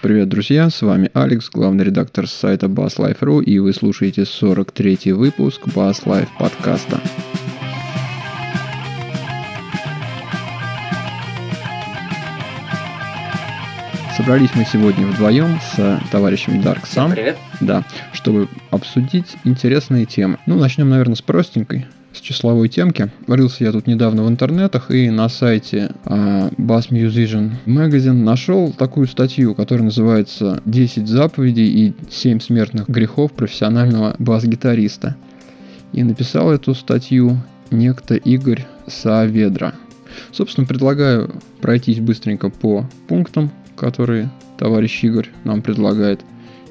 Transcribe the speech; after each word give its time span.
Привет, 0.00 0.28
друзья, 0.28 0.70
с 0.70 0.80
вами 0.82 1.10
Алекс, 1.12 1.50
главный 1.50 1.84
редактор 1.84 2.28
сайта 2.28 2.66
BassLife.ru, 2.66 3.42
и 3.42 3.58
вы 3.58 3.72
слушаете 3.72 4.22
43-й 4.22 5.10
выпуск 5.10 5.62
Bass 5.66 6.04
Life 6.04 6.28
подкаста. 6.38 7.00
Собрались 14.16 14.54
мы 14.54 14.64
сегодня 14.64 15.04
вдвоем 15.04 15.58
с 15.74 16.00
товарищем 16.12 16.60
Dark 16.60 16.84
Sun. 16.84 17.10
Привет. 17.10 17.36
Да, 17.60 17.82
чтобы 18.12 18.48
обсудить 18.70 19.36
интересные 19.42 20.06
темы. 20.06 20.38
Ну, 20.46 20.60
начнем, 20.60 20.88
наверное, 20.88 21.16
с 21.16 21.22
простенькой 21.22 21.86
с 22.18 22.20
числовой 22.20 22.68
темки. 22.68 23.10
Рылся 23.26 23.64
я 23.64 23.72
тут 23.72 23.86
недавно 23.86 24.24
в 24.24 24.28
интернетах 24.28 24.90
и 24.90 25.08
на 25.08 25.28
сайте 25.28 25.92
uh, 26.04 26.52
Bass 26.56 26.90
Musician 26.90 27.52
Magazine 27.64 28.24
нашел 28.24 28.72
такую 28.72 29.06
статью, 29.06 29.54
которая 29.54 29.84
называется 29.84 30.60
«10 30.66 31.06
заповедей 31.06 31.68
и 31.68 31.94
7 32.10 32.40
смертных 32.40 32.88
грехов 32.88 33.32
профессионального 33.32 34.16
бас-гитариста». 34.18 35.16
И 35.92 36.02
написал 36.02 36.50
эту 36.52 36.74
статью 36.74 37.38
некто 37.70 38.16
Игорь 38.16 38.66
Сааведра. 38.86 39.74
Собственно, 40.32 40.66
предлагаю 40.66 41.30
пройтись 41.60 42.00
быстренько 42.00 42.50
по 42.50 42.84
пунктам, 43.06 43.50
которые 43.76 44.30
товарищ 44.58 45.04
Игорь 45.04 45.28
нам 45.44 45.62
предлагает, 45.62 46.20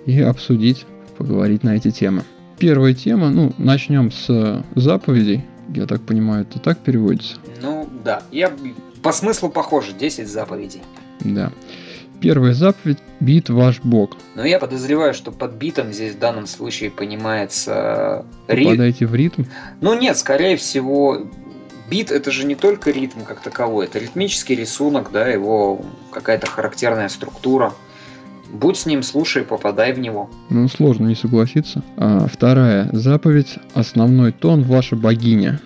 и 0.05 0.19
обсудить, 0.21 0.85
поговорить 1.17 1.63
на 1.63 1.75
эти 1.75 1.91
темы. 1.91 2.23
Первая 2.57 2.93
тема, 2.93 3.29
ну, 3.29 3.53
начнем 3.57 4.11
с 4.11 4.63
заповедей. 4.75 5.43
Я 5.75 5.85
так 5.85 6.01
понимаю, 6.01 6.41
это 6.49 6.59
так 6.59 6.79
переводится? 6.79 7.35
Ну, 7.61 7.87
да. 8.03 8.23
Я 8.31 8.51
по 9.03 9.11
смыслу 9.11 9.49
похоже, 9.49 9.93
10 9.93 10.27
заповедей. 10.27 10.81
Да. 11.19 11.51
Первая 12.19 12.53
заповедь– 12.53 12.97
бит 13.19 13.49
ваш 13.49 13.79
бог. 13.81 14.17
Но 14.33 14.43
я 14.43 14.57
подозреваю, 14.57 15.13
что 15.13 15.31
под 15.31 15.53
битом 15.53 15.93
здесь 15.93 16.15
в 16.15 16.19
данном 16.19 16.47
случае 16.47 16.89
понимается... 16.89 18.25
Попадайте 18.47 19.05
в 19.05 19.13
ритм? 19.13 19.43
Ну 19.81 19.93
нет, 19.93 20.17
скорее 20.17 20.57
всего, 20.57 21.27
бит 21.91 22.11
это 22.11 22.31
же 22.31 22.45
не 22.45 22.55
только 22.55 22.89
ритм 22.89 23.19
как 23.21 23.41
таковой, 23.41 23.85
это 23.85 23.99
ритмический 23.99 24.55
рисунок, 24.55 25.11
да, 25.11 25.27
его 25.27 25.85
какая-то 26.11 26.47
характерная 26.47 27.09
структура. 27.09 27.73
Будь 28.51 28.77
с 28.77 28.85
ним, 28.85 29.03
слушай, 29.03 29.43
попадай 29.43 29.93
в 29.93 29.99
него. 29.99 30.29
Ну, 30.49 30.67
сложно 30.67 31.07
не 31.07 31.15
согласиться. 31.15 31.83
А, 31.97 32.27
вторая 32.27 32.89
заповедь. 32.93 33.57
Основной 33.73 34.31
тон 34.31 34.63
ваша 34.63 34.95
богиня. 34.95 35.59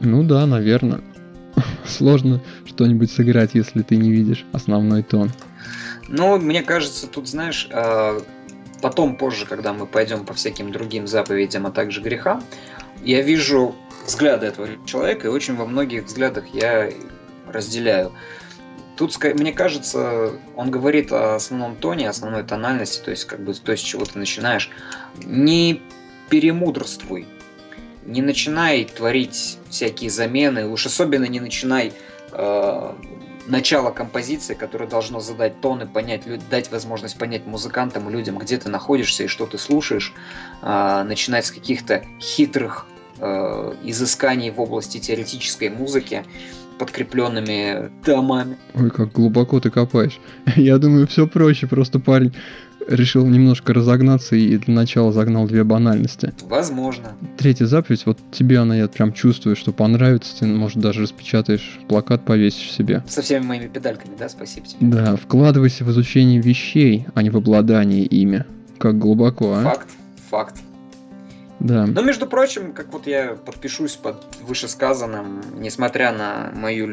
Ну 0.00 0.24
да, 0.24 0.46
наверное. 0.46 1.00
Сложно 1.86 2.40
что-нибудь 2.64 3.10
сыграть, 3.10 3.50
если 3.54 3.82
ты 3.82 3.96
не 3.96 4.10
видишь 4.10 4.44
основной 4.52 5.02
тон. 5.02 5.30
Ну, 6.08 6.38
мне 6.38 6.62
кажется, 6.62 7.06
тут, 7.06 7.28
знаешь, 7.28 7.68
а, 7.72 8.20
потом, 8.82 9.16
позже, 9.16 9.46
когда 9.46 9.72
мы 9.72 9.86
пойдем 9.86 10.24
по 10.24 10.34
всяким 10.34 10.72
другим 10.72 11.06
заповедям, 11.06 11.66
а 11.66 11.70
также 11.70 12.00
грехам, 12.00 12.42
я 13.04 13.22
вижу 13.22 13.74
взгляды 14.06 14.46
этого 14.46 14.68
человека, 14.86 15.28
и 15.28 15.30
очень 15.30 15.54
во 15.54 15.66
многих 15.66 16.06
взглядах 16.06 16.44
я 16.52 16.90
разделяю. 17.46 18.12
Тут, 18.98 19.16
мне 19.22 19.52
кажется, 19.52 20.32
он 20.56 20.72
говорит 20.72 21.12
о 21.12 21.36
основном 21.36 21.76
тоне, 21.76 22.08
основной 22.08 22.42
тональности, 22.42 23.00
то 23.00 23.12
есть 23.12 23.26
как 23.26 23.38
бы 23.38 23.54
то, 23.54 23.76
с 23.76 23.80
чего 23.80 24.04
ты 24.04 24.18
начинаешь. 24.18 24.70
Не 25.24 25.80
перемудрствуй, 26.28 27.28
не 28.04 28.22
начинай 28.22 28.84
творить 28.86 29.58
всякие 29.70 30.10
замены, 30.10 30.66
уж 30.66 30.86
особенно 30.86 31.26
не 31.26 31.38
начинай 31.38 31.92
э, 32.32 32.94
начало 33.46 33.92
композиции, 33.92 34.54
которое 34.54 34.88
должно 34.88 35.20
задать 35.20 35.60
тон 35.60 35.82
и 35.82 35.86
понять, 35.86 36.22
дать 36.48 36.72
возможность 36.72 37.16
понять 37.18 37.46
музыкантам, 37.46 38.10
людям, 38.10 38.36
где 38.38 38.56
ты 38.58 38.68
находишься 38.68 39.22
и 39.22 39.26
что 39.28 39.46
ты 39.46 39.58
слушаешь, 39.58 40.12
э, 40.60 41.04
начинать 41.04 41.46
с 41.46 41.52
каких-то 41.52 42.04
хитрых 42.18 42.88
э, 43.20 43.74
изысканий 43.84 44.50
в 44.50 44.60
области 44.60 44.98
теоретической 44.98 45.68
музыки, 45.68 46.24
подкрепленными 46.78 47.90
томами. 48.04 48.56
Ой, 48.74 48.90
как 48.90 49.12
глубоко 49.12 49.60
ты 49.60 49.70
копаешь. 49.70 50.18
Я 50.56 50.78
думаю, 50.78 51.06
все 51.06 51.26
проще, 51.26 51.66
просто 51.66 51.98
парень 51.98 52.32
решил 52.88 53.26
немножко 53.26 53.74
разогнаться 53.74 54.34
и 54.34 54.56
для 54.56 54.74
начала 54.74 55.12
загнал 55.12 55.46
две 55.46 55.64
банальности. 55.64 56.32
Возможно. 56.42 57.12
Третья 57.36 57.66
заповедь, 57.66 58.06
вот 58.06 58.18
тебе 58.32 58.58
она, 58.58 58.76
я 58.76 58.88
прям 58.88 59.12
чувствую, 59.12 59.56
что 59.56 59.72
понравится, 59.72 60.38
ты, 60.38 60.46
может, 60.46 60.78
даже 60.78 61.02
распечатаешь 61.02 61.78
плакат, 61.88 62.24
повесишь 62.24 62.72
себе. 62.72 63.04
Со 63.06 63.22
всеми 63.22 63.44
моими 63.44 63.68
педальками, 63.68 64.14
да, 64.18 64.28
спасибо 64.28 64.66
тебе. 64.66 64.78
Да, 64.80 65.16
вкладывайся 65.16 65.84
в 65.84 65.90
изучение 65.90 66.40
вещей, 66.40 67.06
а 67.14 67.22
не 67.22 67.30
в 67.30 67.36
обладание 67.36 68.04
ими. 68.04 68.44
Как 68.78 68.98
глубоко, 68.98 69.54
а? 69.54 69.62
Факт, 69.62 69.88
факт. 70.30 70.54
Да. 71.60 71.86
Но, 71.86 72.02
между 72.02 72.26
прочим, 72.26 72.72
как 72.72 72.92
вот 72.92 73.06
я 73.06 73.34
подпишусь 73.34 73.96
под 73.96 74.24
вышесказанным, 74.42 75.42
несмотря 75.56 76.12
на 76.12 76.52
мою... 76.54 76.92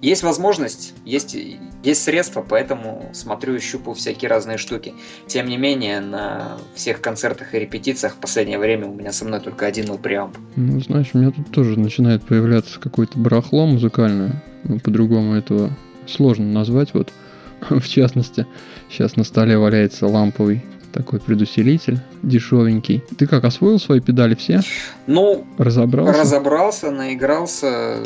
Есть 0.00 0.22
возможность, 0.22 0.92
есть, 1.06 1.34
есть 1.82 2.02
средства, 2.02 2.44
поэтому 2.46 3.08
смотрю 3.14 3.54
и 3.54 3.58
щупаю 3.58 3.94
всякие 3.94 4.28
разные 4.28 4.58
штуки. 4.58 4.92
Тем 5.26 5.46
не 5.46 5.56
менее, 5.56 6.00
на 6.00 6.58
всех 6.74 7.00
концертах 7.00 7.54
и 7.54 7.58
репетициях 7.58 8.12
в 8.12 8.16
последнее 8.18 8.58
время 8.58 8.86
у 8.86 8.94
меня 8.94 9.12
со 9.12 9.24
мной 9.24 9.40
только 9.40 9.64
один 9.64 9.88
лаприамп. 9.90 10.36
Ну, 10.56 10.78
знаешь, 10.80 11.08
у 11.14 11.18
меня 11.18 11.30
тут 11.30 11.50
тоже 11.50 11.78
начинает 11.78 12.22
появляться 12.22 12.78
какое-то 12.78 13.18
барахло 13.18 13.66
музыкальное. 13.66 14.42
Ну, 14.64 14.78
по-другому 14.78 15.36
этого 15.36 15.70
сложно 16.06 16.44
назвать. 16.44 16.92
Вот, 16.92 17.10
в 17.70 17.88
частности, 17.88 18.46
сейчас 18.90 19.16
на 19.16 19.24
столе 19.24 19.56
валяется 19.56 20.06
ламповый 20.06 20.62
такой 20.94 21.18
предусилитель 21.18 21.98
дешевенький. 22.22 23.02
Ты 23.18 23.26
как, 23.26 23.44
освоил 23.44 23.78
свои 23.80 24.00
педали 24.00 24.34
все? 24.34 24.60
Ну, 25.06 25.44
разобрался? 25.58 26.20
Разобрался, 26.20 26.90
наигрался. 26.90 27.98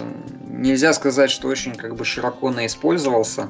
Нельзя 0.49 0.93
сказать, 0.95 1.31
что 1.31 1.49
очень 1.49 1.75
как 1.75 1.95
бы 1.95 2.05
широко 2.05 2.51
наиспользовался. 2.51 3.49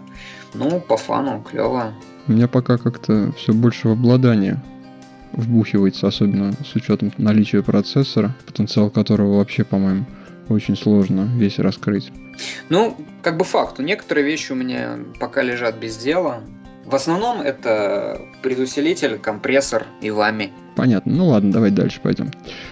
Ну, 0.54 0.81
по 0.81 0.97
фану, 0.97 1.44
клево. 1.48 1.94
У 2.27 2.32
меня 2.32 2.48
пока 2.48 2.78
как-то 2.78 3.32
все 3.37 3.53
больше 3.53 3.88
в 3.88 3.93
обладание 3.93 4.60
вбухивается, 5.32 6.09
особенно 6.09 6.53
с 6.53 6.75
учетом 6.75 7.12
наличия 7.16 7.62
процессора, 7.62 8.34
потенциал 8.44 8.91
которого 8.91 9.37
вообще, 9.37 9.62
по-моему, 9.62 10.04
очень 10.48 10.77
сложно 10.77 11.28
весь 11.37 11.59
раскрыть. 11.59 12.10
Ну, 12.69 12.97
как 13.22 13.37
бы 13.37 13.44
факт, 13.44 13.78
некоторые 13.78 14.27
вещи 14.27 14.53
у 14.53 14.54
меня 14.54 14.98
пока 15.21 15.43
лежат 15.43 15.77
без 15.78 15.97
дела. 15.97 16.41
В 16.88 16.94
основном 16.94 17.43
это 17.43 18.19
предусилитель, 18.43 19.19
компрессор 19.19 19.84
и 20.00 20.10
вами. 20.10 20.53
Понятно. 20.75 21.12
Ну 21.12 21.26
ладно, 21.28 21.53
давай 21.53 21.71
дальше 21.71 22.00
пойдем. 22.03 22.31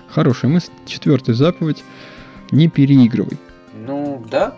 Хорошая 0.09 0.51
мысль. 0.51 0.71
Четвертая 0.87 1.37
заповедь. 1.37 1.85
Не 2.51 2.69
переигрывай. 2.69 3.37
Ну 3.75 4.25
да, 4.31 4.57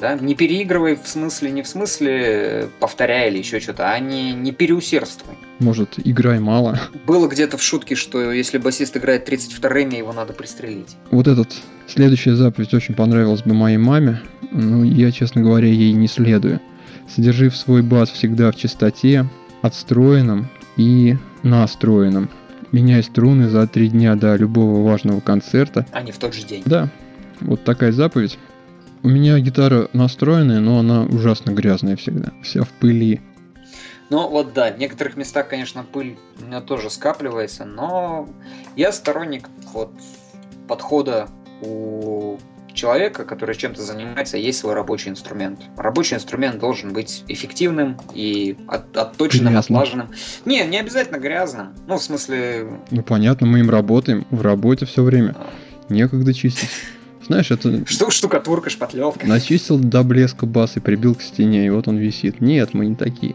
да, 0.00 0.18
не 0.18 0.34
переигрывай 0.34 0.96
в 0.96 1.06
смысле, 1.06 1.52
не 1.52 1.62
в 1.62 1.68
смысле 1.68 2.70
повторяй 2.80 3.30
или 3.30 3.38
еще 3.38 3.60
что-то, 3.60 3.88
а 3.88 4.00
не, 4.00 4.32
не 4.32 4.50
переусердствуй. 4.50 5.36
Может, 5.60 6.00
играй 6.04 6.40
мало. 6.40 6.80
Было 7.06 7.28
где-то 7.28 7.56
в 7.56 7.62
шутке, 7.62 7.94
что 7.94 8.32
если 8.32 8.58
басист 8.58 8.96
играет 8.96 9.28
32-ми, 9.28 9.96
его 9.96 10.12
надо 10.12 10.32
пристрелить. 10.32 10.96
Вот 11.12 11.28
этот, 11.28 11.54
следующая 11.86 12.34
заповедь 12.34 12.74
очень 12.74 12.96
понравилась 12.96 13.42
бы 13.42 13.54
моей 13.54 13.78
маме. 13.78 14.20
Ну, 14.50 14.82
я, 14.82 15.12
честно 15.12 15.40
говоря, 15.40 15.68
ей 15.68 15.92
не 15.92 16.08
следую 16.08 16.60
содержив 17.08 17.56
свой 17.56 17.82
бас 17.82 18.10
всегда 18.10 18.50
в 18.50 18.56
чистоте, 18.56 19.26
отстроенном 19.62 20.48
и 20.76 21.16
настроенном. 21.42 22.30
Меняй 22.72 23.02
струны 23.02 23.48
за 23.48 23.66
три 23.66 23.88
дня 23.88 24.14
до 24.14 24.36
любого 24.36 24.86
важного 24.86 25.20
концерта. 25.20 25.86
А 25.92 26.02
не 26.02 26.12
в 26.12 26.18
тот 26.18 26.34
же 26.34 26.44
день. 26.44 26.62
Да, 26.66 26.88
вот 27.40 27.64
такая 27.64 27.92
заповедь. 27.92 28.38
У 29.02 29.08
меня 29.08 29.38
гитара 29.38 29.88
настроенная, 29.92 30.60
но 30.60 30.80
она 30.80 31.04
ужасно 31.04 31.52
грязная 31.52 31.96
всегда, 31.96 32.32
вся 32.42 32.64
в 32.64 32.68
пыли. 32.68 33.20
Ну 34.10 34.28
вот 34.28 34.54
да, 34.54 34.72
в 34.72 34.78
некоторых 34.78 35.16
местах, 35.16 35.48
конечно, 35.48 35.84
пыль 35.84 36.18
у 36.40 36.46
меня 36.46 36.60
тоже 36.60 36.90
скапливается, 36.90 37.64
но 37.64 38.28
я 38.74 38.90
сторонник 38.90 39.48
вот 39.72 39.92
подхода 40.66 41.28
у 41.62 42.38
человека, 42.72 43.24
который 43.24 43.54
чем-то 43.54 43.82
занимается, 43.82 44.36
есть 44.36 44.58
свой 44.58 44.74
рабочий 44.74 45.10
инструмент. 45.10 45.60
Рабочий 45.76 46.16
инструмент 46.16 46.58
должен 46.58 46.92
быть 46.92 47.24
эффективным 47.28 47.96
и 48.14 48.56
от, 48.66 48.96
отточенным, 48.96 49.52
грязным. 49.52 49.78
отлаженным. 49.78 50.10
Не, 50.44 50.66
не 50.66 50.78
обязательно 50.78 51.18
грязным. 51.18 51.74
Ну, 51.86 51.96
в 51.98 52.02
смысле... 52.02 52.66
Ну, 52.90 53.02
понятно, 53.02 53.46
мы 53.46 53.60
им 53.60 53.70
работаем 53.70 54.26
в 54.30 54.42
работе 54.42 54.86
все 54.86 55.02
время. 55.02 55.34
А. 55.36 55.50
Некогда 55.88 56.32
чистить. 56.34 56.70
Знаешь, 57.26 57.50
это... 57.50 57.86
Что 57.86 58.10
штукатурка, 58.10 58.70
шпатлевка. 58.70 59.26
Начистил 59.26 59.78
до 59.78 60.02
блеска 60.02 60.46
бас 60.46 60.76
и 60.76 60.80
прибил 60.80 61.14
к 61.14 61.22
стене, 61.22 61.66
и 61.66 61.70
вот 61.70 61.86
он 61.86 61.98
висит. 61.98 62.40
Нет, 62.40 62.72
мы 62.72 62.86
не 62.86 62.94
такие. 62.94 63.34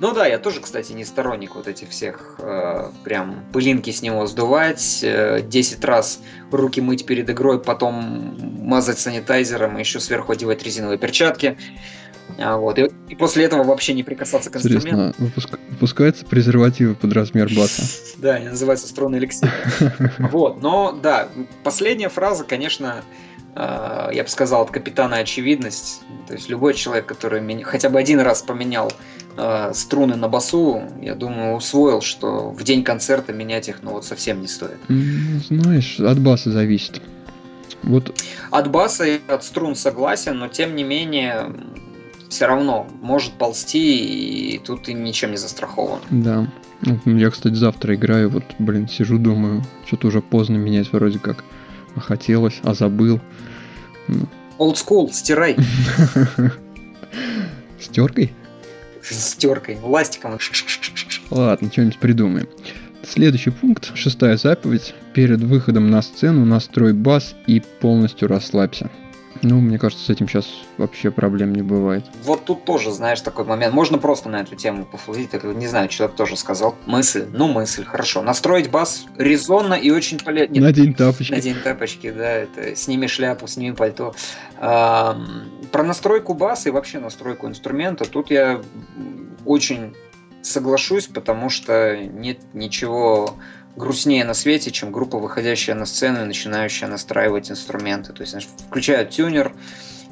Ну 0.00 0.12
да, 0.12 0.26
я 0.26 0.38
тоже, 0.38 0.60
кстати, 0.60 0.92
не 0.92 1.04
сторонник 1.04 1.54
вот 1.54 1.68
этих 1.68 1.90
всех 1.90 2.36
э, 2.38 2.90
прям 3.04 3.44
пылинки 3.52 3.90
с 3.90 4.02
него 4.02 4.26
сдувать, 4.26 5.00
э, 5.02 5.40
10 5.42 5.84
раз 5.84 6.20
руки 6.50 6.80
мыть 6.80 7.06
перед 7.06 7.28
игрой, 7.30 7.60
потом 7.60 8.36
мазать 8.38 8.98
санитайзером 8.98 9.76
и 9.76 9.80
еще 9.80 10.00
сверху 10.00 10.32
одевать 10.32 10.62
резиновые 10.62 10.98
перчатки. 10.98 11.56
А, 12.36 12.56
вот. 12.56 12.78
И, 12.78 12.90
и 13.08 13.14
после 13.14 13.44
этого 13.44 13.64
вообще 13.64 13.94
не 13.94 14.02
прикасаться 14.02 14.50
к 14.50 14.56
инструменту. 14.56 14.88
Интересно, 14.88 15.14
выпуск... 15.18 15.58
выпускаются 15.70 16.26
презервативы 16.26 16.94
под 16.94 17.12
размер 17.12 17.48
баса? 17.54 17.82
Да, 18.18 18.34
они 18.34 18.48
называются 18.48 18.88
струнный 18.88 19.18
эликсир. 19.18 19.50
Вот, 20.18 20.60
но 20.60 20.92
да, 20.92 21.28
последняя 21.62 22.08
фраза, 22.08 22.44
конечно, 22.44 23.02
а, 23.54 24.10
я 24.12 24.22
бы 24.22 24.28
сказал, 24.28 24.62
от 24.62 24.70
капитана 24.70 25.16
очевидность. 25.16 26.02
То 26.26 26.34
есть 26.34 26.48
любой 26.48 26.74
человек, 26.74 27.06
который 27.06 27.62
хотя 27.62 27.88
бы 27.88 27.98
один 27.98 28.20
раз 28.20 28.42
поменял 28.42 28.92
э, 29.38 29.72
струны 29.74 30.16
на 30.16 30.28
басу, 30.28 30.82
я 31.00 31.14
думаю, 31.14 31.56
усвоил, 31.56 32.00
что 32.00 32.50
в 32.50 32.62
день 32.64 32.84
концерта 32.84 33.32
менять 33.32 33.68
их 33.68 33.78
ну 33.82 33.92
вот 33.92 34.04
совсем 34.04 34.40
не 34.40 34.48
стоит. 34.48 34.78
Знаешь, 35.48 35.98
от 36.00 36.20
баса 36.20 36.50
зависит. 36.50 37.00
Вот. 37.82 38.12
От 38.50 38.70
баса 38.70 39.04
и 39.04 39.20
от 39.28 39.44
струн 39.44 39.76
согласен, 39.76 40.38
но 40.38 40.48
тем 40.48 40.74
не 40.74 40.82
менее 40.82 41.52
все 42.28 42.46
равно 42.46 42.86
может 43.00 43.32
ползти, 43.32 44.54
и 44.54 44.58
тут 44.58 44.84
ты 44.84 44.92
ничем 44.92 45.30
не 45.30 45.36
застрахован. 45.36 46.00
Да. 46.10 46.46
Я, 47.04 47.30
кстати, 47.30 47.54
завтра 47.54 47.94
играю, 47.94 48.30
вот, 48.30 48.44
блин, 48.58 48.88
сижу, 48.88 49.18
думаю, 49.18 49.64
что-то 49.86 50.08
уже 50.08 50.20
поздно 50.20 50.56
менять 50.56 50.92
вроде 50.92 51.18
как. 51.18 51.44
А 51.96 52.00
хотелось, 52.00 52.60
а 52.62 52.74
забыл. 52.74 53.20
Old 54.58 54.74
school, 54.74 55.12
стирай. 55.12 55.56
Стеркой? 57.80 58.32
Стеркой, 59.10 59.78
ластиком. 59.82 60.38
Ладно, 61.30 61.70
что-нибудь 61.70 61.98
придумаем. 61.98 62.48
Следующий 63.02 63.50
пункт, 63.50 63.96
шестая 63.96 64.36
заповедь. 64.36 64.94
Перед 65.14 65.40
выходом 65.40 65.90
на 65.90 66.02
сцену 66.02 66.44
настрой 66.44 66.92
бас 66.92 67.34
и 67.46 67.62
полностью 67.80 68.28
расслабься. 68.28 68.90
Ну, 69.42 69.60
мне 69.60 69.78
кажется, 69.78 70.04
с 70.04 70.10
этим 70.10 70.28
сейчас 70.28 70.46
вообще 70.76 71.10
проблем 71.10 71.54
не 71.54 71.62
бывает. 71.62 72.04
Вот 72.24 72.44
тут 72.44 72.64
тоже, 72.64 72.90
знаешь, 72.92 73.20
такой 73.20 73.44
момент. 73.44 73.74
Можно 73.74 73.98
просто 73.98 74.28
на 74.28 74.40
эту 74.40 74.56
тему 74.56 74.84
пофлазить. 74.84 75.32
Не 75.42 75.66
знаю, 75.66 75.88
человек 75.88 76.16
тоже 76.16 76.36
сказал. 76.36 76.74
Мысль. 76.86 77.26
Ну, 77.32 77.48
мысль, 77.48 77.84
хорошо. 77.84 78.22
Настроить 78.22 78.70
бас 78.70 79.06
резонно 79.16 79.74
и 79.74 79.90
очень 79.90 80.18
полезно. 80.18 80.60
Надень 80.60 80.94
тапочки. 80.94 81.32
Надень 81.32 81.56
тапочки, 81.62 82.10
да. 82.10 82.30
Это 82.30 82.76
сними 82.76 83.06
шляпу, 83.06 83.46
сними 83.46 83.74
пальто. 83.74 84.14
А, 84.58 85.20
про 85.72 85.82
настройку 85.82 86.34
баса 86.34 86.68
и 86.68 86.72
вообще 86.72 86.98
настройку 86.98 87.46
инструмента 87.46 88.04
тут 88.04 88.30
я 88.30 88.60
очень 89.44 89.94
соглашусь, 90.42 91.06
потому 91.06 91.50
что 91.50 91.96
нет 91.96 92.38
ничего 92.54 93.36
грустнее 93.78 94.24
на 94.24 94.34
свете, 94.34 94.70
чем 94.70 94.92
группа, 94.92 95.18
выходящая 95.18 95.76
на 95.76 95.86
сцену 95.86 96.22
и 96.22 96.24
начинающая 96.24 96.88
настраивать 96.88 97.50
инструменты. 97.50 98.12
То 98.12 98.20
есть, 98.20 98.32
знаешь, 98.32 98.48
включают 98.68 99.10
тюнер, 99.10 99.54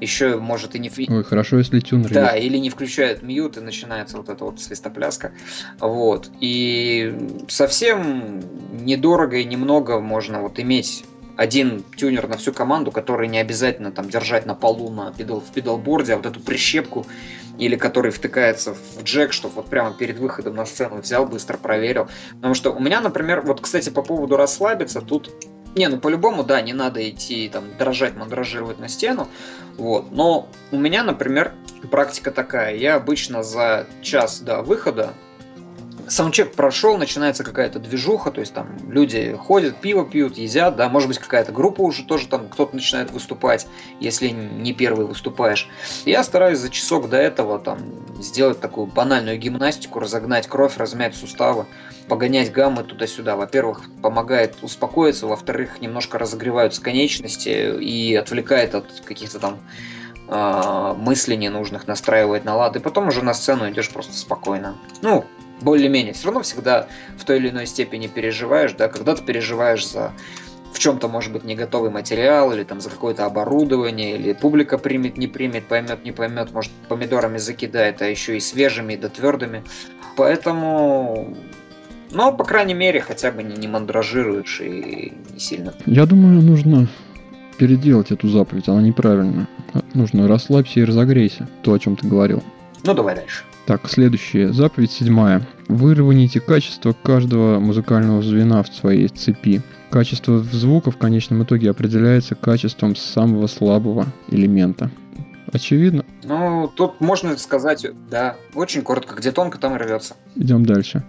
еще 0.01 0.39
может 0.39 0.75
и 0.75 0.79
не... 0.79 0.91
Ой, 1.09 1.25
хорошо, 1.25 1.59
если 1.59 1.81
тюнер 1.81 2.11
Да, 2.11 2.35
есть. 2.35 2.47
или 2.47 2.59
не 2.59 2.71
включают 2.71 3.23
мьют, 3.23 3.57
и 3.57 3.61
начинается 3.61 4.17
вот 4.17 4.29
эта 4.29 4.45
вот 4.45 4.61
свистопляска. 4.61 5.33
Вот. 5.81 6.31
И 6.41 7.15
совсем 7.49 8.43
недорого 8.73 9.37
и 9.37 9.45
немного 9.45 10.01
можно 10.01 10.41
вот 10.41 10.59
иметь 10.61 11.05
один 11.37 11.85
тюнер 11.97 12.29
на 12.29 12.37
всю 12.37 12.53
команду, 12.53 12.91
который 12.91 13.29
не 13.29 13.39
обязательно 13.39 13.93
там 13.93 14.09
держать 14.09 14.47
на 14.47 14.55
полу 14.55 14.91
на 14.91 15.13
педал, 15.13 15.41
в 15.41 15.53
педалборде, 15.53 16.15
а 16.15 16.17
вот 16.17 16.27
эту 16.27 16.41
прищепку 16.41 17.07
или 17.59 17.77
который 17.77 18.11
втыкается 18.11 18.75
в 18.75 19.03
джек, 19.03 19.33
чтобы 19.33 19.57
вот 19.57 19.67
прямо 19.67 19.93
перед 19.93 20.19
выходом 20.19 20.57
на 20.57 20.67
сцену 20.67 20.97
взял, 21.01 21.27
быстро 21.27 21.57
проверил. 21.57 22.09
Потому 22.35 22.55
что 22.55 22.73
у 22.73 22.81
меня, 22.81 23.01
например, 23.01 23.43
вот, 23.43 23.61
кстати, 23.61 23.91
по 23.91 24.03
поводу 24.03 24.37
расслабиться, 24.37 25.01
тут 25.01 25.31
не, 25.77 25.89
ну 25.89 25.99
по-любому, 25.99 26.43
да, 26.43 26.63
не 26.63 26.73
надо 26.73 27.09
идти 27.09 27.51
там 27.51 27.65
дрожать, 27.79 28.17
мандражировать 28.17 28.79
на 28.79 28.89
стену, 28.89 29.29
вот. 29.77 30.11
Но 30.11 30.49
у 30.73 30.79
меня, 30.79 31.03
например, 31.03 31.53
практика 31.91 32.31
такая. 32.31 32.75
Я 32.75 32.97
обычно 32.97 33.43
за 33.43 33.87
час 34.03 34.41
до 34.41 34.63
выхода 34.63 35.13
саундчек 36.09 36.53
прошел, 36.55 36.97
начинается 36.99 37.45
какая-то 37.45 37.79
движуха, 37.79 38.31
то 38.31 38.41
есть 38.41 38.55
там 38.55 38.69
люди 38.89 39.37
ходят, 39.39 39.77
пиво 39.81 40.05
пьют, 40.05 40.37
едят, 40.39 40.77
да, 40.77 40.89
может 40.89 41.09
быть 41.09 41.19
какая-то 41.19 41.53
группа 41.53 41.83
уже 41.83 42.05
тоже 42.05 42.29
там 42.29 42.49
кто-то 42.49 42.75
начинает 42.75 43.11
выступать, 43.11 43.67
если 44.01 44.29
не 44.29 44.73
первый 44.73 45.07
выступаешь. 45.07 45.69
Я 46.05 46.23
стараюсь 46.23 46.59
за 46.59 46.71
часок 46.71 47.09
до 47.09 47.17
этого 47.17 47.59
там 47.59 47.79
сделать 48.21 48.61
такую 48.61 48.87
банальную 48.87 49.39
гимнастику, 49.39 49.99
разогнать 49.99 50.47
кровь, 50.47 50.77
размять 50.77 51.17
суставы, 51.17 51.67
погонять 52.09 52.53
гаммы 52.53 52.85
туда-сюда. 52.85 53.37
Во-первых, 53.37 53.83
помогает 54.03 54.57
успокоиться, 54.63 55.27
во-вторых, 55.27 55.81
немножко 55.81 56.19
разогреваются 56.19 56.83
конечности 56.83 57.79
и 57.81 58.15
отвлекает 58.15 58.75
от 58.75 58.87
каких-то 59.05 59.39
там 59.39 59.59
э, 60.29 60.95
мыслей 60.97 61.37
ненужных, 61.37 61.87
настраивает 61.87 62.45
на 62.45 62.57
лад, 62.57 62.77
и 62.77 62.81
потом 62.81 63.09
уже 63.09 63.23
на 63.23 63.35
сцену 63.35 63.69
идешь 63.71 63.91
просто 63.91 64.13
спокойно. 64.13 64.77
Ну, 65.03 65.25
более-менее. 65.61 66.13
Все 66.13 66.27
равно 66.27 66.43
всегда 66.43 66.89
в 67.19 67.25
той 67.25 67.39
или 67.39 67.51
иной 67.51 67.67
степени 67.67 68.07
переживаешь, 68.07 68.73
да, 68.73 68.89
когда 68.89 69.15
ты 69.15 69.23
переживаешь 69.23 69.87
за 69.87 70.13
в 70.73 70.79
чем-то 70.79 71.09
может 71.09 71.33
быть 71.33 71.45
не 71.45 71.55
готовый 71.55 71.91
материал, 71.91 72.53
или 72.53 72.63
там 72.63 72.83
за 72.83 72.91
какое-то 72.91 73.25
оборудование, 73.25 74.17
или 74.17 74.35
публика 74.35 74.77
примет, 74.77 75.17
не 75.17 75.27
примет, 75.27 75.65
поймет, 75.65 76.05
не 76.05 76.13
поймет, 76.13 76.53
может 76.53 76.71
помидорами 76.89 77.39
закидает, 77.39 78.03
а 78.03 78.07
еще 78.07 78.37
и 78.37 78.41
свежими, 78.41 78.95
да 78.97 79.09
твердыми. 79.09 79.65
Поэтому 80.17 81.35
но, 82.11 82.33
по 82.33 82.45
крайней 82.45 82.75
мере, 82.75 83.01
хотя 83.01 83.33
бы 83.33 83.43
не, 83.43 83.57
не 83.57 83.69
мандражируешь 83.69 84.61
и 84.61 85.13
не 85.33 85.41
сильно. 85.41 85.75
Я 85.87 86.07
думаю, 86.07 86.41
нужно 86.41 86.89
переделать 87.59 88.13
эту 88.13 88.29
заповедь, 88.29 88.69
она 88.69 88.83
неправильная. 88.83 89.49
Нужно 89.95 90.29
расслабься 90.29 90.81
и 90.81 90.85
разогрейся, 90.85 91.49
то, 91.63 91.73
о 91.73 91.79
чем 91.79 91.97
ты 91.97 92.07
говорил. 92.07 92.43
Ну, 92.85 92.95
давай 92.95 93.17
дальше. 93.17 93.45
Так, 93.67 93.89
следующая 93.89 94.53
заповедь 94.53 94.93
седьмая. 94.93 95.45
Выровняйте 95.67 96.39
качество 96.39 96.93
каждого 96.93 97.59
музыкального 97.59 98.23
звена 98.23 98.63
в 98.63 98.69
своей 98.69 99.09
цепи. 99.09 99.61
Качество 99.91 100.39
звука 100.39 100.93
в 100.93 100.97
конечном 100.97 101.43
итоге 101.43 101.71
определяется 101.71 102.37
качеством 102.37 102.95
самого 102.95 103.49
слабого 103.49 104.07
элемента. 104.29 104.89
Очевидно? 105.53 106.05
Ну, 106.23 106.71
тут 106.77 107.01
можно 107.01 107.37
сказать, 107.39 107.85
да, 108.09 108.37
очень 108.55 108.83
коротко, 108.83 109.17
где 109.17 109.33
тонко, 109.33 109.59
там 109.59 109.75
и 109.75 109.79
рвется. 109.79 110.15
Идем 110.37 110.65
дальше. 110.65 111.05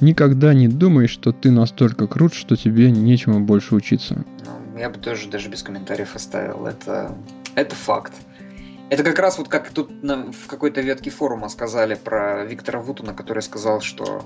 Никогда 0.00 0.54
не 0.54 0.68
думай, 0.68 1.08
что 1.08 1.32
ты 1.32 1.50
настолько 1.50 2.06
крут, 2.06 2.34
что 2.34 2.54
тебе 2.54 2.90
нечему 2.92 3.40
больше 3.40 3.74
учиться. 3.74 4.24
Ну, 4.44 4.78
я 4.78 4.90
бы 4.90 4.98
тоже 4.98 5.28
даже 5.28 5.48
без 5.48 5.64
комментариев 5.64 6.14
оставил. 6.14 6.66
Это, 6.66 7.16
это 7.56 7.74
факт. 7.74 8.12
Это 8.88 9.02
как 9.02 9.18
раз 9.18 9.38
вот 9.38 9.48
как 9.48 9.70
тут 9.70 10.02
на, 10.04 10.30
в 10.30 10.46
какой-то 10.46 10.80
ветке 10.80 11.10
форума 11.10 11.48
сказали 11.48 11.94
про 11.94 12.44
Виктора 12.44 12.80
Вутуна, 12.80 13.14
который 13.14 13.42
сказал, 13.42 13.80
что 13.80 14.24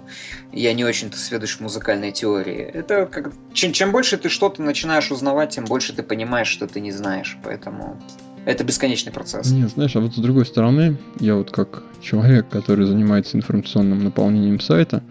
я 0.52 0.74
не 0.74 0.84
очень-то 0.84 1.16
сведущ 1.16 1.56
в 1.56 1.60
музыкальной 1.60 2.12
теории. 2.12 2.58
Это 2.58 3.06
как 3.06 3.32
чем, 3.54 3.72
чем 3.72 3.90
больше 3.90 4.18
ты 4.18 4.28
что-то 4.28 4.62
начинаешь 4.62 5.10
узнавать, 5.10 5.50
тем 5.50 5.64
больше 5.64 5.94
ты 5.94 6.02
понимаешь, 6.02 6.48
что 6.48 6.66
ты 6.66 6.80
не 6.80 6.92
знаешь. 6.92 7.38
Поэтому 7.42 7.98
это 8.44 8.62
бесконечный 8.62 9.12
процесс. 9.12 9.50
Не, 9.50 9.66
знаешь, 9.66 9.96
а 9.96 10.00
вот 10.00 10.14
с 10.14 10.18
другой 10.18 10.44
стороны, 10.44 10.98
я 11.20 11.36
вот 11.36 11.50
как 11.50 11.82
человек, 12.02 12.48
который 12.50 12.84
занимается 12.84 13.38
информационным 13.38 14.04
наполнением 14.04 14.60
сайта 14.60 15.02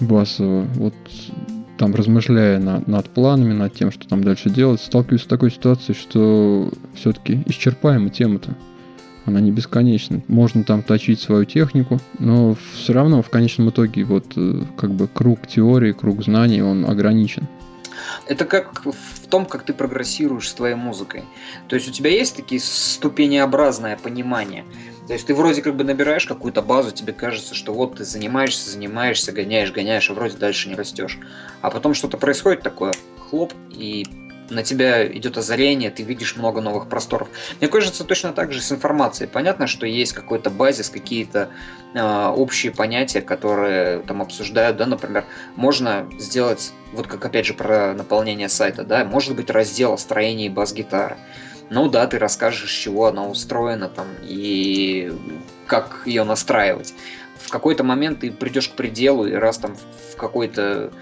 басового, 0.00 0.64
вот 0.74 0.94
там 1.78 1.94
размышляя 1.94 2.58
на, 2.58 2.82
над 2.86 3.08
планами, 3.08 3.52
над 3.52 3.72
тем, 3.72 3.92
что 3.92 4.08
там 4.08 4.24
дальше 4.24 4.50
делать, 4.50 4.80
сталкиваюсь 4.80 5.22
с 5.22 5.26
такой 5.26 5.52
ситуацией, 5.52 5.96
что 5.96 6.72
все-таки 6.94 7.42
исчерпаема 7.46 8.10
тема-то 8.10 8.54
она 9.26 9.40
не 9.40 9.50
бесконечна. 9.50 10.22
Можно 10.28 10.64
там 10.64 10.82
точить 10.82 11.20
свою 11.20 11.44
технику, 11.44 12.00
но 12.18 12.56
все 12.74 12.92
равно 12.92 13.22
в 13.22 13.30
конечном 13.30 13.70
итоге 13.70 14.04
вот 14.04 14.26
э, 14.36 14.62
как 14.76 14.92
бы 14.92 15.08
круг 15.08 15.46
теории, 15.46 15.92
круг 15.92 16.22
знаний, 16.22 16.62
он 16.62 16.84
ограничен. 16.84 17.46
Это 18.26 18.44
как 18.44 18.84
в 18.84 19.26
том, 19.28 19.46
как 19.46 19.62
ты 19.62 19.72
прогрессируешь 19.72 20.48
с 20.48 20.54
твоей 20.54 20.74
музыкой. 20.74 21.24
То 21.68 21.76
есть 21.76 21.88
у 21.88 21.92
тебя 21.92 22.10
есть 22.10 22.36
такие 22.36 22.60
ступенеобразное 22.60 23.96
понимание. 23.96 24.64
То 25.06 25.14
есть 25.14 25.26
ты 25.26 25.34
вроде 25.34 25.62
как 25.62 25.76
бы 25.76 25.84
набираешь 25.84 26.26
какую-то 26.26 26.62
базу, 26.62 26.92
тебе 26.92 27.12
кажется, 27.12 27.54
что 27.54 27.72
вот 27.74 27.96
ты 27.96 28.04
занимаешься, 28.04 28.70
занимаешься, 28.70 29.32
гоняешь, 29.32 29.72
гоняешь, 29.72 30.08
а 30.10 30.14
вроде 30.14 30.36
дальше 30.36 30.68
не 30.68 30.74
растешь. 30.74 31.18
А 31.62 31.70
потом 31.70 31.94
что-то 31.94 32.16
происходит 32.16 32.62
такое, 32.62 32.92
хлоп, 33.28 33.52
и 33.70 34.06
на 34.50 34.62
тебя 34.62 35.06
идет 35.06 35.38
озарение, 35.38 35.90
ты 35.90 36.02
видишь 36.02 36.36
много 36.36 36.60
новых 36.60 36.88
просторов. 36.88 37.28
Мне 37.60 37.68
кажется, 37.68 38.04
точно 38.04 38.32
так 38.32 38.52
же 38.52 38.60
с 38.60 38.72
информацией. 38.72 39.28
Понятно, 39.28 39.66
что 39.66 39.86
есть 39.86 40.12
какой-то 40.12 40.50
базис, 40.50 40.90
какие-то 40.90 41.50
э, 41.94 42.26
общие 42.28 42.72
понятия, 42.72 43.20
которые 43.20 44.00
там 44.00 44.22
обсуждают, 44.22 44.76
да, 44.76 44.86
например, 44.86 45.24
можно 45.56 46.08
сделать, 46.18 46.72
вот 46.92 47.06
как 47.06 47.24
опять 47.24 47.46
же 47.46 47.54
про 47.54 47.94
наполнение 47.94 48.48
сайта, 48.48 48.84
да, 48.84 49.04
может 49.04 49.34
быть 49.34 49.50
раздел 49.50 49.94
о 49.94 49.98
строении 49.98 50.48
бас-гитары. 50.48 51.16
Ну 51.70 51.88
да, 51.88 52.06
ты 52.08 52.18
расскажешь, 52.18 52.70
с 52.70 52.74
чего 52.74 53.06
она 53.06 53.26
устроена 53.26 53.88
там 53.88 54.08
и 54.22 55.12
как 55.66 56.02
ее 56.04 56.24
настраивать. 56.24 56.92
в 57.38 57.48
какой-то 57.48 57.84
момент 57.84 58.20
ты 58.20 58.30
придешь 58.30 58.68
к 58.68 58.72
пределу, 58.72 59.26
и 59.26 59.32
раз 59.32 59.58
там 59.58 59.76
в 59.76 60.16
какой-то 60.16 60.92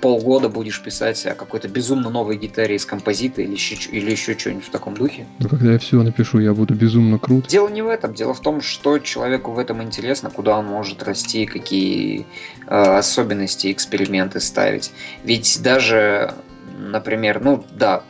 полгода 0.00 0.48
будешь 0.48 0.82
писать 0.82 1.24
о 1.26 1.34
какой-то 1.34 1.68
безумно 1.68 2.10
новой 2.10 2.36
гитаре 2.36 2.76
из 2.76 2.84
композита 2.84 3.42
или 3.42 3.52
еще, 3.52 3.74
или 3.90 4.10
еще 4.10 4.36
что-нибудь 4.36 4.64
в 4.64 4.70
таком 4.70 4.94
духе. 4.94 5.26
Но 5.38 5.48
когда 5.48 5.72
я 5.72 5.78
все 5.78 6.02
напишу, 6.02 6.38
я 6.40 6.52
буду 6.54 6.74
безумно 6.74 7.18
крут. 7.18 7.46
Дело 7.46 7.68
не 7.68 7.82
в 7.82 7.88
этом. 7.88 8.14
Дело 8.14 8.34
в 8.34 8.40
том, 8.40 8.60
что 8.60 8.98
человеку 8.98 9.52
в 9.52 9.58
этом 9.58 9.82
интересно, 9.82 10.30
куда 10.30 10.58
он 10.58 10.66
может 10.66 11.02
расти, 11.02 11.46
какие 11.46 12.26
э, 12.66 12.74
особенности, 12.74 13.70
эксперименты 13.70 14.40
ставить. 14.40 14.92
Ведь 15.24 15.60
даже, 15.62 16.34
например, 16.78 17.40
ну 17.42 17.64
да, 17.72 18.02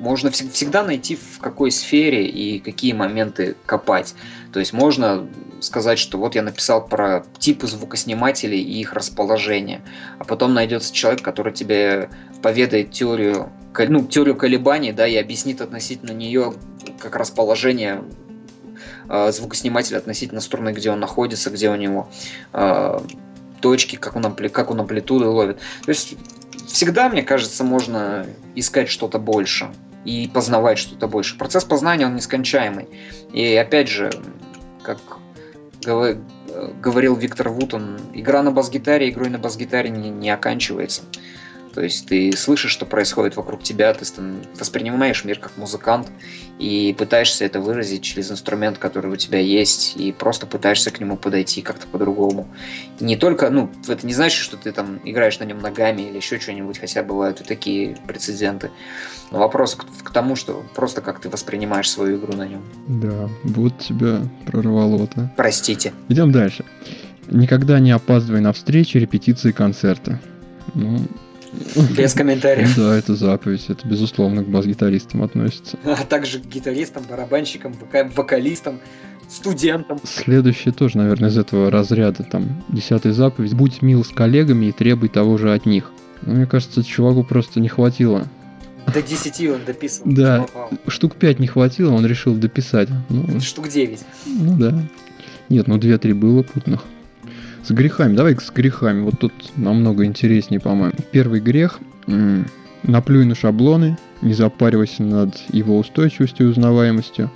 можно 0.00 0.30
всегда 0.30 0.84
найти 0.84 1.16
в 1.16 1.40
какой 1.40 1.70
сфере 1.70 2.26
и 2.26 2.60
какие 2.60 2.92
моменты 2.92 3.56
копать. 3.66 4.14
То 4.52 4.60
есть 4.60 4.72
можно 4.72 5.28
сказать, 5.60 5.98
что 5.98 6.18
вот 6.18 6.34
я 6.34 6.42
написал 6.42 6.86
про 6.86 7.24
типы 7.38 7.66
звукоснимателей 7.66 8.60
и 8.60 8.80
их 8.80 8.92
расположение, 8.92 9.82
а 10.18 10.24
потом 10.24 10.54
найдется 10.54 10.92
человек, 10.92 11.22
который 11.22 11.52
тебе 11.52 12.10
поведает 12.42 12.92
теорию, 12.92 13.50
ну, 13.76 14.06
теорию 14.06 14.36
колебаний, 14.36 14.92
да, 14.92 15.06
и 15.06 15.16
объяснит 15.16 15.60
относительно 15.60 16.12
нее 16.12 16.54
как 16.98 17.16
расположение 17.16 18.04
э, 19.08 19.32
звукоснимателя 19.32 19.98
относительно 19.98 20.40
струны, 20.40 20.70
где 20.70 20.90
он 20.90 21.00
находится, 21.00 21.50
где 21.50 21.70
у 21.70 21.76
него 21.76 22.08
э, 22.52 22.98
точки, 23.60 23.96
как 23.96 24.16
он, 24.16 24.26
ампли, 24.26 24.48
как 24.48 24.70
он 24.70 24.80
амплитуды 24.80 25.26
ловит. 25.26 25.58
То 25.84 25.90
есть 25.90 26.14
всегда, 26.66 27.08
мне 27.08 27.22
кажется, 27.22 27.64
можно 27.64 28.26
искать 28.54 28.88
что-то 28.88 29.18
больше 29.18 29.68
и 30.08 30.26
познавать 30.26 30.78
что-то 30.78 31.06
больше. 31.06 31.36
Процесс 31.36 31.64
познания, 31.64 32.06
он 32.06 32.14
нескончаемый. 32.14 32.88
И 33.34 33.54
опять 33.54 33.88
же, 33.88 34.10
как 34.82 34.98
говорил 36.80 37.14
Виктор 37.14 37.50
Вутон, 37.50 37.98
игра 38.14 38.42
на 38.42 38.50
бас-гитаре 38.50 39.10
игрой 39.10 39.28
на 39.28 39.38
бас-гитаре 39.38 39.90
не, 39.90 40.08
не 40.08 40.30
оканчивается. 40.30 41.02
То 41.78 41.84
есть 41.84 42.06
ты 42.06 42.36
слышишь, 42.36 42.72
что 42.72 42.86
происходит 42.86 43.36
вокруг 43.36 43.62
тебя, 43.62 43.94
ты 43.94 44.04
воспринимаешь 44.58 45.24
мир 45.24 45.38
как 45.38 45.56
музыкант 45.56 46.10
и 46.58 46.92
пытаешься 46.98 47.44
это 47.44 47.60
выразить 47.60 48.02
через 48.02 48.32
инструмент, 48.32 48.78
который 48.78 49.12
у 49.12 49.14
тебя 49.14 49.38
есть, 49.38 49.94
и 49.96 50.10
просто 50.10 50.48
пытаешься 50.48 50.90
к 50.90 50.98
нему 50.98 51.16
подойти 51.16 51.62
как-то 51.62 51.86
по-другому. 51.86 52.48
Не 52.98 53.14
только, 53.14 53.48
ну, 53.50 53.70
это 53.86 54.04
не 54.04 54.12
значит, 54.12 54.42
что 54.42 54.56
ты 54.56 54.72
там 54.72 54.98
играешь 55.04 55.38
на 55.38 55.44
нем 55.44 55.60
ногами 55.60 56.02
или 56.02 56.16
еще 56.16 56.40
что-нибудь, 56.40 56.80
хотя 56.80 57.04
бывают 57.04 57.42
и 57.42 57.44
такие 57.44 57.96
прецеденты. 58.08 58.72
Но 59.30 59.38
вопрос 59.38 59.76
к, 59.76 59.84
к 60.02 60.10
тому, 60.10 60.34
что 60.34 60.66
просто 60.74 61.00
как 61.00 61.20
ты 61.20 61.28
воспринимаешь 61.28 61.88
свою 61.88 62.18
игру 62.18 62.32
на 62.32 62.48
нем. 62.48 62.62
Да, 62.88 63.28
вот 63.44 63.78
тебя 63.78 64.22
прорвало-то. 64.46 65.32
Простите. 65.36 65.92
Идем 66.08 66.32
дальше. 66.32 66.64
Никогда 67.28 67.78
не 67.78 67.92
опаздывай 67.92 68.40
на 68.40 68.52
встречи, 68.52 68.96
репетиции, 68.96 69.52
концерты. 69.52 70.18
Ну, 70.74 70.98
без 71.96 72.14
комментариев. 72.14 72.76
Да, 72.76 72.94
это 72.96 73.14
заповедь. 73.14 73.66
Это, 73.68 73.86
безусловно, 73.86 74.44
к 74.44 74.48
бас-гитаристам 74.48 75.22
относится. 75.22 75.78
А 75.84 76.04
также 76.04 76.40
к 76.40 76.46
гитаристам, 76.46 77.04
барабанщикам, 77.08 77.74
вокалистам, 78.14 78.80
студентам. 79.28 79.98
Следующее 80.04 80.72
тоже, 80.72 80.98
наверное, 80.98 81.30
из 81.30 81.38
этого 81.38 81.70
разряда. 81.70 82.22
Там, 82.24 82.64
десятая 82.68 83.12
заповедь. 83.12 83.54
Будь 83.54 83.82
мил 83.82 84.04
с 84.04 84.08
коллегами 84.08 84.66
и 84.66 84.72
требуй 84.72 85.08
того 85.08 85.38
же 85.38 85.52
от 85.52 85.66
них. 85.66 85.92
Но 86.22 86.34
мне 86.34 86.46
кажется, 86.46 86.82
чуваку 86.82 87.24
просто 87.24 87.60
не 87.60 87.68
хватило. 87.68 88.26
До 88.92 89.02
10 89.02 89.48
он 89.50 89.60
дописывал. 89.66 90.12
Да, 90.12 90.46
штук 90.86 91.16
5 91.16 91.40
не 91.40 91.46
хватило, 91.46 91.92
он 91.92 92.06
решил 92.06 92.34
дописать. 92.34 92.88
Ну, 93.10 93.38
штук 93.40 93.68
9. 93.68 94.00
Ну 94.26 94.56
да. 94.58 94.82
Нет, 95.50 95.68
ну 95.68 95.76
2-3 95.76 96.14
было 96.14 96.42
путных. 96.42 96.84
С 97.68 97.70
грехами. 97.70 98.16
Давай 98.16 98.34
с 98.34 98.50
грехами. 98.50 99.02
Вот 99.02 99.18
тут 99.18 99.32
намного 99.56 100.06
интереснее, 100.06 100.58
по-моему. 100.58 100.94
Первый 101.12 101.40
грех. 101.40 101.80
Наплюй 102.82 103.26
на 103.26 103.34
шаблоны, 103.34 103.98
не 104.22 104.32
запаривайся 104.32 105.02
над 105.02 105.36
его 105.52 105.76
устойчивостью 105.78 106.46
и 106.46 106.48
узнаваемостью. 106.48 107.30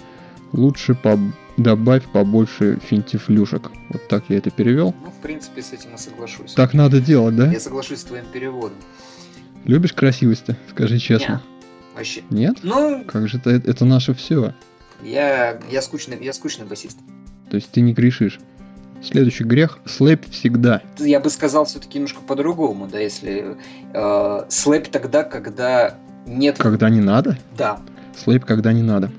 Лучше 0.52 0.94
по 0.94 1.18
добавь 1.58 2.04
побольше 2.10 2.78
финтифлюшек. 2.82 3.70
Вот 3.90 4.08
так 4.08 4.24
я 4.28 4.38
это 4.38 4.50
перевел. 4.50 4.94
Ну, 5.04 5.10
в 5.10 5.20
принципе, 5.22 5.60
с 5.60 5.74
этим 5.74 5.90
я 5.90 5.98
соглашусь. 5.98 6.54
Так 6.54 6.72
надо 6.72 6.98
делать, 6.98 7.36
да? 7.36 7.52
Я 7.52 7.60
соглашусь 7.60 7.98
с 7.98 8.04
твоим 8.04 8.24
переводом. 8.32 8.78
Любишь 9.66 9.92
красивость-то? 9.92 10.56
Скажи 10.70 10.98
честно. 10.98 11.32
Нет. 11.32 11.42
Вообще. 11.94 12.22
Нет? 12.30 12.56
Ну... 12.62 13.04
Как 13.06 13.28
же 13.28 13.36
это, 13.36 13.50
это 13.50 13.84
наше 13.84 14.14
все. 14.14 14.54
Я, 15.04 15.60
я, 15.70 15.82
скучный, 15.82 16.16
я 16.24 16.32
скучный 16.32 16.64
басист. 16.64 16.96
То 17.50 17.56
есть 17.56 17.70
ты 17.70 17.82
не 17.82 17.92
грешишь? 17.92 18.40
Следующий 19.02 19.44
грех– 19.44 19.78
слэп 19.84 20.24
всегда. 20.30 20.80
Я 20.98 21.20
бы 21.20 21.28
сказал 21.30 21.64
все-таки 21.64 21.98
немножко 21.98 22.20
по-другому, 22.20 22.86
да, 22.86 23.00
если 23.00 23.56
э, 23.92 24.44
слэп 24.48 24.88
тогда, 24.88 25.24
когда 25.24 25.94
нет... 26.26 26.58
Когда 26.58 26.88
не 26.88 27.00
надо? 27.00 27.36
Да. 27.56 27.80
Слэп, 28.16 28.44
когда 28.44 28.72
не 28.72 28.82
надо. 28.82 29.10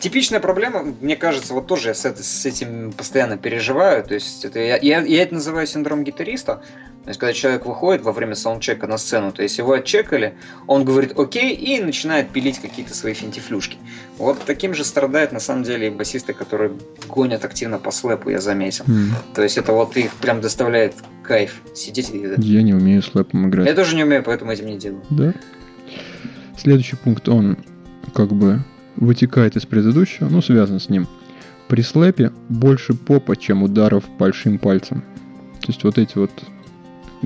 Типичная 0.00 0.40
проблема, 0.40 0.82
мне 1.00 1.14
кажется, 1.14 1.52
вот 1.52 1.66
тоже 1.66 1.88
я 1.88 1.94
с, 1.94 2.04
с 2.04 2.46
этим 2.46 2.90
постоянно 2.92 3.36
переживаю. 3.36 4.02
То 4.02 4.14
есть 4.14 4.44
это, 4.46 4.58
я, 4.58 4.78
я, 4.78 5.02
я 5.02 5.22
это 5.22 5.34
называю 5.34 5.66
синдром 5.66 6.04
гитариста. 6.04 6.62
То 7.04 7.08
есть, 7.08 7.20
когда 7.20 7.32
человек 7.32 7.66
выходит 7.66 8.02
во 8.02 8.12
время 8.12 8.34
саундчека 8.34 8.86
на 8.86 8.98
сцену, 8.98 9.32
то 9.32 9.42
есть 9.42 9.58
его 9.58 9.72
отчекали, 9.72 10.34
он 10.66 10.84
говорит 10.84 11.18
окей 11.18 11.54
и 11.54 11.80
начинает 11.80 12.30
пилить 12.30 12.58
какие-то 12.58 12.94
свои 12.94 13.14
финтифлюшки. 13.14 13.78
Вот 14.18 14.38
таким 14.44 14.74
же 14.74 14.84
страдают 14.84 15.32
на 15.32 15.40
самом 15.40 15.64
деле 15.64 15.88
и 15.88 15.90
басисты, 15.90 16.34
которые 16.34 16.72
гонят 17.08 17.44
активно 17.44 17.78
по 17.78 17.90
слэпу, 17.90 18.30
я 18.30 18.40
заметил. 18.40 18.84
Mm. 18.84 19.12
То 19.34 19.42
есть 19.42 19.58
это 19.58 19.72
вот 19.72 19.96
их 19.96 20.14
прям 20.14 20.40
доставляет 20.40 20.94
кайф 21.22 21.60
сидеть 21.74 22.10
и... 22.10 22.34
Я 22.38 22.62
не 22.62 22.74
умею 22.74 23.02
слэпом 23.02 23.48
играть. 23.48 23.66
Я 23.66 23.74
тоже 23.74 23.96
не 23.96 24.04
умею, 24.04 24.22
поэтому 24.22 24.52
этим 24.52 24.66
не 24.66 24.78
делаю. 24.78 25.02
Да. 25.10 25.34
Следующий 26.58 26.96
пункт, 26.96 27.28
он 27.28 27.56
как 28.14 28.32
бы 28.32 28.62
вытекает 29.00 29.56
из 29.56 29.66
предыдущего, 29.66 30.28
ну, 30.28 30.40
связан 30.42 30.78
с 30.78 30.88
ним. 30.88 31.08
При 31.68 31.82
слэпе 31.82 32.32
больше 32.48 32.94
попа, 32.94 33.36
чем 33.36 33.62
ударов 33.62 34.04
большим 34.18 34.58
пальцем. 34.58 35.02
То 35.60 35.68
есть 35.68 35.84
вот 35.84 35.98
эти 35.98 36.16
вот 36.18 36.30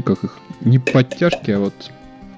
как 0.05 0.25
их, 0.25 0.37
не 0.61 0.79
подтяжки, 0.79 1.51
а 1.51 1.61
вот 1.61 1.75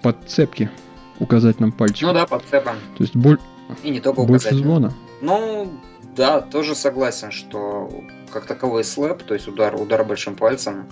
подцепки 0.02 0.71
указательным 1.19 1.73
пальчиком. 1.73 2.09
Ну 2.09 2.14
да, 2.14 2.26
подцепом. 2.26 2.76
То 2.97 3.02
есть 3.02 3.16
боль... 3.16 3.38
И 3.83 3.90
не 3.90 4.00
только 4.00 4.23
больше 4.23 4.55
звона. 4.55 4.93
Ну, 5.23 5.73
да, 6.16 6.40
тоже 6.40 6.75
согласен, 6.75 7.33
что 7.33 7.90
как 8.33 8.47
таковой 8.47 8.85
слэп, 8.85 9.23
то 9.23 9.35
есть 9.35 9.49
удар, 9.49 9.75
удар 9.75 10.05
большим 10.05 10.37
пальцем, 10.37 10.87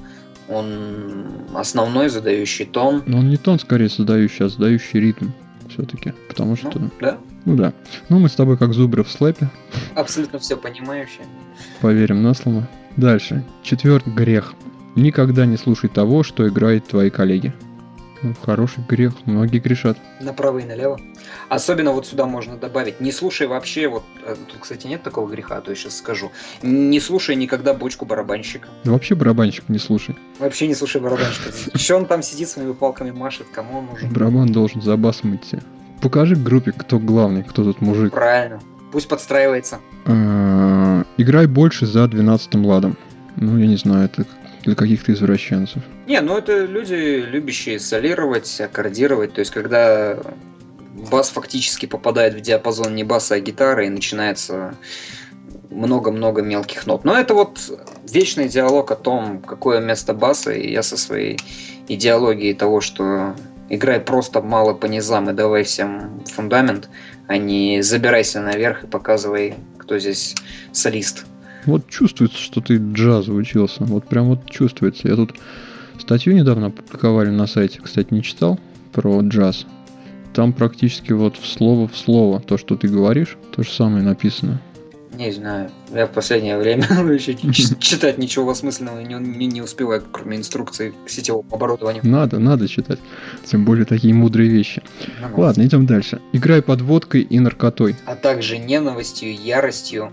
он 0.49 1.27
основной 1.55 2.09
задающий 2.09 2.65
тон. 2.65 3.03
Но 3.07 3.19
он 3.19 3.29
не 3.29 3.37
тон 3.37 3.59
скорее 3.59 3.89
задающий, 3.89 4.47
а 4.47 4.49
задающий 4.49 5.01
ритм 5.01 5.29
все-таки. 5.69 6.13
Потому 6.29 6.57
что... 6.57 6.79
Ну, 6.79 6.91
да. 7.01 7.19
Ну 7.45 7.57
да. 7.57 7.73
Ну 8.09 8.19
мы 8.19 8.29
с 8.29 8.35
тобой 8.35 8.57
как 8.57 8.73
зубры 8.73 9.05
в 9.05 9.11
слэпе. 9.11 9.49
Абсолютно 9.95 10.39
все 10.39 10.57
понимающие. 10.57 11.27
Поверим 11.81 12.23
на 12.23 12.35
слово. 12.35 12.69
Дальше. 12.97 13.45
Четвертый 13.63 14.13
грех. 14.13 14.55
Никогда 14.97 15.47
не 15.47 15.57
слушай 15.57 15.89
того, 15.89 16.23
что 16.23 16.47
играют 16.49 16.87
твои 16.87 17.11
коллеги. 17.11 17.53
Ну, 18.25 18.33
хороший 18.43 18.83
грех, 18.89 19.13
многие 19.27 19.59
грешат. 19.59 19.99
Направо 20.19 20.61
и 20.61 20.65
налево. 20.65 20.99
Особенно 21.51 21.93
вот 21.93 22.07
сюда 22.07 22.25
можно 22.25 22.57
добавить. 22.57 22.99
Не 22.99 23.13
слушай 23.13 23.47
вообще, 23.47 23.87
вот 23.87 24.03
э, 24.25 24.35
тут, 24.51 24.61
кстати, 24.61 24.87
нет 24.87 25.03
такого 25.03 25.29
греха, 25.31 25.59
а 25.59 25.61
то 25.61 25.71
я 25.71 25.77
сейчас 25.77 25.99
скажу. 25.99 26.33
Не 26.63 27.01
слушай 27.01 27.37
никогда 27.37 27.75
бочку 27.75 28.07
барабанщика. 28.07 28.69
Да 28.83 28.93
вообще 28.93 29.15
барабанщик 29.15 29.69
не 29.69 29.79
слушай. 29.79 30.17
Вообще 30.39 30.69
не 30.69 30.75
слушай 30.75 31.03
барабанщика. 31.03 31.51
Еще 31.75 31.95
он 31.95 32.07
там 32.07 32.23
сидит 32.23 32.49
своими 32.49 32.73
палками 32.73 33.11
машет, 33.11 33.47
кому 33.53 33.81
он 33.81 33.87
нужен? 33.93 34.11
Барабан 34.11 34.51
должен 34.51 34.81
за 34.81 34.97
басом 34.97 35.37
идти. 35.37 35.59
Покажи 36.01 36.35
группе, 36.35 36.73
кто 36.73 36.99
главный, 36.99 37.43
кто 37.43 37.63
тут 37.63 37.83
мужик. 37.83 38.11
Правильно. 38.11 38.59
Пусть 38.91 39.07
подстраивается. 39.07 39.81
А, 40.07 41.05
играй 41.19 41.47
больше 41.47 41.85
за 41.85 42.09
12 42.09 42.55
ладом. 42.55 42.97
Ну, 43.37 43.59
я 43.59 43.67
не 43.67 43.77
знаю, 43.77 44.07
это 44.07 44.25
для 44.65 44.75
каких-то 44.75 45.13
извращенцев. 45.13 45.83
Не, 46.07 46.21
ну 46.21 46.39
это 46.39 46.65
люди, 46.65 47.25
любящие 47.27 47.79
солировать, 47.79 48.61
аккордировать. 48.61 49.35
То 49.35 49.41
есть, 49.41 49.51
когда 49.51 50.19
бас 51.11 51.31
фактически 51.31 51.87
попадает 51.87 52.35
в 52.35 52.41
диапазон 52.41 52.95
не 52.95 53.05
баса, 53.05 53.35
а 53.35 53.41
гитары, 53.41 53.87
и 53.87 53.91
начинается 53.91 54.75
много-много 55.71 56.43
мелких 56.43 56.87
нот. 56.87 57.05
Но 57.05 57.19
это 57.19 57.35
вот 57.35 57.59
вечный 58.11 58.49
диалог 58.49 58.91
о 58.91 58.97
том, 58.97 59.41
какое 59.41 59.81
место 59.81 60.15
баса, 60.15 60.53
и 60.53 60.71
я 60.71 60.83
со 60.83 60.97
своей 60.97 61.39
идеологией 61.89 62.55
того, 62.55 62.81
что 62.81 63.35
играй 63.69 64.01
просто 64.01 64.41
мало 64.41 64.75
по 64.75 64.87
низам 64.87 65.31
и 65.31 65.33
давай 65.33 65.65
всем 65.65 66.23
фундамент, 66.27 66.89
а 67.27 67.37
не 67.37 67.83
забирайся 67.83 68.41
наверх 68.41 68.85
и 68.85 68.87
показывай, 68.87 69.55
кто 69.79 69.99
здесь 69.99 70.35
солист. 70.73 71.27
Вот 71.67 71.89
чувствуется, 71.89 72.39
что 72.39 72.61
ты 72.61 72.77
джазу 72.77 73.35
учился. 73.35 73.85
Вот 73.85 74.07
прям 74.07 74.27
вот 74.27 74.51
чувствуется. 74.51 75.09
Я 75.09 75.17
тут 75.17 75.35
статью 75.99 76.35
недавно 76.35 76.67
опубликовали 76.67 77.31
на 77.31 77.47
сайте, 77.47 77.81
кстати, 77.83 78.13
не 78.13 78.23
читал 78.23 78.59
про 78.93 79.21
джаз. 79.23 79.67
Там 80.35 80.53
практически 80.53 81.13
вот 81.13 81.37
в 81.37 81.47
слово 81.47 81.87
в 81.87 81.97
слово 81.97 82.41
то, 82.41 82.59
что 82.59 82.77
ты 82.77 82.89
говоришь, 82.89 83.37
то 83.55 83.63
же 83.63 83.71
самое 83.71 84.05
написано. 84.05 84.61
Не 85.17 85.31
знаю. 85.31 85.71
Я 85.95 86.07
в 86.07 86.11
последнее 86.11 86.59
время 86.59 86.83
еще 87.13 87.35
читать 87.79 88.19
ничего 88.19 88.51
осмысленного 88.51 89.01
не, 89.01 89.15
не, 89.15 89.47
не 89.47 89.63
успеваю, 89.63 90.03
кроме 90.11 90.39
инструкции 90.39 90.93
к 91.07 91.09
сетевому 91.09 91.47
оборудованию. 91.53 92.03
Надо, 92.05 92.39
надо 92.39 92.67
читать. 92.67 92.99
Тем 93.45 93.65
более 93.65 93.85
такие 93.85 94.13
мудрые 94.13 94.51
вещи. 94.51 94.83
Ну, 95.21 95.41
Ладно, 95.41 95.63
идем 95.63 95.87
дальше. 95.87 96.21
Играй 96.33 96.63
под 96.63 96.81
водкой 96.81 97.23
и 97.23 97.39
наркотой. 97.39 97.95
А 98.07 98.17
также 98.17 98.59
ненавистью, 98.59 99.35
яростью, 99.35 100.11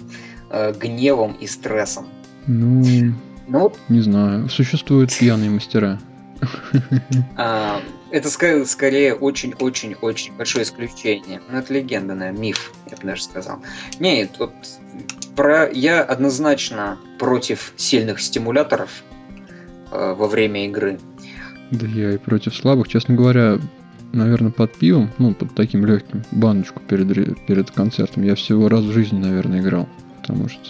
э, 0.52 0.74
гневом 0.74 1.34
и 1.40 1.48
стрессом. 1.48 2.08
Ну, 2.46 3.14
ну, 3.48 3.74
не 3.90 4.02
знаю. 4.02 4.50
Существуют 4.50 5.16
пьяные 5.20 5.50
мастера. 5.50 6.00
А, 7.38 7.82
это 8.12 8.30
скорее 8.30 9.14
очень-очень-очень 9.14 10.34
большое 10.36 10.64
исключение. 10.64 11.42
Ну, 11.50 11.58
это 11.58 11.74
легенда, 11.74 12.16
наверное, 12.16 12.40
миф, 12.40 12.74
я 12.90 12.98
бы 12.98 13.04
даже 13.04 13.24
сказал. 13.24 13.60
Нет, 14.00 14.32
вот 14.40 14.54
про... 15.36 15.70
я 15.72 16.02
однозначно 16.04 16.98
против 17.20 17.74
сильных 17.78 18.22
стимуляторов 18.22 19.04
э, 19.92 20.14
во 20.18 20.28
время 20.28 20.66
игры. 20.68 21.00
Да 21.72 21.88
я 21.88 22.12
и 22.12 22.18
против 22.18 22.56
слабых. 22.56 22.88
Честно 22.88 23.16
говоря, 23.16 23.60
наверное, 24.12 24.52
под 24.52 24.74
пивом, 24.74 25.10
ну, 25.18 25.34
под 25.34 25.56
таким 25.56 25.86
легким, 25.86 26.24
баночку 26.32 26.82
перед, 26.82 27.46
перед 27.46 27.72
концертом, 27.72 28.24
я 28.24 28.36
всего 28.36 28.68
раз 28.68 28.82
в 28.82 28.92
жизни, 28.92 29.20
наверное, 29.20 29.62
играл. 29.62 29.88
Потому 30.32 30.48
что, 30.48 30.62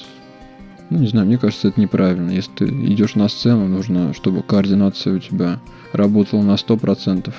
ну, 0.89 0.98
не 0.98 1.08
знаю, 1.08 1.27
мне 1.27 1.38
кажется, 1.38 1.68
это 1.68 1.80
неправильно. 1.80 2.32
Если 2.32 2.51
ты 2.51 2.65
идешь 2.65 3.13
на 3.13 3.30
сцену, 3.30 3.68
нужно, 3.68 4.12
чтобы 4.15 4.41
координация 4.41 5.13
у 5.13 5.20
тебя 5.20 5.60
работал 5.94 6.41
на 6.41 6.56
100%. 6.56 7.32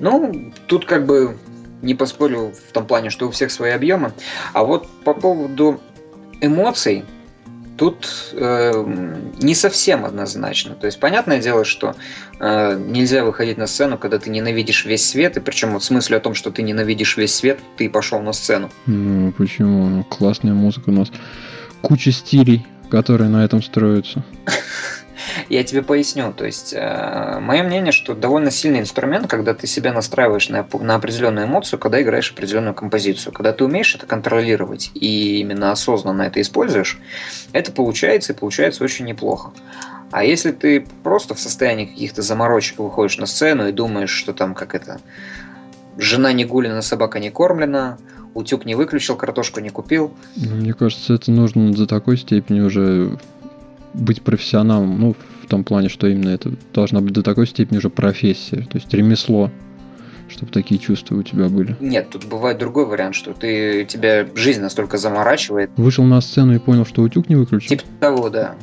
Ну, 0.00 0.52
тут 0.66 0.86
как 0.86 1.04
бы 1.04 1.36
не 1.82 1.94
поспорю 1.94 2.52
в 2.68 2.72
том 2.72 2.86
плане, 2.86 3.10
что 3.10 3.28
у 3.28 3.30
всех 3.30 3.50
свои 3.50 3.72
объемы. 3.72 4.12
А 4.54 4.64
вот 4.64 4.88
по 5.04 5.12
поводу 5.12 5.80
эмоций, 6.40 7.04
тут 7.78 8.32
э, 8.32 8.84
не 9.40 9.54
совсем 9.54 10.04
однозначно. 10.04 10.74
То 10.74 10.86
есть, 10.86 11.00
понятное 11.00 11.40
дело, 11.40 11.64
что 11.64 11.94
э, 12.40 12.78
нельзя 12.86 13.24
выходить 13.24 13.56
на 13.56 13.66
сцену, 13.66 13.96
когда 13.96 14.18
ты 14.18 14.28
ненавидишь 14.30 14.84
весь 14.84 15.08
свет, 15.08 15.36
и 15.36 15.40
причем 15.40 15.72
вот 15.72 15.82
в 15.82 15.84
смысле 15.84 16.18
о 16.18 16.20
том, 16.20 16.34
что 16.34 16.50
ты 16.50 16.62
ненавидишь 16.62 17.16
весь 17.16 17.34
свет, 17.34 17.58
ты 17.76 17.88
пошел 17.88 18.20
на 18.20 18.32
сцену. 18.32 18.70
Ну, 18.86 19.32
почему? 19.32 20.04
Классная 20.04 20.52
музыка 20.52 20.90
у 20.90 20.92
нас. 20.92 21.08
Куча 21.80 22.10
стилей, 22.10 22.66
которые 22.90 23.30
на 23.30 23.44
этом 23.44 23.62
строятся. 23.62 24.24
Я 25.48 25.64
тебе 25.64 25.82
поясню. 25.82 26.32
То 26.32 26.44
есть, 26.44 26.72
э, 26.74 27.38
мое 27.40 27.62
мнение, 27.62 27.92
что 27.92 28.14
довольно 28.14 28.50
сильный 28.50 28.80
инструмент, 28.80 29.26
когда 29.26 29.54
ты 29.54 29.66
себя 29.66 29.92
настраиваешь 29.92 30.48
на, 30.48 30.66
на 30.80 30.94
определенную 30.94 31.46
эмоцию, 31.46 31.78
когда 31.78 32.00
играешь 32.00 32.30
определенную 32.32 32.74
композицию. 32.74 33.32
Когда 33.32 33.52
ты 33.52 33.64
умеешь 33.64 33.94
это 33.94 34.06
контролировать 34.06 34.90
и 34.94 35.40
именно 35.40 35.72
осознанно 35.72 36.22
это 36.22 36.40
используешь, 36.40 36.98
это 37.52 37.72
получается 37.72 38.32
и 38.32 38.36
получается 38.36 38.84
очень 38.84 39.06
неплохо. 39.06 39.50
А 40.10 40.24
если 40.24 40.52
ты 40.52 40.86
просто 41.02 41.34
в 41.34 41.40
состоянии 41.40 41.84
каких-то 41.84 42.22
заморочек 42.22 42.78
выходишь 42.78 43.18
на 43.18 43.26
сцену 43.26 43.68
и 43.68 43.72
думаешь, 43.72 44.10
что 44.10 44.32
там 44.32 44.54
как 44.54 44.74
это 44.74 45.00
жена 45.98 46.32
не 46.32 46.44
гулена, 46.44 46.80
собака 46.80 47.18
не 47.18 47.30
кормлена, 47.30 47.98
утюг 48.34 48.64
не 48.64 48.74
выключил, 48.74 49.16
картошку 49.16 49.60
не 49.60 49.70
купил. 49.70 50.12
Мне 50.36 50.72
кажется, 50.72 51.14
это 51.14 51.30
нужно 51.30 51.72
до 51.72 51.86
такой 51.86 52.16
степени 52.16 52.60
уже 52.60 53.18
быть 53.94 54.22
профессионалом, 54.22 55.00
ну, 55.00 55.16
в 55.42 55.46
том 55.46 55.64
плане, 55.64 55.88
что 55.88 56.06
именно 56.06 56.30
это 56.30 56.52
должна 56.74 57.00
быть 57.00 57.12
до 57.12 57.22
такой 57.22 57.46
степени 57.46 57.78
уже 57.78 57.90
профессия, 57.90 58.66
то 58.70 58.78
есть 58.78 58.92
ремесло, 58.92 59.50
чтобы 60.28 60.52
такие 60.52 60.78
чувства 60.78 61.16
у 61.16 61.22
тебя 61.22 61.48
были. 61.48 61.76
Нет, 61.80 62.10
тут 62.10 62.26
бывает 62.26 62.58
другой 62.58 62.86
вариант, 62.86 63.14
что 63.14 63.32
ты 63.32 63.84
тебя 63.86 64.26
жизнь 64.34 64.60
настолько 64.60 64.98
заморачивает. 64.98 65.70
Вышел 65.76 66.04
на 66.04 66.20
сцену 66.20 66.54
и 66.54 66.58
понял, 66.58 66.84
что 66.84 67.02
утюг 67.02 67.28
не 67.28 67.36
выключил. 67.36 67.68
Типа 67.68 67.84
того, 68.00 68.28
да. 68.28 68.54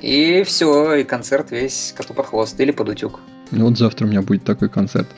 И 0.00 0.42
все, 0.44 0.94
и 0.94 1.04
концерт 1.04 1.50
весь 1.50 1.92
коту 1.96 2.14
под 2.14 2.26
хвост 2.26 2.58
или 2.60 2.70
под 2.70 2.90
утюг. 2.90 3.20
Ну 3.50 3.66
вот 3.66 3.78
завтра 3.78 4.06
у 4.06 4.08
меня 4.08 4.22
будет 4.22 4.44
такой 4.44 4.68
концерт, 4.68 5.08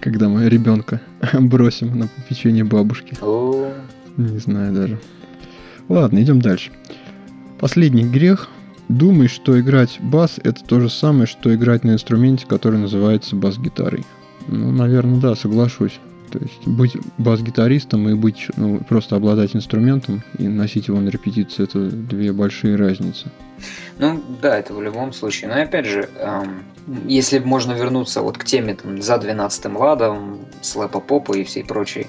когда 0.00 0.28
мы 0.28 0.48
ребенка 0.48 1.00
бросим 1.32 1.98
на 1.98 2.08
попечение 2.08 2.64
бабушки. 2.64 3.16
О. 3.22 3.72
Не 4.16 4.38
знаю 4.38 4.74
даже. 4.74 4.98
Ладно, 5.88 6.22
идем 6.22 6.42
дальше. 6.42 6.70
Последний 7.58 8.04
грех 8.04 8.48
Думаешь, 8.88 9.32
что 9.32 9.60
играть 9.60 9.98
бас 10.00 10.38
это 10.42 10.64
то 10.64 10.80
же 10.80 10.88
самое, 10.88 11.26
что 11.26 11.54
играть 11.54 11.84
на 11.84 11.92
инструменте, 11.92 12.46
который 12.46 12.78
называется 12.78 13.36
бас-гитарой. 13.36 14.04
Ну, 14.46 14.72
наверное, 14.72 15.20
да, 15.20 15.36
соглашусь. 15.36 16.00
То 16.30 16.38
есть 16.38 16.66
быть 16.66 16.96
бас-гитаристом 17.16 18.08
и 18.08 18.14
быть, 18.14 18.48
ну, 18.56 18.80
просто 18.80 19.16
обладать 19.16 19.56
инструментом 19.56 20.22
и 20.38 20.46
носить 20.46 20.88
его 20.88 21.00
на 21.00 21.08
репетиции 21.08 21.64
это 21.64 21.78
две 21.80 22.32
большие 22.32 22.76
разницы. 22.76 23.30
Ну 23.98 24.22
да, 24.40 24.58
это 24.58 24.74
в 24.74 24.82
любом 24.82 25.12
случае. 25.12 25.50
Но 25.50 25.60
опять 25.60 25.86
же, 25.86 26.08
эм, 26.18 26.62
если 27.06 27.38
можно 27.38 27.72
вернуться 27.72 28.22
вот 28.22 28.38
к 28.38 28.44
теме 28.44 28.74
там, 28.74 29.02
за 29.02 29.18
12 29.18 29.66
ладом, 29.76 30.38
слэпа 30.60 31.00
попа 31.00 31.36
и 31.36 31.44
всей 31.44 31.64
прочей, 31.64 32.06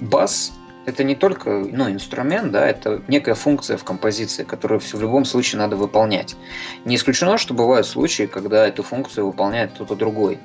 бас 0.00 0.52
это 0.86 1.04
не 1.04 1.14
только 1.14 1.50
ну, 1.50 1.90
инструмент, 1.90 2.52
да, 2.52 2.66
это 2.66 3.02
некая 3.08 3.34
функция 3.34 3.76
в 3.76 3.84
композиции, 3.84 4.44
которую 4.44 4.80
в 4.80 5.00
любом 5.00 5.24
случае 5.24 5.60
надо 5.60 5.76
выполнять. 5.76 6.36
Не 6.84 6.96
исключено, 6.96 7.38
что 7.38 7.54
бывают 7.54 7.86
случаи, 7.86 8.24
когда 8.24 8.66
эту 8.66 8.82
функцию 8.82 9.26
выполняет 9.26 9.72
кто-то 9.72 9.94
другой. 9.94 10.38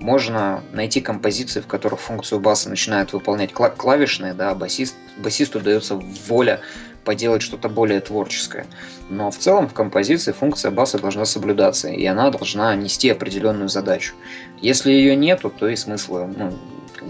Можно 0.00 0.62
найти 0.72 1.00
композиции, 1.00 1.60
в 1.60 1.66
которых 1.66 2.00
функцию 2.00 2.40
баса 2.40 2.68
начинают 2.68 3.12
выполнять 3.12 3.52
клавишные, 3.52 4.34
да, 4.34 4.54
басист, 4.54 4.96
басисту 5.18 5.60
дается 5.60 6.00
воля 6.26 6.60
поделать 7.04 7.42
что-то 7.42 7.68
более 7.68 8.00
творческое. 8.00 8.66
Но 9.10 9.30
в 9.30 9.36
целом 9.36 9.68
в 9.68 9.74
композиции 9.74 10.32
функция 10.32 10.70
баса 10.70 10.98
должна 10.98 11.26
соблюдаться, 11.26 11.88
и 11.88 12.04
она 12.06 12.30
должна 12.30 12.74
нести 12.74 13.10
определенную 13.10 13.68
задачу. 13.68 14.14
Если 14.60 14.90
ее 14.90 15.14
нету, 15.14 15.50
то 15.50 15.68
и 15.68 15.76
смысла 15.76 16.28
ну, 16.34 16.52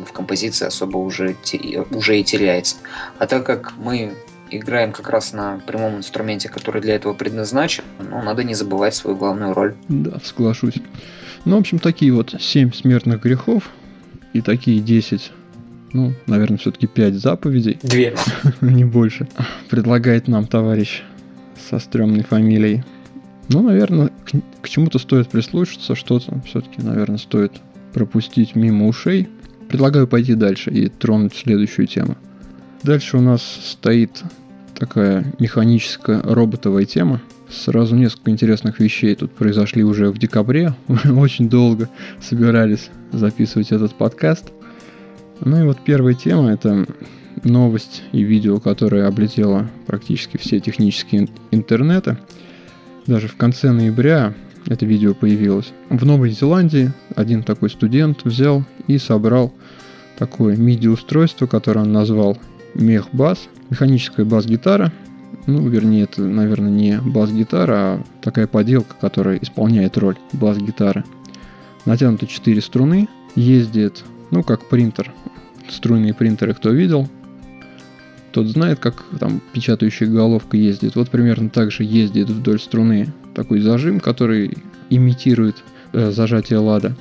в 0.07 0.13
композиции 0.13 0.67
особо 0.67 0.99
уже, 0.99 1.37
уже 1.91 2.21
и 2.21 2.25
теряется. 2.25 2.77
А 3.19 3.27
так 3.27 3.45
как 3.45 3.75
мы 3.77 4.13
играем 4.51 4.93
как 4.93 5.09
раз 5.11 5.33
на 5.33 5.61
прямом 5.67 5.97
инструменте, 5.97 6.49
который 6.49 6.81
для 6.81 6.95
этого 6.95 7.15
предназначен, 7.15 7.85
ну, 7.99 8.23
надо 8.23 8.45
не 8.45 8.55
забывать 8.55 8.95
свою 8.95 9.17
главную 9.17 9.55
роль. 9.55 9.75
Да, 9.89 10.21
соглашусь. 10.23 10.77
Ну, 11.45 11.57
в 11.57 11.61
общем, 11.61 11.79
такие 11.79 12.13
вот 12.13 12.35
7 12.39 12.73
смертных 12.73 13.23
грехов 13.23 13.71
и 14.33 14.41
такие 14.41 14.81
10 14.81 15.33
ну, 15.95 16.13
наверное, 16.27 16.59
все-таки 16.59 16.89
5 16.89 17.15
заповедей. 17.15 17.79
Две. 17.81 18.17
Не 18.61 18.85
больше. 18.85 19.29
Предлагает 19.71 20.27
нам 20.27 20.49
товарищ 20.49 21.05
со 21.71 21.79
стрёмной 21.79 22.25
фамилией. 22.25 22.83
Ну, 23.49 23.63
наверное, 23.63 24.09
к, 24.09 24.33
к 24.63 24.69
чему-то 24.69 24.99
стоит 24.99 25.29
прислушаться, 25.29 25.95
что-то 25.95 26.41
все-таки, 26.47 26.83
наверное, 26.83 27.19
стоит 27.19 27.53
пропустить 27.93 28.57
мимо 28.57 28.89
ушей. 28.89 29.29
Предлагаю 29.75 30.07
пойти 30.07 30.37
дальше 30.37 30.71
и 30.71 30.89
тронуть 30.89 31.35
следующую 31.35 31.89
тему. 31.89 32.17
Дальше 32.85 33.17
у 33.17 33.21
нас 33.21 33.43
стоит 33.43 34.23
такая 34.79 35.27
механическая 35.41 36.23
роботовая 36.23 36.85
тема. 36.85 37.21
Сразу 37.51 37.97
несколько 37.97 38.31
интересных 38.31 38.79
вещей 38.79 39.17
тут 39.17 39.33
произошли 39.33 39.83
уже 39.83 40.13
в 40.13 40.19
декабре. 40.19 40.75
Очень 41.17 41.49
долго 41.49 41.89
собирались 42.23 42.91
записывать 43.11 43.73
этот 43.73 43.97
подкаст. 43.97 44.53
Ну 45.41 45.61
и 45.61 45.67
вот 45.67 45.79
первая 45.85 46.15
тема 46.15 46.53
это 46.53 46.87
новость 47.43 48.05
и 48.13 48.23
видео, 48.23 48.61
которое 48.61 49.09
облетело 49.09 49.69
практически 49.89 50.37
все 50.37 50.61
технические 50.61 51.29
интернеты. 51.51 52.17
Даже 53.09 53.27
в 53.27 53.35
конце 53.35 53.73
ноября 53.73 54.35
это 54.67 54.87
видео 54.87 55.15
появилось. 55.15 55.73
В 55.91 56.05
Новой 56.05 56.31
Зеландии 56.31 56.93
один 57.15 57.43
такой 57.43 57.71
студент 57.71 58.25
взял 58.25 58.65
и 58.87 58.99
собрал 58.99 59.53
такое 60.19 60.57
MIDI-устройство, 60.57 61.47
которое 61.47 61.81
он 61.81 61.93
назвал 61.93 62.39
мех-бас, 62.75 63.49
механическая 63.71 64.25
бас-гитара. 64.25 64.93
Ну, 65.47 65.69
вернее, 65.69 66.05
это, 66.05 66.23
наверное, 66.23 66.71
не 66.71 66.99
бас-гитара, 67.01 67.75
а 67.75 68.05
такая 68.23 68.47
поделка, 68.47 68.95
которая 69.01 69.39
исполняет 69.39 69.99
роль 69.99 70.17
бас-гитары. 70.33 71.05
Натянуты 71.85 72.27
4 72.27 72.61
струны, 72.63 73.09
ездит, 73.35 74.05
ну, 74.31 74.43
как 74.43 74.69
принтер. 74.69 75.13
Струйные 75.69 76.15
принтеры, 76.15 76.55
кто 76.55 76.71
видел, 76.71 77.09
тот 78.33 78.49
знает, 78.49 78.81
как 78.81 79.05
там 79.21 79.41
печатающая 79.53 80.09
головка 80.09 80.57
ездит. 80.57 80.97
Вот 80.97 81.09
примерно 81.11 81.51
так 81.51 81.71
же 81.71 81.85
ездит 81.85 82.29
вдоль 82.29 82.59
струны 82.59 83.13
такой 83.35 83.61
зажим, 83.61 84.01
который 84.01 84.57
имитирует 84.91 85.57
э, 85.93 86.11
зажатие 86.11 86.59
лада. 86.59 86.97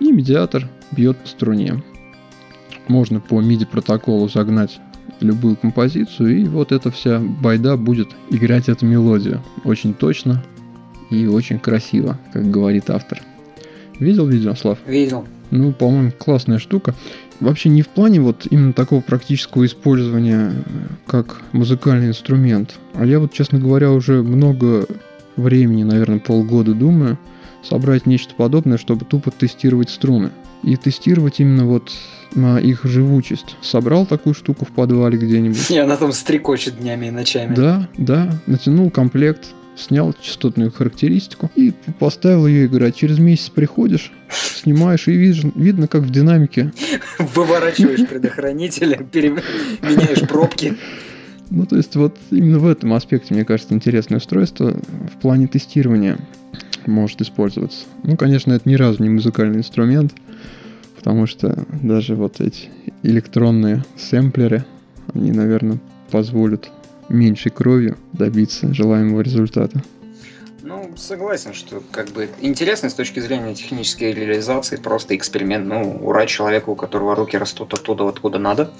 И 0.00 0.10
медиатор 0.12 0.68
бьет 0.92 1.16
по 1.16 1.28
струне. 1.28 1.82
Можно 2.88 3.20
по 3.20 3.40
MIDI 3.40 3.66
протоколу 3.66 4.28
загнать 4.28 4.78
любую 5.20 5.56
композицию, 5.56 6.38
и 6.38 6.44
вот 6.44 6.72
эта 6.72 6.90
вся 6.90 7.18
байда 7.18 7.76
будет 7.76 8.08
играть 8.30 8.68
эту 8.68 8.86
мелодию. 8.86 9.42
Очень 9.64 9.94
точно 9.94 10.42
и 11.10 11.26
очень 11.26 11.58
красиво, 11.58 12.18
как 12.32 12.50
говорит 12.50 12.90
автор. 12.90 13.22
Видел 13.98 14.26
видео, 14.26 14.54
Слав? 14.54 14.78
Видел. 14.86 15.26
Ну, 15.50 15.72
по-моему, 15.72 16.12
классная 16.16 16.58
штука. 16.58 16.94
Вообще 17.40 17.68
не 17.68 17.82
в 17.82 17.88
плане 17.88 18.20
вот 18.20 18.46
именно 18.50 18.72
такого 18.72 19.00
практического 19.00 19.64
использования 19.64 20.52
как 21.06 21.42
музыкальный 21.52 22.08
инструмент. 22.08 22.78
А 22.94 23.04
я 23.04 23.20
вот, 23.20 23.32
честно 23.32 23.58
говоря, 23.58 23.92
уже 23.92 24.22
много 24.22 24.86
времени, 25.36 25.82
наверное, 25.82 26.18
полгода 26.18 26.74
думаю, 26.74 27.18
собрать 27.62 28.06
нечто 28.06 28.34
подобное, 28.34 28.78
чтобы 28.78 29.04
тупо 29.04 29.30
тестировать 29.30 29.90
струны. 29.90 30.30
И 30.62 30.76
тестировать 30.76 31.40
именно 31.40 31.66
вот 31.66 31.92
на 32.34 32.58
их 32.58 32.84
живучесть. 32.84 33.56
Собрал 33.60 34.06
такую 34.06 34.34
штуку 34.34 34.64
в 34.64 34.72
подвале 34.72 35.18
где-нибудь. 35.18 35.70
И 35.70 35.78
она 35.78 35.96
там 35.96 36.12
стрекочет 36.12 36.78
днями 36.78 37.06
и 37.06 37.10
ночами. 37.10 37.54
Да, 37.54 37.88
да. 37.96 38.32
Натянул 38.46 38.90
комплект, 38.90 39.54
снял 39.76 40.14
частотную 40.20 40.72
характеристику 40.72 41.50
и 41.54 41.72
поставил 41.98 42.46
ее 42.46 42.66
играть. 42.66 42.96
Через 42.96 43.18
месяц 43.18 43.50
приходишь, 43.50 44.12
снимаешь 44.30 45.06
и 45.08 45.12
видишь, 45.12 45.44
видно, 45.54 45.86
как 45.88 46.02
в 46.02 46.10
динамике. 46.10 46.72
Выворачиваешь 47.18 48.06
предохранитель, 48.08 48.98
меняешь 49.82 50.26
пробки. 50.28 50.76
Ну, 51.50 51.64
то 51.64 51.76
есть, 51.76 51.94
вот 51.96 52.16
именно 52.30 52.58
в 52.58 52.66
этом 52.66 52.92
аспекте, 52.92 53.34
мне 53.34 53.44
кажется, 53.44 53.74
интересное 53.74 54.18
устройство 54.18 54.76
в 55.14 55.20
плане 55.20 55.46
тестирования 55.46 56.18
может 56.86 57.20
использоваться. 57.20 57.86
Ну, 58.02 58.16
конечно, 58.16 58.52
это 58.52 58.68
ни 58.68 58.74
разу 58.74 59.02
не 59.02 59.08
музыкальный 59.08 59.58
инструмент, 59.58 60.14
потому 60.96 61.26
что 61.26 61.66
даже 61.82 62.14
вот 62.14 62.40
эти 62.40 62.68
электронные 63.02 63.84
сэмплеры, 63.96 64.64
они, 65.14 65.32
наверное, 65.32 65.78
позволят 66.10 66.70
меньшей 67.08 67.52
кровью 67.52 67.96
добиться 68.12 68.72
желаемого 68.74 69.20
результата. 69.20 69.82
Ну, 70.68 70.90
согласен, 70.96 71.54
что 71.54 71.80
как 71.92 72.08
бы 72.08 72.28
интересно 72.40 72.90
с 72.90 72.94
точки 72.94 73.20
зрения 73.20 73.54
технической 73.54 74.12
реализации, 74.12 74.74
просто 74.74 75.14
эксперимент. 75.14 75.64
Ну, 75.64 76.00
ура 76.02 76.26
человеку, 76.26 76.72
у 76.72 76.74
которого 76.74 77.14
руки 77.14 77.38
растут 77.38 77.72
оттуда, 77.72 78.08
откуда 78.08 78.40
надо. 78.40 78.72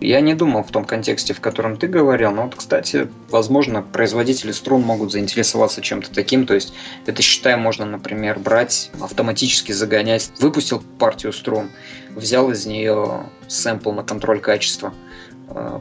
Я 0.00 0.20
не 0.20 0.34
думал 0.34 0.64
в 0.64 0.72
том 0.72 0.84
контексте, 0.84 1.34
в 1.34 1.40
котором 1.40 1.76
ты 1.76 1.86
говорил, 1.86 2.32
но 2.32 2.42
вот, 2.42 2.56
кстати, 2.56 3.06
возможно, 3.30 3.82
производители 3.82 4.50
струн 4.50 4.82
могут 4.82 5.12
заинтересоваться 5.12 5.80
чем-то 5.80 6.12
таким, 6.12 6.44
то 6.44 6.54
есть 6.54 6.74
это, 7.06 7.22
считай, 7.22 7.54
можно, 7.54 7.86
например, 7.86 8.40
брать, 8.40 8.90
автоматически 9.00 9.70
загонять, 9.70 10.32
выпустил 10.40 10.82
партию 10.98 11.32
струн, 11.32 11.70
взял 12.16 12.50
из 12.50 12.66
нее 12.66 13.26
сэмпл 13.46 13.92
на 13.92 14.02
контроль 14.02 14.40
качества– 14.40 14.92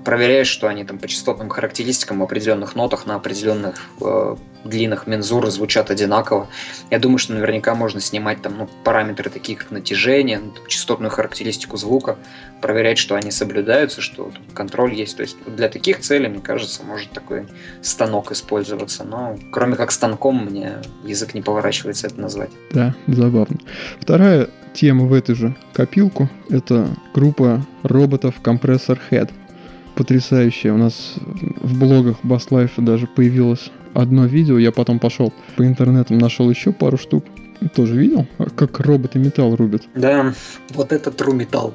проверяешь, 0.04 0.48
что 0.48 0.68
они 0.68 0.84
там 0.86 0.98
по 0.98 1.08
частотным 1.08 1.50
характеристикам 1.50 2.24
определенных 2.24 2.76
нотах 2.76 3.06
на 3.06 3.16
определенных 3.16 3.76
э, 4.02 4.36
длинах 4.64 5.08
мензур 5.08 5.50
звучат 5.50 5.92
одинаково. 5.92 6.48
Я 6.90 7.00
думаю, 7.00 7.18
что 7.18 7.34
наверняка 7.34 7.76
можно 7.76 8.00
снимать 8.00 8.42
там 8.42 8.58
ну, 8.58 8.70
параметры 8.84 9.30
такие, 9.30 9.58
как 9.58 9.72
натяжение, 9.72 10.40
ну, 10.40 10.54
частотную 10.68 11.12
характеристику 11.12 11.76
звука, 11.78 12.18
проверять, 12.62 12.98
что 12.98 13.16
они 13.16 13.30
соблюдаются, 13.32 14.02
что 14.02 14.32
контроль 14.54 14.94
есть. 14.94 15.18
То 15.18 15.24
есть 15.24 15.38
для 15.46 15.68
таких 15.68 16.00
целей, 16.00 16.30
мне 16.30 16.40
кажется, 16.40 16.84
может 16.84 17.12
такой 17.12 17.46
станок 17.82 18.32
использоваться. 18.32 19.04
Но 19.04 19.38
кроме 19.52 19.76
как 19.76 19.92
станком, 19.92 20.46
мне 20.46 20.78
язык 21.04 21.34
не 21.34 21.42
поворачивается 21.42 22.08
это 22.08 22.22
назвать. 22.22 22.52
Да, 22.72 22.96
забавно. 23.08 23.58
Вторая 24.00 24.50
тема 24.74 25.06
в 25.06 25.14
этой 25.14 25.36
же 25.36 25.56
копилку– 25.74 26.30
это 26.50 26.88
группа 27.14 27.66
роботов 27.84 28.36
Compressor 28.44 29.00
Head– 29.12 29.30
потрясающая. 29.98 30.72
У 30.72 30.78
нас 30.78 31.16
в 31.62 31.78
блогах 31.78 32.18
Bass 32.24 32.50
Life 32.50 32.72
даже 32.78 33.08
появилось 33.08 33.72
одно 33.94 34.26
видео. 34.26 34.58
Я 34.60 34.72
потом 34.72 35.00
пошел 35.00 35.34
по 35.56 35.66
интернетам, 35.66 36.20
нашел 36.20 36.50
еще 36.50 36.72
пару 36.72 36.98
штук. 36.98 37.26
Тоже 37.76 37.98
видел, 37.98 38.28
как 38.56 38.80
роботы 38.80 39.18
металл 39.18 39.56
рубят? 39.56 39.82
Да, 39.96 40.34
вот 40.76 40.92
это 40.92 41.10
true 41.10 41.34
металл. 41.34 41.74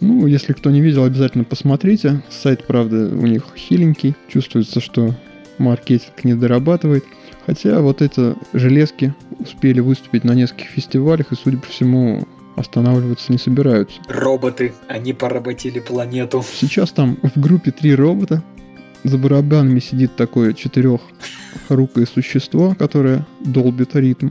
Ну, 0.00 0.28
если 0.28 0.52
кто 0.52 0.70
не 0.70 0.80
видел, 0.80 1.02
обязательно 1.02 1.42
посмотрите. 1.42 2.22
Сайт, 2.30 2.64
правда, 2.64 3.08
у 3.08 3.26
них 3.26 3.42
хиленький. 3.56 4.14
Чувствуется, 4.28 4.80
что 4.80 5.16
маркетинг 5.58 6.22
не 6.22 6.34
дорабатывает. 6.34 7.04
Хотя 7.46 7.80
вот 7.80 8.00
эти 8.02 8.36
железки 8.52 9.12
успели 9.40 9.80
выступить 9.80 10.22
на 10.22 10.32
нескольких 10.32 10.68
фестивалях, 10.68 11.32
и, 11.32 11.34
судя 11.34 11.58
по 11.58 11.66
всему, 11.66 12.28
останавливаться 12.58 13.32
не 13.32 13.38
собираются. 13.38 14.00
Роботы, 14.08 14.74
они 14.88 15.12
поработили 15.12 15.80
планету. 15.80 16.42
Сейчас 16.42 16.92
там 16.92 17.18
в 17.22 17.40
группе 17.40 17.70
три 17.70 17.94
робота. 17.94 18.42
За 19.04 19.16
барабанами 19.16 19.78
сидит 19.78 20.16
такое 20.16 20.52
четырехрукое 20.52 22.06
существо, 22.06 22.74
которое 22.76 23.24
долбит 23.44 23.94
ритм. 23.94 24.30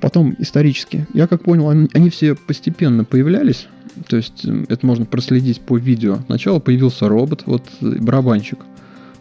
Потом 0.00 0.34
исторически. 0.38 1.06
Я 1.14 1.26
как 1.26 1.44
понял, 1.44 1.68
они, 1.70 1.88
они 1.94 2.10
все 2.10 2.34
постепенно 2.34 3.04
появлялись. 3.04 3.66
То 4.08 4.16
есть 4.16 4.44
это 4.44 4.86
можно 4.86 5.06
проследить 5.06 5.60
по 5.60 5.78
видео. 5.78 6.18
Сначала 6.26 6.58
появился 6.58 7.08
робот, 7.08 7.42
вот 7.46 7.62
барабанщик. 7.80 8.58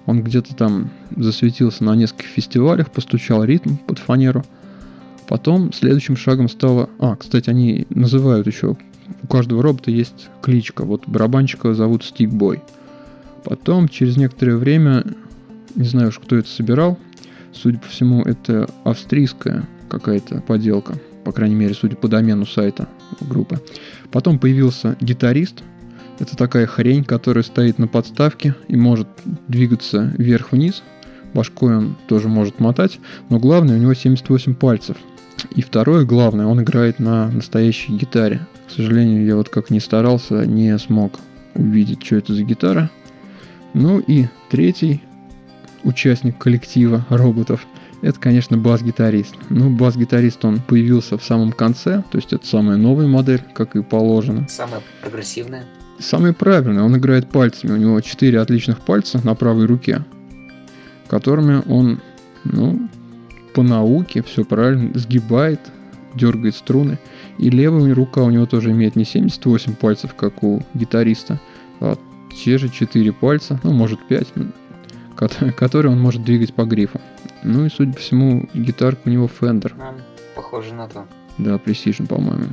Он 0.06 0.22
где-то 0.22 0.56
там 0.56 0.90
засветился 1.16 1.84
на 1.84 1.96
нескольких 1.96 2.28
фестивалях, 2.28 2.92
постучал 2.92 3.44
ритм 3.44 3.78
под 3.78 4.00
фанеру– 4.00 4.44
Потом 5.30 5.72
следующим 5.72 6.18
шагом 6.18 6.50
стало... 6.50 6.90
А, 6.98 7.16
кстати, 7.16 7.52
они 7.52 7.86
называют 7.92 8.48
еще... 8.48 8.76
У 9.22 9.28
каждого 9.28 9.62
робота 9.62 9.92
есть 9.92 10.28
кличка. 10.42 10.86
Вот 10.86 11.08
барабанщика 11.08 11.76
зовут 11.76 12.04
Стикбой. 12.04 12.64
Потом, 13.44 13.88
через 13.88 14.18
некоторое 14.18 14.56
время, 14.56 15.06
не 15.76 15.86
знаю 15.86 16.10
уж, 16.10 16.18
кто 16.18 16.36
это 16.36 16.50
собирал, 16.50 16.98
судя 17.54 17.78
по 17.78 17.88
всему, 17.88 18.24
это 18.24 18.68
австрийская 18.84 19.68
какая-то 19.88 20.42
поделка, 20.42 20.96
по 21.24 21.32
крайней 21.32 21.56
мере, 21.56 21.76
судя 21.76 21.96
по 21.96 22.08
домену 22.08 22.48
сайта 22.48 22.88
группы. 23.22 23.62
Потом 24.12 24.40
появился 24.40 24.98
гитарист, 25.00 25.64
это 26.18 26.36
такая 26.36 26.66
хрень, 26.66 27.04
которая 27.04 27.44
стоит 27.44 27.78
на 27.78 27.88
подставке 27.88 28.56
и 28.68 28.76
может 28.76 29.08
двигаться 29.48 30.12
вверх-вниз. 30.18 30.82
Башкой 31.36 31.78
он 31.78 31.96
тоже 32.08 32.30
может 32.30 32.60
мотать, 32.60 33.00
но 33.30 33.40
главное, 33.40 33.78
у 33.78 33.80
него 33.80 33.94
78 33.94 34.56
пальцев. 34.56 34.98
И 35.56 35.62
второе, 35.62 36.06
главное, 36.06 36.46
он 36.46 36.62
играет 36.62 37.00
на 37.00 37.30
настоящей 37.30 37.94
гитаре. 37.94 38.48
К 38.68 38.72
сожалению, 38.72 39.26
я 39.26 39.36
вот 39.36 39.50
как 39.50 39.70
ни 39.70 39.80
старался, 39.80 40.46
не 40.46 40.78
смог 40.78 41.20
увидеть, 41.56 42.06
что 42.06 42.18
это 42.18 42.34
за 42.34 42.44
гитара. 42.44 42.90
Ну 43.74 44.00
и 44.00 44.28
третий 44.50 45.04
участник 45.84 46.38
коллектива 46.38 47.06
роботов 47.10 47.66
это, 48.02 48.20
конечно, 48.20 48.58
бас-гитарист. 48.58 49.36
Ну, 49.50 49.70
бас-гитарист, 49.70 50.46
он 50.46 50.62
появился 50.62 51.18
в 51.18 51.24
самом 51.24 51.52
конце, 51.52 52.04
то 52.10 52.18
есть 52.18 52.32
это 52.32 52.46
самая 52.46 52.78
новая 52.78 53.08
модель, 53.08 53.42
как 53.54 53.76
и 53.76 53.84
положено. 53.84 54.48
Самая 54.50 54.82
прогрессивная. 55.02 55.66
Самый 56.00 56.34
правильный, 56.34 56.82
он 56.82 56.96
играет 56.96 57.30
пальцами, 57.30 57.74
у 57.74 57.78
него 57.78 58.00
четыре 58.00 58.40
отличных 58.40 58.80
пальца 58.80 59.20
на 59.24 59.36
правой 59.36 59.66
руке, 59.66 60.06
которыми 61.10 61.62
он, 61.68 62.00
ну, 62.46 62.88
по 63.54 63.64
науке, 63.64 64.24
все 64.24 64.44
правильно, 64.44 64.98
сгибает, 64.98 65.60
дергает 66.16 66.56
струны. 66.56 67.00
И 67.38 67.50
левая 67.50 67.94
рука 67.94 68.22
у 68.24 68.30
него 68.30 68.46
тоже 68.46 68.72
имеет 68.72 68.96
не 68.96 69.06
78 69.06 69.76
пальцев, 69.76 70.16
как 70.16 70.44
у 70.44 70.62
гитариста, 70.74 71.40
а 71.80 71.98
те 72.44 72.58
же 72.58 72.70
4 72.70 73.12
пальца, 73.14 73.60
ну, 73.64 73.72
может 73.72 74.00
5, 74.08 74.28
которые 75.56 75.92
он 75.92 76.00
может 76.00 76.24
двигать 76.24 76.54
по 76.54 76.64
грифу. 76.64 77.00
Ну 77.44 77.66
и, 77.66 77.70
судя 77.70 77.94
по 77.94 78.00
всему, 78.00 78.50
гитарка 78.54 79.02
у 79.06 79.10
него 79.10 79.30
Fender. 79.40 79.74
Похоже 80.36 80.74
на 80.74 80.88
то. 80.88 81.08
Да, 81.38 81.56
Precision, 81.56 82.08
по-моему. 82.08 82.48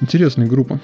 Интересная 0.00 0.46
группа. 0.46 0.80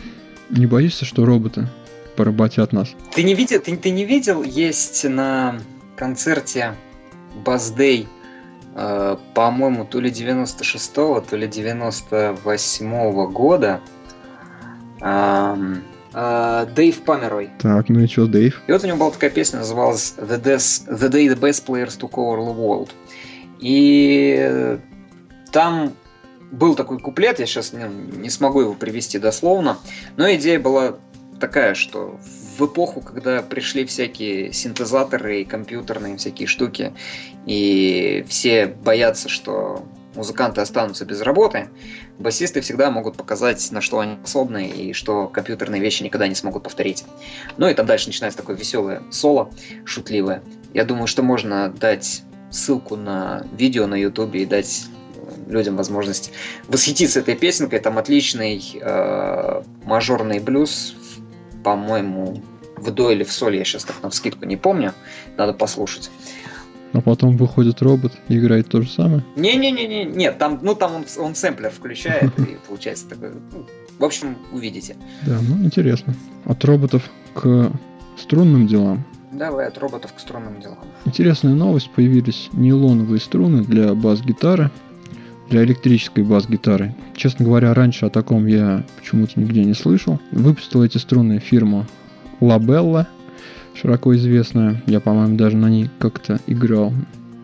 Не 0.50 0.66
боишься, 0.66 1.04
что 1.04 1.24
роботы 1.24 1.68
поработят 2.16 2.72
нас? 2.72 2.94
Ты 3.14 3.22
не 3.22 3.34
видел, 3.34 3.60
ты, 3.60 3.76
ты 3.76 3.90
не 3.90 4.04
видел, 4.04 4.42
есть 4.42 5.04
на 5.04 5.58
концерте 5.96 6.74
Э, 7.44 8.04
по-моему, 9.34 9.84
то 9.84 10.00
ли 10.00 10.10
96-го, 10.10 11.20
то 11.20 11.36
ли 11.36 11.46
98-го 11.48 13.28
года. 13.28 13.80
Э, 15.00 16.66
Дэйв 16.74 17.02
Памерой. 17.02 17.50
Так, 17.58 17.88
ну 17.90 18.00
и 18.00 18.06
что, 18.06 18.26
Дэйв? 18.26 18.62
И 18.66 18.72
вот 18.72 18.82
у 18.82 18.86
него 18.86 18.96
была 18.96 19.10
такая 19.10 19.30
песня, 19.30 19.58
называлась 19.58 20.14
The, 20.16 20.42
Des- 20.42 20.88
the 20.88 21.10
Day 21.10 21.28
the 21.28 21.38
Best 21.38 21.66
Players 21.66 21.98
Took 21.98 22.12
Over 22.12 22.38
the 22.38 22.56
World. 22.56 22.90
И 23.60 24.78
там 25.52 25.92
был 26.50 26.74
такой 26.74 26.98
куплет, 26.98 27.38
я 27.40 27.46
сейчас 27.46 27.72
не, 27.72 27.84
не 28.16 28.30
смогу 28.30 28.60
его 28.62 28.74
привести 28.74 29.18
дословно, 29.18 29.78
но 30.16 30.32
идея 30.34 30.58
была 30.58 30.96
такая, 31.40 31.74
что 31.74 32.18
в 32.58 32.66
эпоху, 32.66 33.00
когда 33.00 33.42
пришли 33.42 33.84
всякие 33.84 34.52
синтезаторы 34.52 35.42
и 35.42 35.44
компьютерные 35.44 36.16
всякие 36.16 36.48
штуки, 36.48 36.92
и 37.46 38.24
все 38.28 38.66
боятся, 38.66 39.28
что 39.28 39.84
музыканты 40.14 40.60
останутся 40.60 41.04
без 41.04 41.20
работы, 41.20 41.68
басисты 42.18 42.60
всегда 42.60 42.90
могут 42.90 43.16
показать, 43.16 43.70
на 43.70 43.80
что 43.80 44.00
они 44.00 44.16
способны, 44.16 44.66
и 44.68 44.92
что 44.92 45.28
компьютерные 45.28 45.80
вещи 45.80 46.02
никогда 46.02 46.26
не 46.26 46.34
смогут 46.34 46.64
повторить. 46.64 47.04
Ну 47.56 47.68
и 47.68 47.74
там 47.74 47.86
дальше 47.86 48.08
начинается 48.08 48.38
такое 48.38 48.56
веселое 48.56 49.02
соло, 49.10 49.50
шутливое. 49.84 50.42
Я 50.74 50.84
думаю, 50.84 51.06
что 51.06 51.22
можно 51.22 51.68
дать 51.68 52.22
ссылку 52.50 52.96
на 52.96 53.46
видео 53.56 53.86
на 53.86 53.94
ютубе 53.94 54.42
и 54.42 54.46
дать 54.46 54.86
людям 55.46 55.76
возможность 55.76 56.32
восхититься 56.66 57.20
этой 57.20 57.36
песенкой. 57.36 57.78
Там 57.78 57.98
отличный 57.98 58.62
э, 58.80 59.62
мажорный 59.84 60.40
блюз, 60.40 60.94
по-моему, 61.64 62.42
в 62.76 62.90
до 62.90 63.10
или 63.10 63.24
в 63.24 63.32
соль, 63.32 63.56
я 63.56 63.64
сейчас 63.64 63.84
так 63.84 64.02
на 64.02 64.10
вскидку 64.10 64.44
не 64.44 64.56
помню, 64.56 64.92
надо 65.36 65.52
послушать. 65.52 66.10
А 66.92 67.00
потом 67.02 67.36
выходит 67.36 67.82
робот 67.82 68.12
и 68.28 68.38
играет 68.38 68.68
то 68.68 68.80
же 68.80 68.88
самое? 68.88 69.22
Не-не-не, 69.36 70.04
нет, 70.04 70.38
там, 70.38 70.58
ну 70.62 70.74
там 70.74 70.94
он, 70.96 71.04
он 71.18 71.34
сэмплер 71.34 71.70
включает, 71.70 72.38
и 72.38 72.56
получается 72.68 73.08
такой. 73.08 73.32
Ну, 73.52 73.66
в 73.98 74.04
общем, 74.04 74.36
увидите. 74.52 74.96
Да, 75.26 75.38
ну 75.42 75.64
интересно. 75.64 76.14
От 76.46 76.64
роботов 76.64 77.02
к 77.34 77.70
струнным 78.16 78.66
делам. 78.66 79.04
Давай 79.32 79.66
от 79.66 79.76
роботов 79.76 80.14
к 80.16 80.20
струнным 80.20 80.60
делам. 80.60 80.78
Интересная 81.04 81.52
новость. 81.52 81.90
Появились 81.94 82.48
нейлоновые 82.52 83.20
струны 83.20 83.62
для 83.62 83.94
бас-гитары, 83.94 84.70
для 85.50 85.64
электрической 85.64 86.24
бас-гитары. 86.24 86.94
Честно 87.16 87.44
говоря, 87.44 87.74
раньше 87.74 88.06
о 88.06 88.10
таком 88.10 88.46
я 88.46 88.84
почему-то 88.98 89.40
нигде 89.40 89.64
не 89.64 89.74
слышал. 89.74 90.20
Выпустила 90.30 90.84
эти 90.84 90.98
струны 90.98 91.38
фирма 91.38 91.86
Labella, 92.40 93.06
широко 93.74 94.14
известная. 94.16 94.82
Я, 94.86 95.00
по-моему, 95.00 95.36
даже 95.36 95.56
на 95.56 95.68
ней 95.68 95.90
как-то 95.98 96.38
играл 96.46 96.92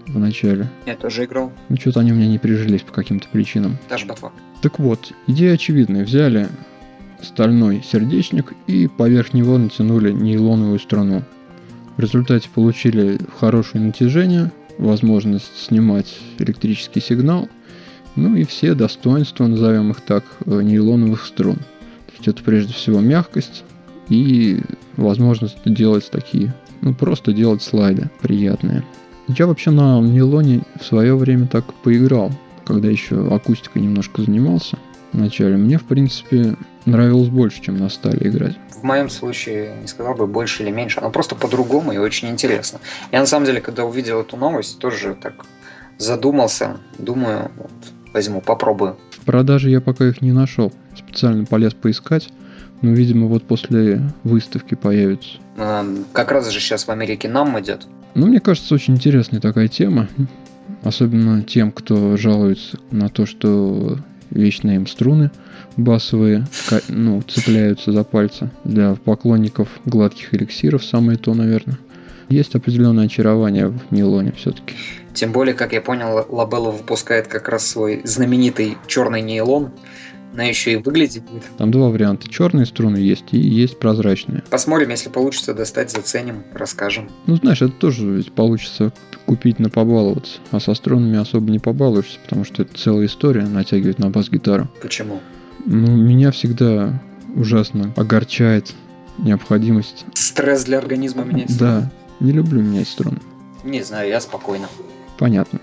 в 0.06 0.18
начале. 0.18 0.68
Я 0.86 0.96
тоже 0.96 1.24
играл. 1.24 1.52
Ну, 1.68 1.76
что-то 1.76 2.00
они 2.00 2.12
у 2.12 2.14
меня 2.14 2.28
не 2.28 2.38
прижились 2.38 2.82
по 2.82 2.92
каким-то 2.92 3.28
причинам. 3.32 3.78
Даже 3.88 4.06
ботва. 4.06 4.32
Так 4.60 4.78
вот, 4.78 5.12
идея 5.26 5.54
очевидная. 5.54 6.04
Взяли 6.04 6.48
стальной 7.22 7.82
сердечник 7.82 8.52
и 8.66 8.86
поверх 8.86 9.32
него 9.32 9.58
натянули 9.58 10.12
нейлоновую 10.12 10.78
струну. 10.78 11.22
В 11.96 12.00
результате 12.00 12.48
получили 12.52 13.18
хорошее 13.38 13.84
натяжение, 13.84 14.50
возможность 14.78 15.56
снимать 15.56 16.18
электрический 16.38 17.00
сигнал, 17.00 17.48
ну 18.16 18.36
и 18.36 18.44
все 18.44 18.74
достоинства, 18.74 19.46
назовем 19.46 19.90
их 19.90 20.00
так, 20.00 20.24
э, 20.46 20.62
нейлоновых 20.62 21.24
струн. 21.24 21.56
То 21.56 22.12
есть 22.12 22.28
это 22.28 22.42
прежде 22.42 22.72
всего 22.72 23.00
мягкость 23.00 23.64
и 24.08 24.60
возможность 24.96 25.58
делать 25.64 26.10
такие, 26.10 26.54
ну 26.80 26.94
просто 26.94 27.32
делать 27.32 27.62
слайды 27.62 28.10
приятные. 28.20 28.84
Я 29.28 29.46
вообще 29.46 29.70
на 29.70 30.00
нейлоне 30.00 30.62
в 30.80 30.84
свое 30.84 31.16
время 31.16 31.46
так 31.46 31.72
поиграл, 31.82 32.30
когда 32.64 32.88
еще 32.88 33.34
акустикой 33.34 33.82
немножко 33.82 34.22
занимался 34.22 34.78
вначале. 35.12 35.56
Мне, 35.56 35.78
в 35.78 35.84
принципе, 35.84 36.56
нравилось 36.84 37.28
больше, 37.28 37.62
чем 37.62 37.78
на 37.78 37.88
стали 37.88 38.28
играть. 38.28 38.56
В 38.70 38.82
моем 38.82 39.08
случае 39.08 39.76
не 39.80 39.86
сказал 39.86 40.14
бы 40.14 40.26
больше 40.26 40.62
или 40.62 40.70
меньше, 40.70 41.00
оно 41.00 41.10
просто 41.10 41.34
по-другому 41.34 41.92
и 41.92 41.96
очень 41.96 42.28
интересно. 42.28 42.80
Я 43.12 43.20
на 43.20 43.26
самом 43.26 43.46
деле, 43.46 43.62
когда 43.62 43.84
увидел 43.84 44.20
эту 44.20 44.36
новость, 44.36 44.78
тоже 44.78 45.16
так 45.20 45.46
задумался, 45.96 46.76
думаю, 46.98 47.50
вот, 47.56 47.70
возьму, 48.14 48.40
попробую. 48.40 48.96
В 49.10 49.24
продаже 49.24 49.68
я 49.68 49.80
пока 49.80 50.08
их 50.08 50.22
не 50.22 50.32
нашел. 50.32 50.72
Специально 50.96 51.44
полез 51.44 51.74
поискать. 51.74 52.30
Но, 52.80 52.92
видимо, 52.92 53.26
вот 53.26 53.44
после 53.44 54.02
выставки 54.22 54.74
появится. 54.74 55.38
Как 56.12 56.32
раз 56.32 56.48
же 56.50 56.60
сейчас 56.60 56.86
в 56.86 56.90
Америке 56.90 57.28
нам 57.28 57.58
идет. 57.60 57.86
Ну, 58.14 58.26
мне 58.26 58.40
кажется, 58.40 58.74
очень 58.74 58.94
интересная 58.94 59.40
такая 59.40 59.68
тема. 59.68 60.08
Особенно 60.82 61.42
тем, 61.42 61.72
кто 61.72 62.16
жалуется 62.16 62.78
на 62.90 63.08
то, 63.08 63.26
что 63.26 63.98
вечно 64.30 64.70
им 64.70 64.86
струны 64.86 65.30
басовые 65.76 66.46
ну, 66.88 67.22
цепляются 67.22 67.92
за 67.92 68.04
пальцы. 68.04 68.50
Для 68.64 68.94
поклонников 68.94 69.68
гладких 69.84 70.34
эликсиров 70.34 70.84
самое 70.84 71.18
то, 71.18 71.34
наверное. 71.34 71.78
Есть 72.28 72.54
определенное 72.54 73.06
очарование 73.06 73.68
в 73.68 73.90
нейлоне 73.90 74.32
все-таки. 74.32 74.74
Тем 75.12 75.32
более, 75.32 75.54
как 75.54 75.72
я 75.72 75.80
понял, 75.80 76.26
Лабелла 76.28 76.70
выпускает 76.70 77.28
как 77.28 77.48
раз 77.48 77.66
свой 77.66 78.00
знаменитый 78.04 78.76
черный 78.86 79.22
нейлон, 79.22 79.70
она 80.34 80.42
еще 80.44 80.72
и 80.72 80.76
выглядит. 80.76 81.22
Там 81.58 81.70
два 81.70 81.90
варианта. 81.90 82.28
Черные 82.28 82.66
струны 82.66 82.96
есть 82.96 83.26
и 83.30 83.38
есть 83.38 83.78
прозрачные. 83.78 84.42
Посмотрим, 84.50 84.90
если 84.90 85.08
получится 85.08 85.54
достать, 85.54 85.92
заценим, 85.92 86.42
расскажем. 86.52 87.08
Ну, 87.26 87.36
знаешь, 87.36 87.62
это 87.62 87.72
тоже 87.72 88.10
ведь 88.10 88.32
получится 88.32 88.92
купить 89.26 89.60
на 89.60 89.70
побаловаться. 89.70 90.40
А 90.50 90.58
со 90.58 90.74
струнами 90.74 91.18
особо 91.18 91.52
не 91.52 91.60
побалуешься, 91.60 92.18
потому 92.24 92.44
что 92.44 92.62
это 92.62 92.76
целая 92.76 93.06
история 93.06 93.42
натягивать 93.42 94.00
на 94.00 94.10
бас-гитару. 94.10 94.68
Почему? 94.82 95.20
Ну, 95.66 95.96
меня 95.96 96.32
всегда 96.32 97.00
ужасно 97.36 97.92
огорчает 97.96 98.74
необходимость. 99.18 100.04
Стресс 100.14 100.64
для 100.64 100.78
организма 100.78 101.22
менять 101.22 101.56
Да, 101.56 101.92
не 102.24 102.32
люблю 102.32 102.62
менять 102.62 102.88
струны. 102.88 103.18
Не 103.62 103.82
знаю, 103.82 104.08
я 104.08 104.20
спокойно. 104.20 104.66
Понятно. 105.18 105.60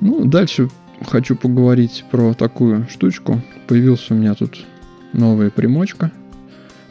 Ну, 0.00 0.24
дальше 0.24 0.70
хочу 1.06 1.36
поговорить 1.36 2.04
про 2.10 2.34
такую 2.34 2.86
штучку. 2.88 3.40
Появился 3.66 4.14
у 4.14 4.16
меня 4.16 4.34
тут 4.34 4.64
новая 5.12 5.50
примочка, 5.50 6.10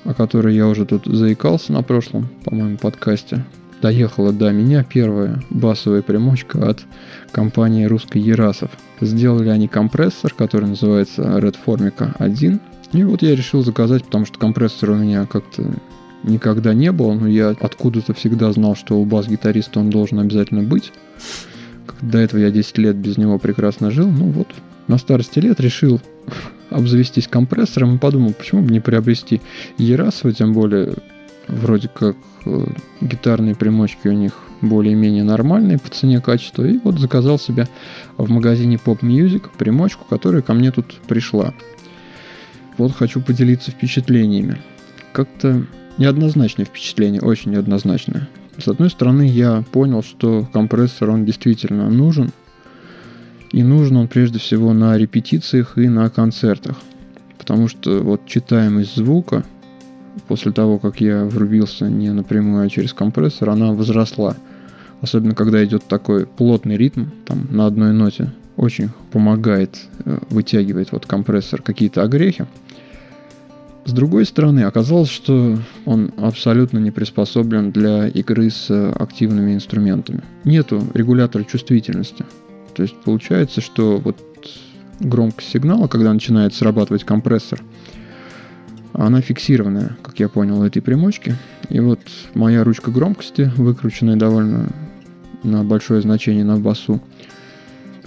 о 0.04 0.14
которой 0.14 0.56
я 0.56 0.68
уже 0.68 0.86
тут 0.86 1.06
заикался 1.06 1.74
на 1.74 1.82
прошлом, 1.84 2.30
по-моему, 2.44 2.78
подкасте. 2.78 3.46
Доехала 3.82 4.34
до 4.34 4.52
меня 4.52 4.84
первая 4.84 5.42
басовая 5.50 6.02
примочка 6.02 6.70
от 6.70 6.82
компании 7.32 7.86
русской 7.86 8.18
Ерасов. 8.20 8.72
Сделали 9.02 9.50
они 9.50 9.68
компрессор, 9.68 10.34
который 10.34 10.70
называется 10.70 11.22
Red 11.22 11.56
Formica 11.64 12.16
1. 12.18 12.60
И 12.94 13.04
вот 13.04 13.22
я 13.22 13.36
решил 13.36 13.64
заказать, 13.64 14.06
потому 14.06 14.26
что 14.26 14.40
компрессор 14.40 14.92
у 14.92 14.96
меня 14.96 15.26
как-то 15.26 15.64
никогда 16.28 16.74
не 16.74 16.92
было, 16.92 17.14
но 17.14 17.28
я 17.28 17.50
откуда-то 17.50 18.14
всегда 18.14 18.52
знал, 18.52 18.76
что 18.76 19.00
у 19.00 19.06
бас-гитариста 19.06 19.80
он 19.80 19.90
должен 19.90 20.20
обязательно 20.20 20.64
быть. 20.64 20.92
До 22.02 22.20
этого 22.20 22.40
я 22.40 22.52
10 22.52 22.78
лет 22.78 22.96
без 22.96 23.18
него 23.18 23.40
прекрасно 23.40 23.92
жил. 23.92 24.10
Ну 24.10 24.26
вот, 24.32 24.48
на 24.88 24.98
старости 24.98 25.40
лет 25.40 25.60
решил 25.60 26.00
обзавестись 26.70 27.28
компрессором 27.28 27.96
и 27.96 28.00
подумал, 28.00 28.34
почему 28.34 28.62
бы 28.62 28.72
не 28.72 28.80
приобрести 28.80 29.42
Ерасова, 29.78 30.34
тем 30.34 30.54
более 30.54 30.94
вроде 31.48 31.88
как 31.88 32.16
э, 32.46 32.66
гитарные 33.02 33.56
примочки 33.56 34.08
у 34.08 34.14
них 34.14 34.34
более-менее 34.62 35.24
нормальные 35.24 35.78
по 35.78 35.90
цене 35.90 36.20
качества. 36.20 36.64
И 36.64 36.80
вот 36.84 37.00
заказал 37.00 37.40
себе 37.40 37.68
в 38.18 38.30
магазине 38.30 38.80
Pop 38.84 39.00
Music 39.02 39.44
примочку, 39.58 40.06
которая 40.10 40.42
ко 40.42 40.54
мне 40.54 40.72
тут 40.72 40.96
пришла. 41.08 41.54
Вот 42.78 42.94
хочу 42.94 43.22
поделиться 43.22 43.72
впечатлениями. 43.72 44.62
Как-то 45.14 45.66
неоднозначное 45.98 46.66
впечатление, 46.66 47.22
очень 47.22 47.52
неоднозначное. 47.52 48.28
С 48.58 48.68
одной 48.68 48.90
стороны, 48.90 49.28
я 49.28 49.64
понял, 49.72 50.04
что 50.04 50.48
компрессор, 50.52 51.12
он 51.12 51.26
действительно 51.26 51.90
нужен. 51.90 52.32
И 53.52 53.64
нужен 53.64 53.98
он 53.98 54.08
прежде 54.08 54.40
всего 54.40 54.74
на 54.74 54.98
репетициях 54.98 55.78
и 55.78 55.88
на 55.88 56.10
концертах. 56.10 56.76
Потому 57.38 57.68
что 57.68 58.00
вот 58.02 58.26
читаемость 58.26 58.96
звука, 58.96 59.46
после 60.28 60.52
того, 60.52 60.80
как 60.80 61.02
я 61.02 61.24
врубился 61.26 61.90
не 61.90 62.12
напрямую, 62.12 62.66
а 62.66 62.70
через 62.70 62.94
компрессор, 62.94 63.52
она 63.52 63.74
возросла. 63.74 64.36
Особенно, 65.02 65.36
когда 65.36 65.64
идет 65.64 65.84
такой 65.84 66.26
плотный 66.26 66.76
ритм, 66.76 67.06
там 67.26 67.48
на 67.52 67.68
одной 67.68 67.94
ноте, 67.94 68.32
очень 68.56 68.90
помогает, 69.12 69.78
э, 70.06 70.18
вытягивает 70.32 70.92
вот 70.92 71.06
компрессор 71.06 71.62
какие-то 71.62 72.02
огрехи. 72.02 72.48
С 73.88 73.94
другой 73.94 74.26
стороны, 74.26 74.64
оказалось, 74.64 75.10
что 75.10 75.58
он 75.86 76.12
абсолютно 76.18 76.78
не 76.78 76.92
приспособлен 76.92 77.72
для 77.72 78.10
игры 78.10 78.50
с 78.50 78.70
активными 78.92 79.54
инструментами. 79.54 80.24
Нету 80.44 80.84
регулятора 80.94 81.46
чувствительности. 81.46 82.26
То 82.76 82.84
есть 82.84 82.96
получается, 83.06 83.62
что 83.62 83.98
вот 83.98 84.18
громкость 85.00 85.52
сигнала, 85.52 85.88
когда 85.88 86.12
начинает 86.12 86.54
срабатывать 86.54 87.06
компрессор, 87.06 87.64
она 88.92 89.22
фиксированная, 89.22 89.96
как 90.02 90.20
я 90.20 90.28
понял, 90.28 90.64
этой 90.64 90.82
примочки. 90.82 91.38
И 91.70 91.80
вот 91.80 92.02
моя 92.34 92.66
ручка 92.66 92.92
громкости, 92.92 93.50
выкрученная 93.56 94.18
довольно 94.18 94.68
на 95.44 95.64
большое 95.64 96.02
значение 96.02 96.44
на 96.44 96.58
басу, 96.58 97.00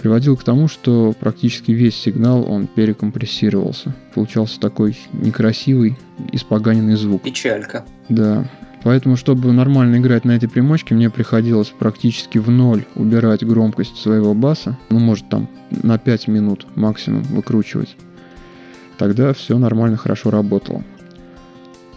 приводил 0.01 0.35
к 0.35 0.43
тому, 0.43 0.67
что 0.67 1.13
практически 1.19 1.71
весь 1.71 1.95
сигнал 1.95 2.49
он 2.51 2.65
перекомпрессировался. 2.65 3.93
Получался 4.15 4.59
такой 4.59 4.97
некрасивый, 5.13 5.95
испоганенный 6.31 6.95
звук. 6.95 7.21
Печалька. 7.21 7.85
Да. 8.09 8.49
Поэтому, 8.83 9.15
чтобы 9.15 9.51
нормально 9.51 9.97
играть 9.97 10.25
на 10.25 10.31
этой 10.31 10.49
примочке, 10.49 10.95
мне 10.95 11.11
приходилось 11.11 11.67
практически 11.67 12.39
в 12.39 12.49
ноль 12.49 12.85
убирать 12.95 13.45
громкость 13.45 13.97
своего 13.97 14.33
баса. 14.33 14.75
Ну, 14.89 14.97
может, 14.97 15.29
там 15.29 15.47
на 15.69 15.99
5 15.99 16.27
минут 16.29 16.65
максимум 16.75 17.21
выкручивать. 17.21 17.95
Тогда 18.97 19.33
все 19.33 19.59
нормально, 19.59 19.97
хорошо 19.97 20.31
работало. 20.31 20.83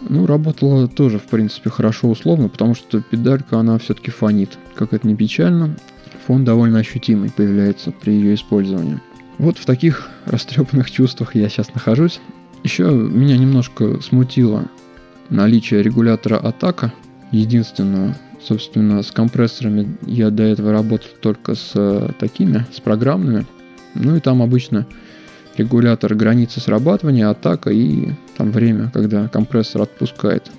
Ну, 0.07 0.27
работало 0.27 0.87
тоже, 0.87 1.17
в 1.17 1.23
принципе, 1.23 1.71
хорошо 1.71 2.09
условно, 2.09 2.49
потому 2.49 2.75
что 2.75 3.01
педалька, 3.01 3.59
она 3.59 3.79
все-таки 3.79 4.11
фонит. 4.11 4.59
Как 4.75 4.93
это 4.93 5.07
не 5.07 5.15
печально, 5.15 5.75
фон 6.25 6.43
довольно 6.45 6.79
ощутимый 6.79 7.31
появляется 7.31 7.91
при 7.91 8.11
ее 8.11 8.35
использовании. 8.35 8.99
Вот 9.37 9.57
в 9.57 9.65
таких 9.65 10.09
растрепанных 10.25 10.91
чувствах 10.91 11.35
я 11.35 11.49
сейчас 11.49 11.73
нахожусь. 11.73 12.19
Еще 12.63 12.85
меня 12.85 13.37
немножко 13.37 14.01
смутило 14.01 14.65
наличие 15.29 15.83
регулятора 15.83 16.37
атака, 16.37 16.93
единственного. 17.31 18.15
Собственно, 18.41 19.01
с 19.01 19.11
компрессорами 19.11 19.97
я 20.05 20.29
до 20.29 20.43
этого 20.43 20.71
работал 20.71 21.09
только 21.19 21.55
с 21.55 22.13
такими, 22.19 22.65
с 22.71 22.79
программными. 22.79 23.45
Ну 23.95 24.15
и 24.15 24.19
там 24.19 24.41
обычно 24.41 24.85
регулятор 25.57 26.15
границы 26.15 26.59
срабатывания, 26.59 27.29
атака 27.29 27.71
и 27.71 28.09
там 28.37 28.51
время, 28.51 28.91
когда 28.93 29.27
компрессор 29.27 29.83
отпускает. 29.83 30.51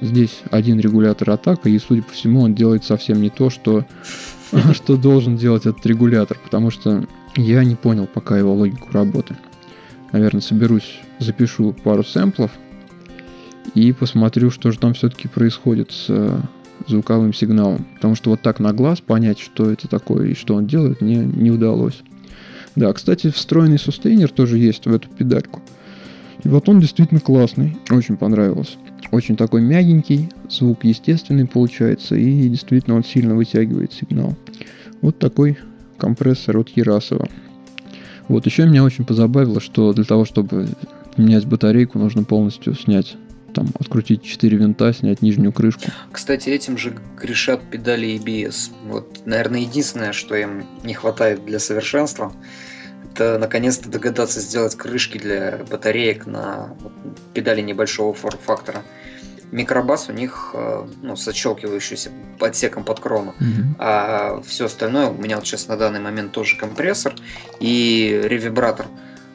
Здесь 0.00 0.42
один 0.50 0.80
регулятор 0.80 1.30
атака, 1.30 1.68
и, 1.68 1.78
судя 1.78 2.02
по 2.02 2.12
всему, 2.12 2.40
он 2.40 2.54
делает 2.54 2.84
совсем 2.84 3.22
не 3.22 3.30
то, 3.30 3.50
что, 3.50 3.86
что 4.72 4.96
должен 4.96 5.36
делать 5.36 5.66
этот 5.66 5.84
регулятор, 5.86 6.38
потому 6.42 6.70
что 6.70 7.04
я 7.36 7.64
не 7.64 7.74
понял 7.74 8.06
пока 8.06 8.38
его 8.38 8.54
логику 8.54 8.88
работы. 8.92 9.36
Наверное, 10.12 10.42
соберусь, 10.42 11.00
запишу 11.18 11.72
пару 11.72 12.04
сэмплов 12.04 12.50
и 13.74 13.92
посмотрю, 13.92 14.50
что 14.50 14.70
же 14.70 14.78
там 14.78 14.92
все-таки 14.92 15.28
происходит 15.28 15.90
с 15.90 16.06
э, 16.08 16.40
звуковым 16.86 17.32
сигналом. 17.32 17.86
Потому 17.94 18.14
что 18.14 18.30
вот 18.30 18.42
так 18.42 18.60
на 18.60 18.72
глаз 18.72 19.00
понять, 19.00 19.38
что 19.38 19.70
это 19.70 19.88
такое 19.88 20.28
и 20.28 20.34
что 20.34 20.54
он 20.54 20.66
делает, 20.66 21.00
мне 21.00 21.16
не 21.16 21.50
удалось. 21.50 22.02
Да, 22.76 22.92
кстати, 22.92 23.30
встроенный 23.30 23.78
сустейнер 23.78 24.30
тоже 24.30 24.58
есть 24.58 24.86
в 24.86 24.94
эту 24.94 25.08
педальку. 25.08 25.62
И 26.42 26.48
вот 26.48 26.68
он 26.68 26.80
действительно 26.80 27.20
классный, 27.20 27.78
очень 27.90 28.16
понравился. 28.16 28.76
Очень 29.10 29.36
такой 29.36 29.60
мягенький, 29.60 30.30
звук 30.48 30.84
естественный 30.84 31.46
получается, 31.46 32.14
и 32.14 32.48
действительно 32.48 32.96
он 32.96 33.04
сильно 33.04 33.34
вытягивает 33.34 33.92
сигнал. 33.92 34.36
Вот 35.02 35.18
такой 35.18 35.58
компрессор 35.98 36.58
от 36.58 36.70
Ярасова. 36.70 37.28
Вот 38.28 38.46
еще 38.46 38.66
меня 38.66 38.84
очень 38.84 39.04
позабавило, 39.04 39.60
что 39.60 39.92
для 39.92 40.04
того, 40.04 40.24
чтобы 40.24 40.68
менять 41.16 41.46
батарейку, 41.46 41.98
нужно 41.98 42.24
полностью 42.24 42.74
снять 42.74 43.16
там 43.52 43.68
открутить 43.78 44.22
4 44.22 44.56
винта, 44.56 44.92
снять 44.92 45.20
нижнюю 45.20 45.52
крышку. 45.52 45.90
Кстати, 46.10 46.48
этим 46.48 46.78
же 46.78 46.94
грешат 47.20 47.60
педали 47.70 48.16
ABS. 48.16 48.70
Вот, 48.86 49.26
наверное, 49.26 49.60
единственное, 49.60 50.12
что 50.12 50.34
им 50.34 50.64
не 50.84 50.94
хватает 50.94 51.44
для 51.44 51.58
совершенства, 51.58 52.32
это 53.10 53.38
наконец-то 53.38 53.88
догадаться 53.88 54.40
сделать 54.40 54.74
крышки 54.76 55.18
для 55.18 55.60
батареек 55.70 56.26
на 56.26 56.74
педали 57.34 57.60
небольшого 57.60 58.14
форм-фактора. 58.14 58.82
Микробас 59.50 60.08
у 60.08 60.12
них 60.12 60.52
э, 60.54 60.86
ну, 61.02 61.14
с 61.14 61.28
отщелкивающимся 61.28 62.10
подсеком 62.38 62.84
под 62.84 63.00
крону. 63.00 63.34
Mm-hmm. 63.38 63.74
А 63.78 64.40
все 64.46 64.64
остальное, 64.64 65.08
у 65.08 65.14
меня 65.14 65.36
вот 65.36 65.46
сейчас 65.46 65.68
на 65.68 65.76
данный 65.76 66.00
момент 66.00 66.32
тоже 66.32 66.56
компрессор 66.56 67.14
и 67.60 68.22
ревибратор. 68.24 68.86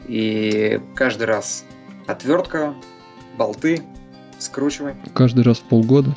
И 0.08 0.80
каждый 0.96 1.28
раз 1.28 1.64
отвертка, 2.08 2.74
болты, 3.36 3.82
скручивай. 4.40 4.96
Каждый 5.14 5.44
раз 5.44 5.58
в 5.58 5.62
полгода? 5.62 6.16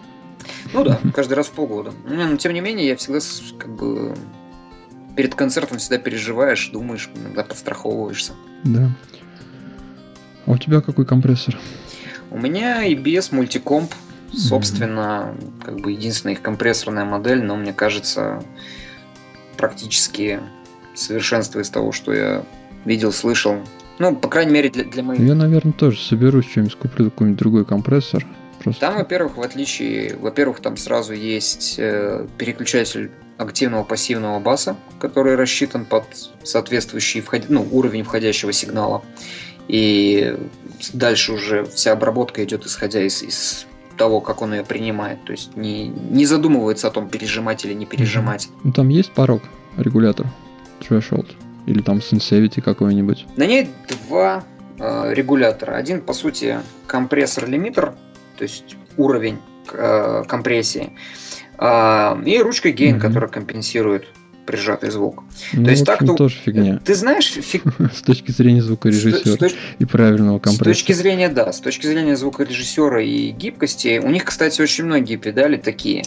Ну 0.74 0.84
да, 0.84 1.00
каждый 1.14 1.34
раз 1.34 1.48
в 1.48 1.52
полгода. 1.52 1.94
Но 2.06 2.38
тем 2.38 2.54
не 2.54 2.62
менее, 2.62 2.88
я 2.88 2.96
всегда 2.96 3.20
как 3.60 3.70
бы 3.70 4.16
перед 5.16 5.36
концертом 5.36 5.78
всегда 5.78 5.98
переживаешь, 5.98 6.70
думаешь, 6.70 7.10
иногда 7.16 7.44
подстраховываешься. 7.44 8.34
Да. 8.64 8.90
А 10.46 10.52
у 10.52 10.58
тебя 10.58 10.82
какой 10.82 11.06
компрессор? 11.06 11.58
У 12.30 12.40
меня 12.40 12.88
EBS 12.90 13.36
мультикомп, 13.36 13.94
собственно, 14.34 15.36
mm-hmm. 15.36 15.64
как 15.66 15.82
бы 15.82 15.92
единственная 15.92 16.34
их 16.34 16.42
компрессорная 16.42 17.06
модель, 17.06 17.44
но 17.44 17.56
мне 17.56 17.74
кажется, 17.74 18.44
практически 19.58 20.40
совершенство 20.94 21.60
из 21.60 21.70
того, 21.70 21.92
что 21.92 22.14
я 22.14 22.44
видел, 22.86 23.12
слышал. 23.12 23.58
Ну, 24.00 24.16
по 24.16 24.30
крайней 24.30 24.54
мере, 24.54 24.70
для, 24.70 24.84
для 24.86 25.04
моих... 25.04 25.20
Я, 25.22 25.36
наверное, 25.36 25.74
тоже 25.74 26.00
соберусь 26.00 26.50
что-нибудь, 26.50 26.76
куплю 26.76 27.12
какой-нибудь 27.12 27.40
другой 27.40 27.66
компрессор. 27.66 28.26
Просто... 28.62 28.82
Там, 28.82 28.98
во-первых, 28.98 29.38
в 29.38 29.42
отличие, 29.42 30.16
во-первых, 30.16 30.60
там 30.60 30.78
сразу 30.78 31.14
есть 31.14 31.76
э, 31.78 32.28
переключатель 32.38 33.12
активного 33.38 33.84
пассивного 33.84 34.40
баса, 34.40 34.76
который 35.00 35.36
рассчитан 35.36 35.86
под 35.86 36.06
соответствующий 36.44 37.22
вход... 37.22 37.44
ну, 37.50 37.68
уровень 37.72 38.04
входящего 38.04 38.54
сигнала. 38.54 39.02
И 39.68 40.38
дальше 40.94 41.34
уже 41.34 41.66
вся 41.66 41.94
обработка 41.94 42.44
идет 42.44 42.66
исходя 42.66 43.02
из, 43.02 43.24
из 43.24 43.66
того, 43.98 44.22
как 44.22 44.42
он 44.42 44.54
ее 44.54 44.64
принимает. 44.64 45.24
То 45.26 45.32
есть 45.32 45.56
не, 45.56 45.88
не 45.88 46.26
задумывается 46.26 46.88
о 46.88 46.92
том, 46.92 47.10
пережимать 47.10 47.66
или 47.66 47.74
не 47.74 47.86
пережимать. 47.86 48.50
Ну, 48.64 48.72
там 48.72 48.90
есть 48.90 49.12
порог, 49.12 49.42
регулятор, 49.78 50.28
threshold? 50.80 51.32
Или 51.66 51.82
там 51.82 51.98
Sensivity 51.98 52.62
какой-нибудь? 52.62 53.26
На 53.38 53.46
ней 53.46 53.70
два 54.08 54.44
э, 54.80 55.14
регулятора. 55.14 55.76
Один, 55.76 56.02
по 56.02 56.14
сути, 56.14 56.60
компрессор-лимитер, 56.88 57.96
то 58.42 58.46
есть 58.46 58.76
уровень 58.98 59.38
э, 59.72 60.24
компрессии. 60.28 60.94
Э, 61.60 62.20
и 62.26 62.40
ручка 62.40 62.72
гейн, 62.72 62.96
mm-hmm. 62.96 63.00
которая 63.00 63.30
компенсирует 63.30 64.08
прижатый 64.48 64.90
звук. 64.90 65.24
Ну, 65.54 65.66
то 65.66 65.70
есть 65.70 65.86
так 65.86 66.00
то 66.00 66.16
тоже 66.16 66.36
фигня. 66.44 66.80
Ты 66.84 66.96
знаешь, 66.96 67.28
фиг... 67.28 67.62
с 67.94 68.02
точки 68.02 68.32
зрения 68.32 68.64
звукорежиссера 68.64 69.38
точ... 69.38 69.54
и 69.78 69.86
правильного 69.86 70.40
компрессора. 70.40 70.74
С 70.74 70.78
точки 70.78 70.94
зрения, 70.94 71.30
да, 71.30 71.54
с 71.54 71.60
точки 71.60 71.86
зрения 71.86 72.16
звукорежиссера 72.16 73.00
и 73.00 73.30
гибкости, 73.30 74.02
у 74.04 74.10
них, 74.10 74.26
кстати, 74.26 74.60
очень 74.60 74.86
многие 74.86 75.18
педали 75.18 75.58
такие. 75.58 76.04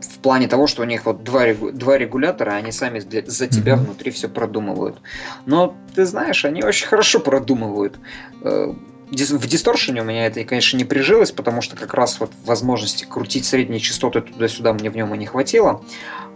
В 0.00 0.18
плане 0.20 0.46
того, 0.46 0.68
что 0.68 0.82
у 0.82 0.84
них 0.84 1.06
вот 1.06 1.24
два, 1.24 1.52
два 1.54 1.98
регулятора, 1.98 2.52
они 2.52 2.70
сами 2.70 3.00
для, 3.00 3.24
за 3.26 3.48
тебя 3.48 3.72
mm-hmm. 3.72 3.84
внутри 3.84 4.12
все 4.12 4.28
продумывают. 4.28 4.98
Но 5.44 5.76
ты 5.96 6.06
знаешь, 6.06 6.44
они 6.44 6.62
очень 6.62 6.86
хорошо 6.86 7.18
продумывают 7.18 7.98
э, 8.42 8.74
в 9.10 9.46
дисторшене 9.46 10.02
у 10.02 10.04
меня 10.04 10.26
это, 10.26 10.42
конечно, 10.44 10.76
не 10.76 10.84
прижилось, 10.84 11.30
потому 11.30 11.62
что 11.62 11.76
как 11.76 11.94
раз 11.94 12.20
вот 12.20 12.30
возможности 12.44 13.04
крутить 13.04 13.44
средние 13.44 13.80
частоты 13.80 14.22
туда-сюда 14.22 14.72
мне 14.72 14.90
в 14.90 14.96
нем 14.96 15.14
и 15.14 15.18
не 15.18 15.26
хватило. 15.26 15.84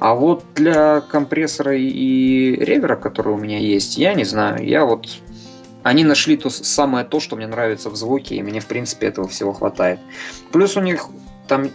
А 0.00 0.14
вот 0.14 0.44
для 0.54 1.00
компрессора 1.00 1.76
и 1.76 2.52
ревера, 2.56 2.96
который 2.96 3.32
у 3.32 3.38
меня 3.38 3.58
есть, 3.58 3.98
я 3.98 4.14
не 4.14 4.24
знаю. 4.24 4.66
Я 4.66 4.84
вот... 4.84 5.08
Они 5.82 6.04
нашли 6.04 6.36
то 6.36 6.50
самое 6.50 7.04
то, 7.04 7.20
что 7.20 7.36
мне 7.36 7.46
нравится 7.46 7.88
в 7.88 7.96
звуке, 7.96 8.34
и 8.34 8.42
мне, 8.42 8.60
в 8.60 8.66
принципе, 8.66 9.06
этого 9.06 9.28
всего 9.28 9.52
хватает. 9.52 10.00
Плюс 10.52 10.76
у 10.76 10.80
них 10.80 11.06
там 11.46 11.70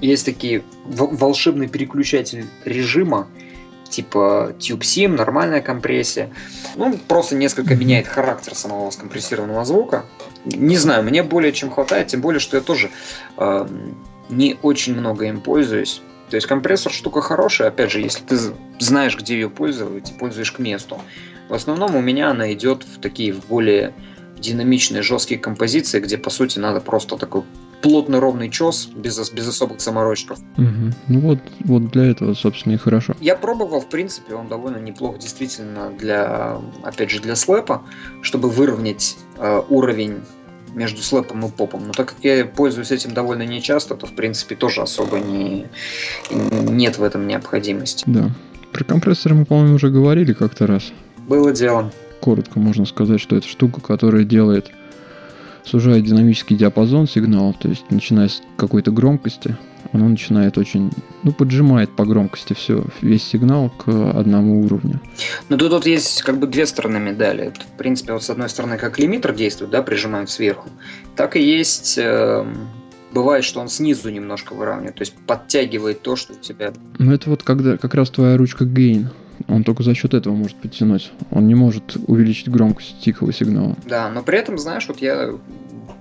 есть 0.00 0.24
такие 0.24 0.62
волшебный 0.84 1.66
переключатель 1.66 2.46
режима, 2.64 3.28
типа 3.88 4.54
TubeSim, 4.58 5.08
нормальная 5.08 5.60
компрессия. 5.60 6.30
Ну, 6.76 6.98
просто 7.08 7.36
несколько 7.36 7.74
меняет 7.74 8.06
характер 8.06 8.54
самого 8.54 8.90
скомпрессированного 8.90 9.64
звука. 9.64 10.04
Не 10.44 10.76
знаю, 10.76 11.02
мне 11.02 11.22
более 11.22 11.52
чем 11.52 11.70
хватает, 11.70 12.08
тем 12.08 12.20
более, 12.20 12.40
что 12.40 12.56
я 12.56 12.62
тоже 12.62 12.90
э, 13.36 13.68
не 14.28 14.56
очень 14.62 14.94
много 14.94 15.26
им 15.26 15.40
пользуюсь. 15.40 16.00
То 16.30 16.36
есть 16.36 16.46
компрессор 16.46 16.92
штука 16.92 17.20
хорошая, 17.20 17.68
опять 17.68 17.90
же, 17.90 18.00
если 18.00 18.22
ты 18.24 18.36
знаешь, 18.78 19.16
где 19.16 19.34
ее 19.34 19.48
пользовать, 19.48 20.12
пользуешь 20.18 20.52
к 20.52 20.58
месту. 20.58 21.00
В 21.48 21.54
основном 21.54 21.94
у 21.94 22.00
меня 22.00 22.30
она 22.30 22.52
идет 22.52 22.82
в 22.82 23.00
такие 23.00 23.32
в 23.32 23.46
более 23.46 23.94
динамичные, 24.38 25.02
жесткие 25.02 25.38
композиции, 25.38 26.00
где, 26.00 26.18
по 26.18 26.30
сути, 26.30 26.58
надо 26.58 26.80
просто 26.80 27.16
такой 27.16 27.44
плотный 27.82 28.18
ровный 28.18 28.50
чес 28.50 28.88
без, 28.94 29.30
без 29.30 29.48
особых 29.48 29.80
заморочков. 29.80 30.38
Угу. 30.56 30.94
Ну 31.08 31.20
вот, 31.20 31.38
вот 31.60 31.90
для 31.90 32.06
этого, 32.06 32.34
собственно, 32.34 32.74
и 32.74 32.76
хорошо. 32.76 33.14
Я 33.20 33.36
пробовал, 33.36 33.80
в 33.80 33.88
принципе, 33.88 34.34
он 34.34 34.48
довольно 34.48 34.78
неплох 34.78 35.18
действительно 35.18 35.90
для, 35.90 36.60
опять 36.82 37.10
же, 37.10 37.20
для 37.20 37.36
слэпа, 37.36 37.82
чтобы 38.22 38.50
выровнять 38.50 39.16
э, 39.38 39.62
уровень 39.68 40.20
между 40.74 41.02
слэпом 41.02 41.46
и 41.46 41.50
попом. 41.50 41.86
Но 41.86 41.92
так 41.92 42.08
как 42.08 42.18
я 42.22 42.44
пользуюсь 42.44 42.90
этим 42.90 43.14
довольно 43.14 43.42
нечасто, 43.42 43.94
то, 43.94 44.06
в 44.06 44.12
принципе, 44.12 44.54
тоже 44.54 44.82
особо 44.82 45.18
не, 45.18 45.66
нет 46.30 46.98
в 46.98 47.02
этом 47.02 47.26
необходимости. 47.26 48.04
Да. 48.06 48.30
Про 48.72 48.84
компрессоры 48.84 49.34
мы, 49.34 49.44
по-моему, 49.46 49.76
уже 49.76 49.90
говорили 49.90 50.34
как-то 50.34 50.66
раз. 50.66 50.92
Было 51.26 51.52
дело. 51.52 51.90
Коротко 52.20 52.58
можно 52.58 52.84
сказать, 52.84 53.20
что 53.20 53.36
это 53.36 53.48
штука, 53.48 53.80
которая 53.80 54.24
делает 54.24 54.70
сужает 55.66 56.04
динамический 56.04 56.56
диапазон 56.56 57.08
сигнала, 57.08 57.52
то 57.52 57.68
есть 57.68 57.90
начиная 57.90 58.28
с 58.28 58.40
какой-то 58.56 58.90
громкости, 58.90 59.56
оно 59.92 60.08
начинает 60.08 60.58
очень, 60.58 60.90
ну, 61.22 61.32
поджимает 61.32 61.94
по 61.94 62.04
громкости 62.04 62.52
все, 62.52 62.84
весь 63.00 63.24
сигнал 63.24 63.70
к 63.70 63.88
одному 63.88 64.64
уровню. 64.64 65.00
Ну, 65.48 65.56
тут, 65.56 65.70
тут 65.70 65.86
есть 65.86 66.22
как 66.22 66.38
бы 66.38 66.46
две 66.46 66.66
стороны 66.66 66.98
медали. 66.98 67.52
В 67.74 67.78
принципе, 67.78 68.12
вот 68.12 68.22
с 68.22 68.30
одной 68.30 68.48
стороны, 68.48 68.78
как 68.78 68.98
лимитер 68.98 69.34
действует, 69.34 69.70
да, 69.70 69.82
прижимают 69.82 70.30
сверху, 70.30 70.68
так 71.16 71.36
и 71.36 71.42
есть... 71.42 71.98
Э, 71.98 72.44
бывает, 73.12 73.44
что 73.44 73.60
он 73.60 73.68
снизу 73.68 74.10
немножко 74.10 74.52
выравнивает, 74.54 74.96
то 74.96 75.02
есть 75.02 75.14
подтягивает 75.26 76.02
то, 76.02 76.16
что 76.16 76.34
у 76.34 76.36
тебя... 76.36 76.72
Ну, 76.98 77.12
это 77.12 77.30
вот 77.30 77.42
когда 77.42 77.76
как 77.78 77.94
раз 77.94 78.10
твоя 78.10 78.36
ручка 78.36 78.64
гейн. 78.64 79.08
Он 79.48 79.64
только 79.64 79.82
за 79.82 79.94
счет 79.94 80.14
этого 80.14 80.34
может 80.34 80.56
подтянуть. 80.56 81.12
Он 81.30 81.46
не 81.46 81.54
может 81.54 81.96
увеличить 82.06 82.48
громкость 82.48 83.00
тихого 83.00 83.32
сигнала. 83.32 83.76
Да, 83.86 84.10
но 84.10 84.22
при 84.22 84.38
этом, 84.38 84.58
знаешь, 84.58 84.86
вот 84.88 84.98
я 84.98 85.34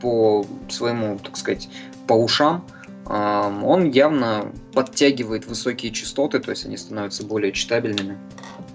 по 0.01 0.45
своему, 0.67 1.19
так 1.19 1.37
сказать, 1.37 1.69
по 2.07 2.13
ушам, 2.13 2.65
он 3.07 3.91
явно 3.91 4.51
подтягивает 4.73 5.47
высокие 5.47 5.91
частоты, 5.91 6.39
то 6.39 6.51
есть 6.51 6.65
они 6.65 6.75
становятся 6.75 7.25
более 7.25 7.51
читабельными. 7.51 8.17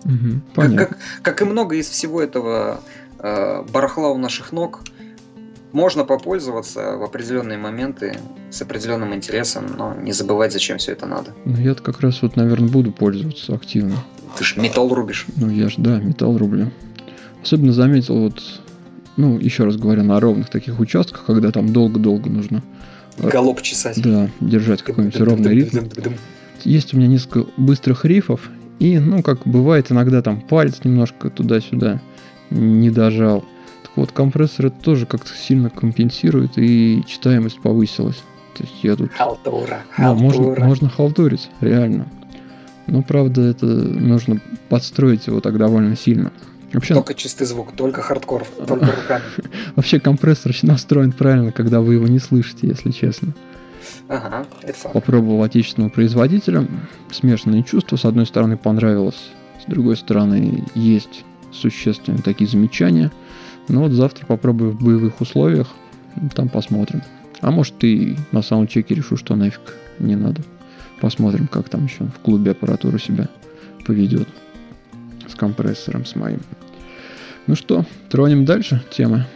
Угу, 0.04 0.40
как, 0.54 0.76
как, 0.76 0.98
как 1.22 1.42
и 1.42 1.44
много 1.44 1.76
из 1.76 1.88
всего 1.88 2.22
этого 2.22 2.80
э, 3.18 3.62
барахла 3.70 4.08
у 4.08 4.18
наших 4.18 4.52
ног, 4.52 4.82
можно 5.72 6.04
попользоваться 6.04 6.96
в 6.96 7.02
определенные 7.02 7.58
моменты 7.58 8.16
с 8.50 8.62
определенным 8.62 9.14
интересом, 9.14 9.66
но 9.76 9.94
не 9.94 10.12
забывать, 10.12 10.52
зачем 10.52 10.78
все 10.78 10.92
это 10.92 11.06
надо. 11.06 11.34
Ну, 11.44 11.56
я 11.56 11.74
как 11.74 12.00
раз 12.00 12.22
вот, 12.22 12.36
наверное, 12.36 12.68
буду 12.68 12.92
пользоваться 12.92 13.54
активно. 13.54 13.96
Ты 14.36 14.44
же 14.44 14.60
металл 14.60 14.92
рубишь. 14.94 15.26
Ну, 15.36 15.50
я 15.50 15.68
же, 15.68 15.76
да, 15.78 15.98
металл 15.98 16.36
рублю. 16.38 16.70
Особенно 17.42 17.72
заметил 17.72 18.18
вот, 18.18 18.42
ну, 19.16 19.38
еще 19.38 19.64
раз 19.64 19.76
говоря, 19.76 20.02
на 20.02 20.20
ровных 20.20 20.50
таких 20.50 20.78
участках, 20.80 21.24
когда 21.24 21.50
там 21.50 21.72
долго-долго 21.72 22.28
нужно 22.28 22.62
Голоб 23.18 23.60
чесать. 23.62 24.00
Да, 24.02 24.28
держать 24.40 24.82
какой-нибудь 24.82 25.20
ровный 25.20 25.54
ритм. 25.54 25.86
Есть 26.64 26.94
у 26.94 26.96
меня 26.96 27.08
несколько 27.08 27.50
быстрых 27.56 28.04
рифов, 28.04 28.50
и, 28.78 28.98
ну, 28.98 29.22
как 29.22 29.46
бывает, 29.46 29.90
иногда 29.90 30.22
там 30.22 30.40
палец 30.40 30.80
немножко 30.84 31.30
туда-сюда 31.30 32.00
не 32.50 32.90
дожал. 32.90 33.44
Так 33.82 33.92
вот, 33.96 34.12
компрессор 34.12 34.66
это 34.66 34.80
тоже 34.80 35.06
как-то 35.06 35.30
сильно 35.34 35.70
компенсирует, 35.70 36.52
и 36.56 37.02
читаемость 37.06 37.60
повысилась. 37.60 38.22
То 38.56 38.64
есть 38.64 38.74
я 38.82 38.96
тут... 38.96 39.12
Халтура, 39.12 39.82
Да, 39.96 40.14
можно, 40.14 40.64
можно 40.64 40.88
халтурить, 40.88 41.50
реально. 41.60 42.08
Но, 42.90 43.02
правда, 43.02 43.42
это 43.42 43.66
нужно 43.66 44.40
подстроить 44.68 45.28
его 45.28 45.40
так 45.40 45.56
довольно 45.56 45.96
сильно. 45.96 46.32
Вообще, 46.72 46.94
только 46.94 47.14
чистый 47.14 47.46
звук, 47.46 47.72
только 47.72 48.02
хардкор, 48.02 48.44
только 48.66 48.86
руками. 48.86 49.22
Вообще 49.76 49.98
компрессор 50.00 50.52
настроен 50.62 51.12
правильно, 51.12 51.52
когда 51.52 51.80
вы 51.80 51.94
его 51.94 52.06
не 52.06 52.18
слышите, 52.18 52.68
если 52.68 52.90
честно. 52.90 53.32
Ага, 54.08 54.44
это 54.62 54.74
факт. 54.74 54.92
Попробовал 54.92 55.42
отечественного 55.42 55.90
производителя. 55.90 56.66
Смешанные 57.12 57.62
чувства. 57.62 57.96
С 57.96 58.04
одной 58.04 58.26
стороны, 58.26 58.56
понравилось. 58.56 59.30
С 59.64 59.70
другой 59.70 59.96
стороны, 59.96 60.64
есть 60.74 61.24
существенные 61.52 62.22
такие 62.22 62.48
замечания. 62.48 63.10
Но 63.68 63.82
вот 63.82 63.92
завтра 63.92 64.26
попробую 64.26 64.72
в 64.72 64.82
боевых 64.82 65.20
условиях. 65.20 65.68
Там 66.34 66.48
посмотрим. 66.48 67.02
А 67.40 67.50
может 67.52 67.82
и 67.84 68.16
на 68.32 68.42
саундчеке 68.42 68.96
решу, 68.96 69.16
что 69.16 69.36
нафиг 69.36 69.76
не 70.00 70.16
надо. 70.16 70.42
Посмотрим, 71.00 71.48
как 71.48 71.68
там 71.68 71.86
еще 71.86 72.04
в 72.04 72.18
клубе 72.20 72.52
аппаратура 72.52 72.98
себя 72.98 73.28
поведет 73.86 74.28
с 75.28 75.34
компрессором, 75.34 76.04
с 76.04 76.14
моим. 76.14 76.40
Ну 77.46 77.54
что, 77.54 77.84
тронем 78.10 78.44
дальше 78.44 78.82
темы. 78.90 79.26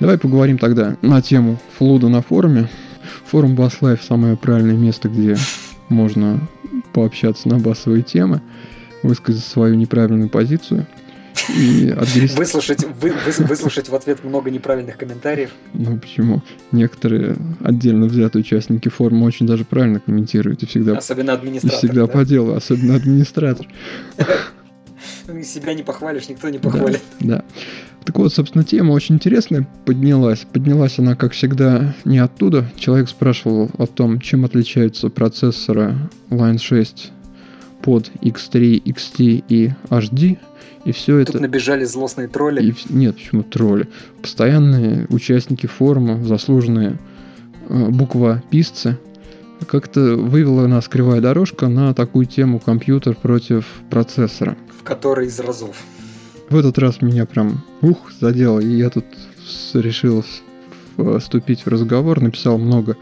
Давай 0.00 0.18
поговорим 0.18 0.58
тогда 0.58 0.96
на 1.02 1.22
тему 1.22 1.58
флуда 1.78 2.08
на 2.08 2.22
форуме. 2.22 2.68
Форум 3.26 3.54
Bass 3.54 3.80
Life 3.80 4.00
самое 4.06 4.36
правильное 4.36 4.76
место, 4.76 5.08
где 5.08 5.36
можно 5.88 6.40
пообщаться 6.92 7.48
на 7.48 7.58
басовые 7.58 8.02
темы, 8.02 8.42
высказать 9.02 9.44
свою 9.44 9.74
неправильную 9.74 10.28
позицию– 10.28 10.86
и 11.48 11.90
отгрести... 11.90 12.36
выслушать, 12.36 12.84
вы, 13.00 13.12
вы, 13.12 13.44
выслушать 13.46 13.88
в 13.88 13.94
ответ 13.94 14.24
много 14.24 14.50
неправильных 14.50 14.96
комментариев. 14.96 15.50
Ну 15.72 15.98
почему? 15.98 16.42
Некоторые 16.70 17.36
отдельно 17.60 18.06
взятые 18.06 18.40
участники 18.40 18.88
форума 18.88 19.24
очень 19.24 19.46
даже 19.46 19.64
правильно 19.64 20.00
комментируют 20.00 20.62
и 20.62 20.66
всегда... 20.66 20.96
Особенно 20.96 21.32
администратор. 21.32 21.74
И 21.74 21.78
всегда 21.78 22.06
да? 22.06 22.12
по 22.12 22.24
делу, 22.24 22.54
особенно 22.54 22.96
администратор. 22.96 23.66
Себя 25.42 25.74
не 25.74 25.82
похвалишь, 25.82 26.28
никто 26.28 26.48
не 26.48 26.58
похвалит. 26.58 27.00
Да, 27.20 27.36
да. 27.36 27.44
Так 28.04 28.18
вот, 28.18 28.32
собственно, 28.34 28.64
тема 28.64 28.92
очень 28.92 29.16
интересная 29.16 29.66
поднялась. 29.86 30.46
Поднялась 30.52 30.98
она, 30.98 31.14
как 31.14 31.32
всегда, 31.32 31.94
не 32.04 32.18
оттуда. 32.18 32.70
Человек 32.76 33.08
спрашивал 33.08 33.70
о 33.78 33.86
том, 33.86 34.20
чем 34.20 34.44
отличаются 34.44 35.08
процессоры 35.08 35.94
Line 36.30 36.58
6 36.58 37.12
под 37.82 38.10
X3, 38.22 38.82
XT 38.82 39.44
и 39.48 39.72
HD– 39.90 40.38
и 40.84 40.92
все 40.92 41.18
Тут 41.20 41.36
это... 41.36 41.42
набежали 41.42 41.84
злостные 41.84 42.28
тролли. 42.28 42.62
И... 42.62 42.74
Нет, 42.90 43.16
почему 43.16 43.42
тролли? 43.42 43.88
Постоянные 44.20 45.06
участники 45.10 45.66
форума, 45.66 46.22
заслуженные 46.24 46.98
э, 47.68 47.88
буква 47.88 48.42
писцы, 48.50 48.98
как-то 49.66 50.16
вывела 50.16 50.66
нас 50.66 50.88
кривая 50.88 51.20
дорожка 51.20 51.68
на 51.68 51.94
такую 51.94 52.26
тему 52.26 52.58
компьютер 52.58 53.14
против 53.14 53.64
процессора. 53.90 54.56
В 54.80 54.82
которой 54.82 55.28
из 55.28 55.38
разов. 55.38 55.76
В 56.50 56.56
этот 56.56 56.78
раз 56.78 57.00
меня 57.00 57.26
прям 57.26 57.64
ух, 57.80 58.10
задело, 58.20 58.58
и 58.58 58.68
я 58.68 58.90
тут 58.90 59.04
решил 59.74 60.24
вступить 61.18 61.64
в 61.64 61.68
разговор, 61.68 62.20
написал 62.20 62.58
много 62.58 62.96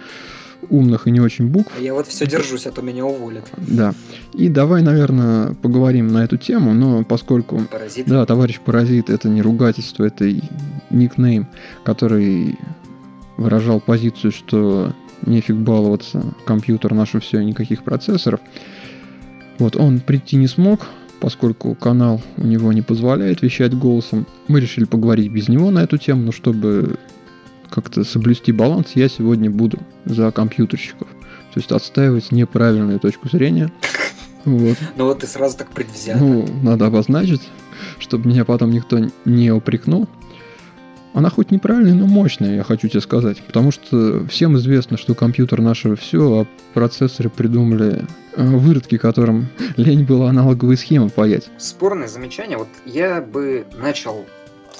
умных 0.71 1.07
и 1.07 1.11
не 1.11 1.21
очень 1.21 1.49
букв. 1.49 1.73
Я 1.81 1.95
вот 1.95 2.07
все 2.07 2.27
держусь, 2.27 2.67
а 2.67 2.71
то 2.71 2.83
меня 2.83 3.05
уволят. 3.05 3.45
Да. 3.57 3.95
И 4.33 4.49
давай, 4.49 4.83
наверное, 4.83 5.55
поговорим 5.55 6.09
на 6.09 6.25
эту 6.25 6.37
тему, 6.37 6.73
но 6.73 7.05
поскольку... 7.05 7.61
Паразит. 7.71 8.07
Да, 8.07 8.25
товарищ 8.25 8.61
Паразит, 8.61 9.11
это 9.11 9.29
не 9.29 9.43
ругательство, 9.43 10.05
это 10.05 10.33
никнейм, 10.91 11.49
который 11.85 12.59
выражал 13.37 13.81
позицию, 13.81 14.33
что 14.33 14.93
нефиг 15.27 15.57
баловаться, 15.57 16.23
компьютер 16.45 16.95
наше 16.95 17.21
все, 17.21 17.43
никаких 17.43 17.83
процессоров. 17.83 18.41
Вот, 19.59 19.77
он 19.77 20.01
прийти 20.01 20.37
не 20.37 20.47
смог, 20.47 20.87
поскольку 21.21 21.75
канал 21.75 22.23
у 22.39 22.47
него 22.47 22.73
не 22.73 22.83
позволяет 22.83 23.43
вещать 23.43 23.75
голосом. 23.75 24.27
Мы 24.49 24.61
решили 24.61 24.85
поговорить 24.85 25.31
без 25.31 25.49
него 25.49 25.71
на 25.71 25.81
эту 25.81 25.99
тему, 25.99 26.23
но 26.23 26.33
чтобы 26.33 26.97
как-то 27.71 28.05
соблюсти 28.05 28.53
баланс, 28.53 28.93
я 28.95 29.09
сегодня 29.09 29.51
буду 29.51 29.79
за 30.05 30.31
компьютерщиков. 30.31 31.09
То 31.09 31.59
есть 31.59 31.73
отстаивать 31.73 32.31
неправильную 32.31 33.01
точку 33.01 33.29
зрения. 33.29 33.73
Вот. 34.45 34.77
Ну 34.97 35.05
вот 35.05 35.21
ты 35.21 35.27
сразу 35.27 35.57
так 35.59 35.71
предвзято. 35.71 36.19
Ну, 36.19 36.47
надо 36.63 36.87
обозначить, 36.87 37.43
чтобы 37.99 38.29
меня 38.29 38.45
потом 38.45 38.71
никто 38.71 38.99
не 39.25 39.51
упрекнул. 39.51 40.09
Она 41.13 41.29
хоть 41.29 41.51
неправильная, 41.51 41.95
но 41.95 42.07
мощная, 42.07 42.57
я 42.57 42.63
хочу 42.63 42.89
тебе 42.89 43.01
сказать. 43.01 43.43
Потому 43.43 43.73
что 43.73 44.25
всем 44.29 44.57
известно, 44.57 44.97
что 44.97 45.15
компьютер 45.15 45.61
наше 45.61 45.97
все, 45.97 46.43
а 46.43 46.47
процессоры 46.73 47.29
придумали 47.31 48.07
э, 48.37 48.47
выродки, 48.47 48.97
которым 48.97 49.49
лень 49.77 50.05
было 50.05 50.29
аналоговые 50.29 50.77
схемы 50.77 51.09
паять. 51.09 51.51
Спорное 51.59 52.07
замечание. 52.07 52.59
Вот 52.59 52.69
я 52.87 53.21
бы 53.21 53.67
начал 53.77 54.25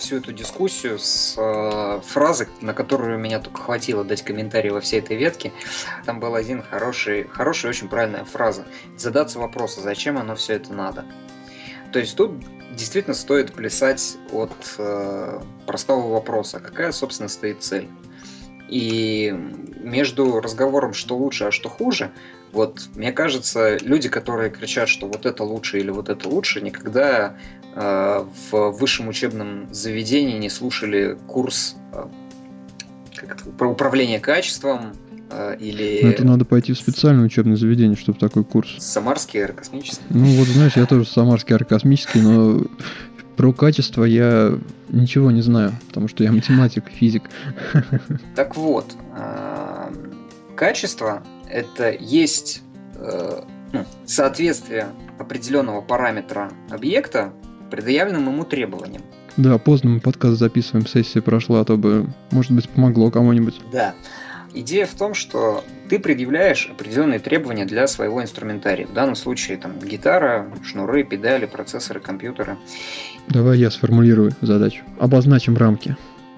всю 0.01 0.17
эту 0.17 0.33
дискуссию 0.33 0.99
с 0.99 1.35
э, 1.37 2.01
фразы, 2.05 2.49
на 2.61 2.75
которую 2.75 3.19
меня 3.19 3.39
только 3.39 3.63
хватило 3.63 4.05
дать 4.05 4.23
комментарий 4.23 4.71
во 4.71 4.81
всей 4.81 5.01
этой 5.01 5.17
ветке. 5.17 5.53
Там 6.05 6.21
был 6.21 6.35
один 6.35 6.63
хороший, 6.63 7.25
хорошая, 7.25 7.71
очень 7.71 7.89
правильная 7.89 8.25
фраза. 8.25 8.67
Задаться 8.97 9.39
вопросом, 9.39 9.83
зачем 9.85 10.19
оно 10.19 10.35
все 10.35 10.55
это 10.55 10.73
надо. 10.73 11.05
То 11.93 11.99
есть 11.99 12.17
тут 12.17 12.33
действительно 12.75 13.15
стоит 13.15 13.53
плясать 13.53 14.17
от 14.33 14.75
э, 14.79 15.41
простого 15.67 16.13
вопроса, 16.13 16.61
какая, 16.61 16.93
собственно, 16.93 17.29
стоит 17.29 17.63
цель. 17.63 17.89
И 18.71 19.35
между 19.83 20.41
разговором, 20.41 20.95
что 20.95 21.17
лучше, 21.17 21.45
а 21.45 21.51
что 21.51 21.69
хуже, 21.69 22.13
вот, 22.53 22.89
мне 22.95 23.13
кажется, 23.13 23.79
люди, 23.79 24.09
которые 24.09 24.51
кричат, 24.51 24.89
что 24.89 25.07
вот 25.07 25.27
это 25.27 25.45
лучше 25.45 25.79
или 25.79 25.91
вот 25.91 26.09
это 26.09 26.29
лучше, 26.29 26.61
никогда 26.61 27.37
э, 27.75 28.25
в 28.51 28.71
высшем 28.71 29.09
учебном 29.09 29.73
заведении 29.73 30.39
не 30.39 30.51
слушали 30.51 31.17
курс 31.27 31.77
э, 31.93 32.05
как 33.15 33.37
это, 33.37 33.51
про 33.51 33.69
управление 33.69 34.19
качеством 34.19 34.93
э, 35.31 35.57
или... 35.61 36.01
Ну, 36.03 36.09
это 36.09 36.25
надо 36.25 36.45
пойти 36.45 36.73
в 36.73 36.79
специальное 36.79 37.25
учебное 37.25 37.57
заведение, 37.57 37.97
чтобы 37.97 38.19
такой 38.19 38.45
курс. 38.45 38.77
Самарский 38.79 39.43
аэрокосмический? 39.45 40.05
Ну, 40.11 40.27
вот 40.37 40.49
знаешь, 40.49 40.73
я 40.77 40.87
тоже 40.87 41.05
Самарский 41.05 41.55
аэрокосмический, 41.55 42.21
но 42.21 42.63
про 43.41 43.55
качество 43.55 44.05
я 44.05 44.53
ничего 44.91 45.31
не 45.31 45.41
знаю, 45.41 45.73
потому 45.87 46.09
что 46.09 46.23
я 46.23 46.31
математик, 46.31 46.85
физик. 46.91 47.23
Так 48.37 48.55
вот, 48.55 48.95
э, 49.17 49.95
качество 50.55 51.23
это 51.49 51.91
есть 51.91 52.61
э, 52.97 53.43
ну, 53.73 53.87
соответствие 54.05 54.89
определенного 55.19 55.81
параметра 55.81 56.53
объекта 56.69 57.33
предъявленным 57.71 58.27
ему 58.27 58.45
требованиям. 58.45 59.01
Да, 59.39 59.57
поздно 59.57 59.89
мы 59.89 60.01
подкаст 60.01 60.39
записываем, 60.39 60.87
сессия 60.87 61.23
прошла, 61.23 61.61
а 61.61 61.65
то 61.65 61.79
бы, 61.79 62.09
может 62.33 62.53
быть, 62.53 62.69
помогло 62.69 63.11
кому-нибудь. 63.11 63.59
Да. 63.73 63.95
Идея 64.53 64.87
в 64.87 64.95
том, 64.95 65.15
что 65.15 65.65
ты 65.89 65.99
предъявляешь 65.99 66.69
определенные 66.71 67.21
требования 67.21 67.65
для 67.65 67.87
своего 67.87 68.23
инструментария. 68.23 68.87
В 68.87 68.93
данном 68.93 69.15
случае 69.15 69.59
там 69.59 69.79
гитара, 69.79 70.51
шнуры, 70.65 71.05
педали, 71.05 71.47
процессоры, 71.47 72.01
компьютеры. 72.01 72.57
Давай 73.29 73.59
я 73.59 73.71
сформулирую 73.71 74.33
задачу. 74.41 74.85
Обозначим 74.99 75.57
рамки. 75.57 75.97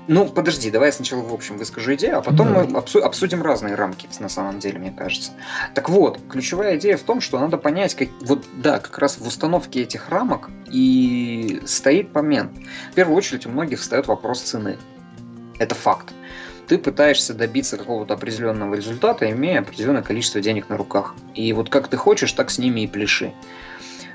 Ну, 0.08 0.28
подожди, 0.28 0.70
давай 0.70 0.88
я 0.88 0.92
сначала 0.92 1.22
в 1.22 1.32
общем 1.32 1.58
выскажу 1.58 1.94
идею, 1.94 2.18
а 2.18 2.22
потом 2.22 2.48
Давай. 2.48 2.66
мы 2.66 2.78
обсудим 2.78 3.40
разные 3.40 3.76
рамки, 3.76 4.08
на 4.18 4.28
самом 4.28 4.58
деле, 4.58 4.80
мне 4.80 4.90
кажется. 4.90 5.30
Так 5.74 5.88
вот, 5.88 6.18
ключевая 6.28 6.76
идея 6.76 6.96
в 6.96 7.02
том, 7.02 7.20
что 7.20 7.38
надо 7.38 7.56
понять, 7.56 7.94
как, 7.94 8.08
вот 8.20 8.44
да, 8.56 8.80
как 8.80 8.98
раз 8.98 9.18
в 9.18 9.26
установке 9.26 9.82
этих 9.82 10.08
рамок 10.08 10.50
и 10.70 11.62
стоит 11.66 12.12
момент. 12.14 12.50
В 12.90 12.94
первую 12.94 13.16
очередь 13.16 13.46
у 13.46 13.50
многих 13.50 13.80
встает 13.80 14.08
вопрос 14.08 14.40
цены. 14.40 14.76
Это 15.60 15.76
факт. 15.76 16.12
Ты 16.72 16.78
пытаешься 16.78 17.34
добиться 17.34 17.76
какого-то 17.76 18.14
определенного 18.14 18.74
результата, 18.74 19.30
имея 19.30 19.60
определенное 19.60 20.00
количество 20.00 20.40
денег 20.40 20.70
на 20.70 20.78
руках. 20.78 21.14
И 21.34 21.52
вот 21.52 21.68
как 21.68 21.88
ты 21.88 21.98
хочешь, 21.98 22.32
так 22.32 22.50
с 22.50 22.56
ними 22.56 22.80
и 22.80 22.86
пляши 22.86 23.34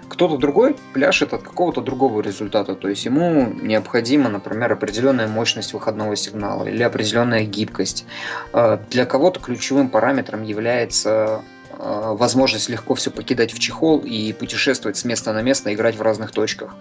кто-то 0.10 0.38
другой 0.38 0.76
пляшет 0.92 1.34
от 1.34 1.44
какого-то 1.44 1.82
другого 1.82 2.20
результата. 2.20 2.74
То 2.74 2.90
есть 2.90 3.06
ему 3.06 3.54
необходима, 3.62 4.30
например, 4.30 4.74
определенная 4.74 5.28
мощность 5.28 5.74
выходного 5.74 6.16
сигнала 6.16 6.66
или 6.66 6.82
определенная 6.82 7.44
гибкость. 7.44 8.06
А, 8.54 8.82
для 8.90 9.06
кого-то 9.06 9.40
ключевым 9.40 9.90
параметром 9.90 10.42
является 10.42 11.44
а, 11.74 12.16
возможность 12.16 12.70
легко 12.70 12.96
все 12.96 13.12
покидать 13.12 13.54
в 13.54 13.60
чехол 13.60 14.00
и 14.00 14.34
путешествовать 14.34 14.98
с 14.98 15.06
места 15.06 15.32
на 15.32 15.44
место, 15.44 15.72
играть 15.72 15.96
в 15.96 16.02
разных 16.02 16.32
точках. 16.32 16.74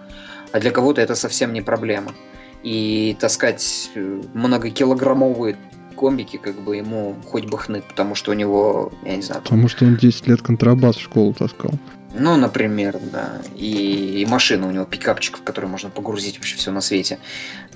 а 0.51 0.59
для 0.59 0.71
кого-то 0.71 1.01
это 1.01 1.13
совсем 1.13 1.53
не 1.53 1.61
проблема. 1.61 2.15
И 2.63 3.15
таскать 3.19 3.91
э, 3.95 4.21
многокилограммовые 4.33 5.57
комбики, 5.95 6.37
как 6.37 6.55
бы 6.61 6.77
ему 6.77 7.15
хоть 7.25 7.45
бы 7.45 7.57
хны, 7.57 7.81
потому 7.81 8.15
что 8.15 8.31
у 8.31 8.33
него, 8.33 8.91
я 9.03 9.15
не 9.15 9.21
знаю... 9.21 9.41
Потому 9.41 9.67
что 9.67 9.85
он 9.85 9.97
10 9.97 10.27
лет 10.27 10.41
контрабас 10.41 10.95
в 10.95 11.01
школу 11.01 11.33
таскал. 11.33 11.71
Ну, 12.13 12.35
например, 12.37 12.99
да. 13.11 13.41
И, 13.55 14.21
и 14.21 14.25
машина 14.25 14.67
у 14.67 14.71
него, 14.71 14.85
пикапчик, 14.85 15.37
в 15.37 15.43
который 15.43 15.69
можно 15.69 15.89
погрузить 15.89 16.37
вообще 16.37 16.55
все 16.55 16.71
на 16.71 16.81
свете. 16.81 17.19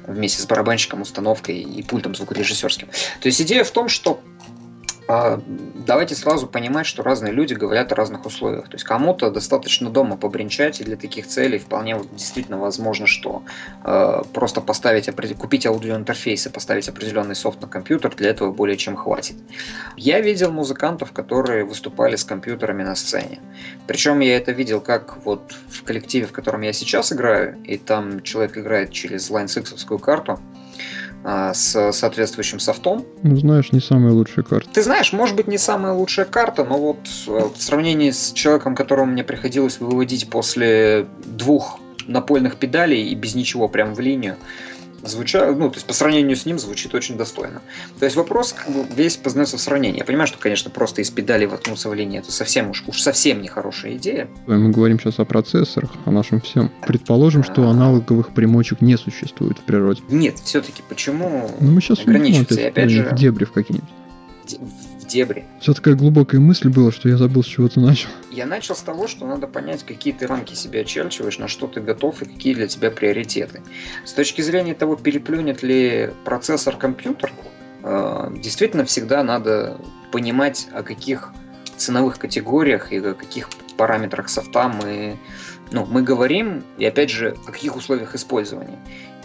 Вместе 0.07 0.41
с 0.41 0.45
барабанщиком, 0.45 1.01
установкой 1.01 1.59
и 1.59 1.83
пультом 1.83 2.15
звукорежиссерским. 2.15 2.87
То 3.21 3.27
есть 3.27 3.41
идея 3.41 3.63
в 3.63 3.71
том, 3.71 3.87
что 3.87 4.21
давайте 5.85 6.15
сразу 6.15 6.47
понимать, 6.47 6.85
что 6.85 7.03
разные 7.03 7.33
люди 7.33 7.53
говорят 7.53 7.91
о 7.91 7.95
разных 7.95 8.25
условиях. 8.25 8.65
То 8.65 8.75
есть 8.75 8.83
кому-то 8.83 9.31
достаточно 9.31 9.89
дома 9.89 10.17
побренчать, 10.17 10.81
и 10.81 10.83
для 10.83 10.95
таких 10.95 11.27
целей 11.27 11.59
вполне 11.59 11.99
действительно 12.11 12.57
возможно, 12.57 13.07
что 13.07 13.43
э, 13.83 14.21
просто 14.33 14.61
поставить, 14.61 15.09
купить 15.37 15.65
аудиоинтерфейс 15.65 16.45
и 16.45 16.49
поставить 16.49 16.89
определенный 16.89 17.35
софт 17.35 17.61
на 17.61 17.67
компьютер, 17.67 18.15
для 18.15 18.29
этого 18.29 18.51
более 18.51 18.77
чем 18.77 18.95
хватит. 18.95 19.35
Я 19.97 20.21
видел 20.21 20.51
музыкантов, 20.51 21.11
которые 21.11 21.65
выступали 21.65 22.15
с 22.15 22.23
компьютерами 22.23 22.83
на 22.83 22.95
сцене. 22.95 23.39
Причем 23.87 24.19
я 24.19 24.37
это 24.37 24.51
видел 24.51 24.81
как 24.81 25.25
вот 25.25 25.53
в 25.69 25.83
коллективе, 25.83 26.27
в 26.27 26.31
котором 26.31 26.61
я 26.61 26.73
сейчас 26.73 27.11
играю, 27.11 27.57
и 27.63 27.77
там 27.77 28.21
человек 28.21 28.57
играет 28.57 28.91
через 28.91 29.31
Line 29.31 29.47
6 29.47 29.97
карту, 29.99 30.33
а, 30.33 30.60
с 31.23 31.91
соответствующим 31.91 32.59
софтом. 32.59 33.05
Ну, 33.23 33.35
знаешь, 33.35 33.71
не 33.71 33.79
самая 33.79 34.11
лучшая 34.11 34.43
карта. 34.43 34.69
Ты 34.73 34.81
знаешь, 34.81 35.13
может 35.13 35.35
быть, 35.35 35.47
не 35.47 35.57
самая 35.57 35.93
лучшая 35.93 36.25
карта, 36.25 36.63
но 36.63 36.77
вот 36.77 36.99
э, 37.27 37.49
в 37.55 37.61
сравнении 37.61 38.11
с 38.11 38.31
человеком, 38.33 38.75
которому 38.75 39.11
мне 39.11 39.23
приходилось 39.23 39.79
выводить 39.79 40.29
после 40.29 41.05
двух 41.25 41.79
напольных 42.07 42.55
педалей 42.57 43.09
и 43.09 43.15
без 43.15 43.35
ничего 43.35 43.67
прям 43.67 43.93
в 43.93 43.99
линию, 43.99 44.37
звучат, 45.03 45.57
ну, 45.57 45.69
то 45.69 45.75
есть 45.75 45.87
по 45.87 45.93
сравнению 45.93 46.35
с 46.35 46.45
ним 46.45 46.59
звучит 46.59 46.93
очень 46.93 47.17
достойно. 47.17 47.61
То 47.99 48.05
есть 48.05 48.15
вопрос 48.15 48.55
весь 48.95 49.17
познается 49.17 49.57
в 49.57 49.61
сравнении. 49.61 49.99
Я 49.99 50.05
понимаю, 50.05 50.27
что, 50.27 50.37
конечно, 50.37 50.69
просто 50.69 51.01
из 51.01 51.09
педали 51.09 51.45
воткнуться 51.45 51.89
в 51.89 51.93
линии 51.93 52.19
это 52.19 52.31
совсем 52.31 52.69
уж, 52.69 52.83
уж 52.87 53.01
совсем 53.01 53.41
нехорошая 53.41 53.95
идея. 53.95 54.29
Мы 54.47 54.69
говорим 54.69 54.99
сейчас 54.99 55.19
о 55.19 55.25
процессорах, 55.25 55.91
о 56.05 56.11
нашем 56.11 56.41
всем. 56.41 56.71
Предположим, 56.85 57.43
что 57.43 57.67
аналоговых 57.69 58.33
примочек 58.33 58.81
не 58.81 58.97
существует 58.97 59.57
в 59.57 59.61
природе. 59.61 60.01
Нет, 60.09 60.39
все-таки 60.43 60.83
почему 60.87 61.49
ну, 61.59 61.71
мы 61.71 61.81
сейчас 61.81 61.99
ограничиваться? 61.99 62.67
опять 62.67 62.89
же... 62.89 63.03
В 63.03 63.15
дебри 63.15 63.45
в 63.45 63.51
какие-нибудь 63.51 63.89
дебри. 65.11 65.45
Все 65.59 65.73
такая 65.73 65.95
глубокая 65.95 66.39
мысль 66.39 66.69
была, 66.69 66.91
что 66.91 67.09
я 67.09 67.17
забыл, 67.17 67.43
с 67.43 67.47
чего 67.47 67.67
ты 67.67 67.79
начал. 67.79 68.09
Я 68.31 68.45
начал 68.45 68.75
с 68.75 68.81
того, 68.81 69.07
что 69.07 69.27
надо 69.27 69.47
понять, 69.47 69.83
какие 69.83 70.13
ты 70.13 70.27
рамки 70.27 70.53
себе 70.53 70.81
очерчиваешь, 70.81 71.37
на 71.37 71.47
что 71.47 71.67
ты 71.67 71.81
готов 71.81 72.21
и 72.21 72.25
какие 72.25 72.53
для 72.53 72.67
тебя 72.67 72.91
приоритеты. 72.91 73.61
С 74.05 74.13
точки 74.13 74.41
зрения 74.41 74.73
того, 74.73 74.95
переплюнет 74.95 75.63
ли 75.63 76.09
процессор 76.23 76.77
компьютер, 76.77 77.31
э, 77.83 78.31
действительно 78.37 78.85
всегда 78.85 79.23
надо 79.23 79.77
понимать, 80.11 80.67
о 80.73 80.83
каких 80.83 81.33
ценовых 81.77 82.19
категориях 82.19 82.91
и 82.93 82.97
о 82.99 83.13
каких 83.13 83.49
параметрах 83.77 84.29
софта 84.29 84.69
мы, 84.69 85.17
ну, 85.71 85.85
мы 85.85 86.03
говорим, 86.03 86.63
и 86.77 86.85
опять 86.85 87.09
же, 87.09 87.35
о 87.47 87.51
каких 87.51 87.75
условиях 87.75 88.15
использования. 88.15 88.77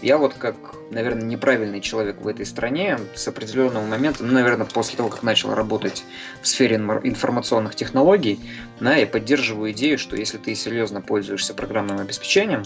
Я 0.02 0.18
вот 0.18 0.34
как, 0.34 0.56
наверное, 0.90 1.24
неправильный 1.24 1.80
человек 1.80 2.20
в 2.20 2.28
этой 2.28 2.46
стране 2.46 2.98
с 3.14 3.26
определенного 3.28 3.84
момента, 3.84 4.22
ну, 4.22 4.32
наверное, 4.32 4.66
после 4.66 4.96
того, 4.96 5.08
как 5.08 5.22
начал 5.22 5.54
работать 5.54 6.04
в 6.42 6.46
сфере 6.46 6.76
информационных 6.76 7.74
технологий, 7.74 8.38
да, 8.80 8.96
я 8.96 9.06
поддерживаю 9.06 9.72
идею, 9.72 9.98
что 9.98 10.16
если 10.16 10.38
ты 10.38 10.54
серьезно 10.54 11.00
пользуешься 11.00 11.54
программным 11.54 11.98
обеспечением, 11.98 12.62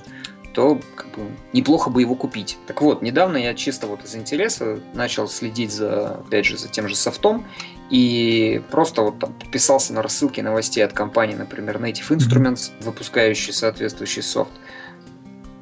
то 0.53 0.81
как 0.97 1.07
бы, 1.11 1.23
неплохо 1.53 1.91
бы 1.91 2.01
его 2.01 2.15
купить. 2.15 2.59
Так 2.67 2.83
вот, 2.83 3.03
недавно 3.03 3.37
я 3.37 3.55
чисто 3.55 3.87
вот 3.87 4.05
из 4.05 4.17
интереса 4.17 4.81
начал 4.95 5.29
следить 5.29 5.71
за, 5.71 6.17
опять 6.17 6.45
же, 6.45 6.59
за 6.59 6.69
тем 6.69 6.89
же 6.89 6.97
софтом 6.97 7.47
и 7.91 8.61
просто 8.71 9.03
вот 9.03 9.19
там 9.21 9.33
подписался 9.35 9.93
на 9.93 10.03
рассылки 10.03 10.41
новостей 10.41 10.85
от 10.85 10.93
компании, 10.93 11.37
например, 11.37 11.79
Native 11.79 12.09
Instruments, 12.11 12.71
выпускающей 12.81 13.53
соответствующий 13.53 14.23
софт. 14.23 14.53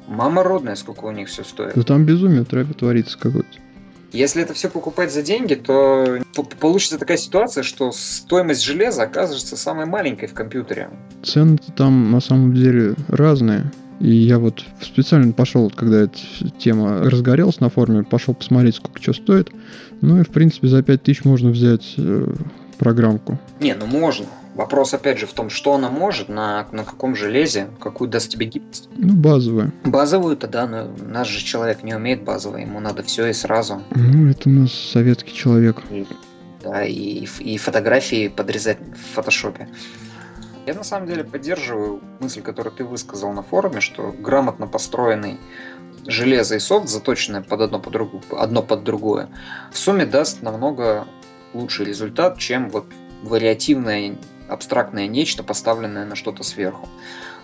Мама 0.09 0.43
родная, 0.43 0.75
сколько 0.75 1.05
у 1.05 1.11
них 1.11 1.29
все 1.29 1.43
стоит. 1.43 1.75
Ну 1.75 1.83
там 1.83 2.03
безумие 2.03 2.43
творится 2.43 3.17
какое-то. 3.17 3.47
Если 4.11 4.41
это 4.41 4.55
все 4.55 4.69
покупать 4.69 5.13
за 5.13 5.21
деньги, 5.21 5.53
то 5.53 6.19
получится 6.59 6.97
такая 6.97 7.17
ситуация, 7.17 7.61
что 7.61 7.91
стоимость 7.91 8.63
железа 8.63 9.03
окажется 9.03 9.55
самой 9.55 9.85
маленькой 9.85 10.27
в 10.27 10.33
компьютере. 10.33 10.89
Цены 11.23 11.59
там 11.75 12.11
на 12.11 12.19
самом 12.19 12.55
деле 12.55 12.95
разные. 13.07 13.71
И 13.99 14.09
я 14.11 14.39
вот 14.39 14.63
специально 14.81 15.31
пошел, 15.31 15.69
когда 15.69 16.01
эта 16.01 16.17
тема 16.57 17.03
разгорелась 17.03 17.59
на 17.59 17.69
форуме, 17.69 18.03
пошел 18.03 18.33
посмотреть, 18.33 18.77
сколько 18.77 19.01
что 19.01 19.13
стоит. 19.13 19.51
Ну 20.01 20.21
и, 20.21 20.23
в 20.23 20.29
принципе, 20.29 20.69
за 20.69 20.81
5000 20.81 21.25
можно 21.25 21.49
взять 21.49 21.93
э, 21.97 22.33
программку. 22.77 23.37
Не, 23.59 23.75
ну 23.75 23.85
можно. 23.85 24.25
Вопрос, 24.59 24.93
опять 24.93 25.17
же, 25.17 25.25
в 25.25 25.31
том, 25.31 25.49
что 25.49 25.73
она 25.73 25.89
может, 25.89 26.27
на, 26.27 26.67
на 26.73 26.83
каком 26.83 27.15
железе, 27.15 27.69
какую 27.79 28.09
даст 28.09 28.27
тебе 28.27 28.45
гибкость. 28.45 28.89
Ну, 28.97 29.13
базовую. 29.13 29.71
Базовую-то, 29.85 30.49
да, 30.49 30.67
но 30.67 30.91
наш 31.01 31.29
же 31.29 31.45
человек 31.45 31.81
не 31.81 31.93
умеет 31.93 32.25
базовое, 32.25 32.63
ему 32.63 32.81
надо 32.81 33.01
все 33.01 33.27
и 33.27 33.31
сразу. 33.31 33.81
Ну, 33.91 34.29
это 34.29 34.49
у 34.49 34.51
нас 34.51 34.73
советский 34.73 35.33
человек. 35.33 35.77
И, 35.89 36.05
да, 36.61 36.83
и, 36.83 37.25
и 37.39 37.57
фотографии 37.57 38.27
подрезать 38.27 38.79
в 38.81 39.15
фотошопе. 39.15 39.69
Я 40.67 40.73
на 40.73 40.83
самом 40.83 41.07
деле 41.07 41.23
поддерживаю 41.23 42.01
мысль, 42.19 42.41
которую 42.41 42.73
ты 42.73 42.83
высказал 42.83 43.31
на 43.31 43.43
форуме, 43.43 43.79
что 43.79 44.11
грамотно 44.11 44.67
построенный 44.67 45.37
железо 46.05 46.57
и 46.57 46.59
софт, 46.59 46.89
заточенное 46.89 47.41
под 47.41 47.61
одно 47.61 47.79
под, 47.79 47.93
другу, 47.93 48.21
одно 48.37 48.61
под 48.61 48.83
другое, 48.83 49.29
в 49.71 49.77
сумме 49.77 50.05
даст 50.05 50.41
намного 50.41 51.07
лучший 51.53 51.85
результат, 51.85 52.37
чем 52.39 52.69
вот 52.69 52.87
вариативное 53.23 54.17
абстрактное 54.49 55.07
нечто, 55.07 55.43
поставленное 55.43 56.05
на 56.05 56.15
что-то 56.15 56.43
сверху. 56.43 56.87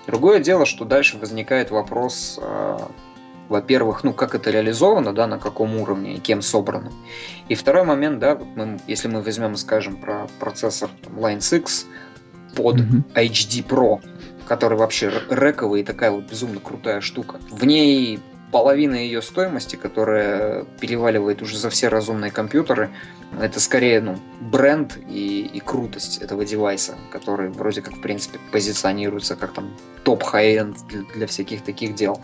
Другое 0.08 0.40
дело, 0.40 0.66
что 0.66 0.86
дальше 0.86 1.18
возникает 1.18 1.72
вопрос, 1.72 2.40
э, 2.42 2.78
во-первых, 3.50 4.04
ну 4.04 4.14
как 4.14 4.36
это 4.36 4.52
реализовано, 4.52 5.14
да, 5.14 5.28
на 5.28 5.40
каком 5.40 5.76
уровне 5.76 6.16
и 6.16 6.20
кем 6.20 6.42
собрано. 6.42 6.92
И 7.50 7.56
второй 7.56 7.84
момент, 7.84 8.20
да, 8.20 8.36
вот 8.36 8.48
мы, 8.56 8.80
если 8.88 9.08
мы 9.08 9.22
возьмем 9.22 9.54
и 9.54 9.58
скажем 9.58 9.98
про 9.98 10.28
процессор 10.40 10.90
там, 11.04 11.18
Line 11.20 11.42
6 11.42 11.88
POD 12.56 12.78
mm-hmm. 12.78 13.14
HD 13.14 13.66
Pro, 13.68 14.02
который 14.48 14.78
вообще 14.78 15.12
рековый 15.30 15.82
и 15.82 15.84
такая 15.84 16.12
вот 16.12 16.26
безумно 16.26 16.60
крутая 16.60 17.02
штука. 17.02 17.40
В 17.50 17.66
ней 17.66 18.20
половина 18.56 18.96
ее 18.96 19.22
стоимости, 19.22 19.76
которая 19.76 20.64
переваливает 20.80 21.42
уже 21.42 21.58
за 21.58 21.70
все 21.70 21.90
разумные 21.90 22.32
компьютеры, 22.32 22.90
это 23.38 23.60
скорее 23.60 24.00
ну, 24.00 24.18
бренд 24.40 24.98
и, 25.10 25.42
и 25.42 25.60
крутость 25.60 26.20
этого 26.20 26.46
девайса, 26.46 26.96
который 27.12 27.50
вроде 27.50 27.82
как 27.82 27.98
в 27.98 28.02
принципе 28.02 28.40
позиционируется 28.54 29.36
как 29.36 29.52
там 29.52 29.76
топ 30.06 30.24
хай-энд 30.24 30.78
для, 30.88 31.02
для 31.02 31.28
всяких 31.28 31.64
таких 31.64 31.96
дел. 31.96 32.22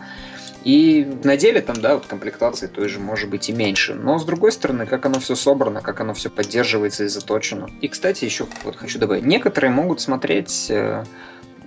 И 0.64 1.06
на 1.22 1.36
деле 1.36 1.60
там, 1.60 1.78
да, 1.82 1.96
вот 1.96 2.06
комплектации 2.06 2.66
той 2.66 2.88
же 2.88 2.98
может 2.98 3.28
быть 3.28 3.50
и 3.50 3.52
меньше. 3.52 3.92
Но 3.92 4.18
с 4.18 4.24
другой 4.24 4.52
стороны, 4.52 4.86
как 4.86 5.04
оно 5.04 5.20
все 5.20 5.36
собрано, 5.36 5.82
как 5.82 6.00
оно 6.00 6.14
все 6.14 6.30
поддерживается 6.30 7.04
и 7.04 7.08
заточено. 7.08 7.68
И, 7.82 7.88
кстати, 7.88 8.24
еще 8.24 8.46
вот 8.64 8.76
хочу 8.76 8.98
добавить, 8.98 9.24
некоторые 9.24 9.70
могут 9.70 10.00
смотреть 10.00 10.68
э, 10.70 11.04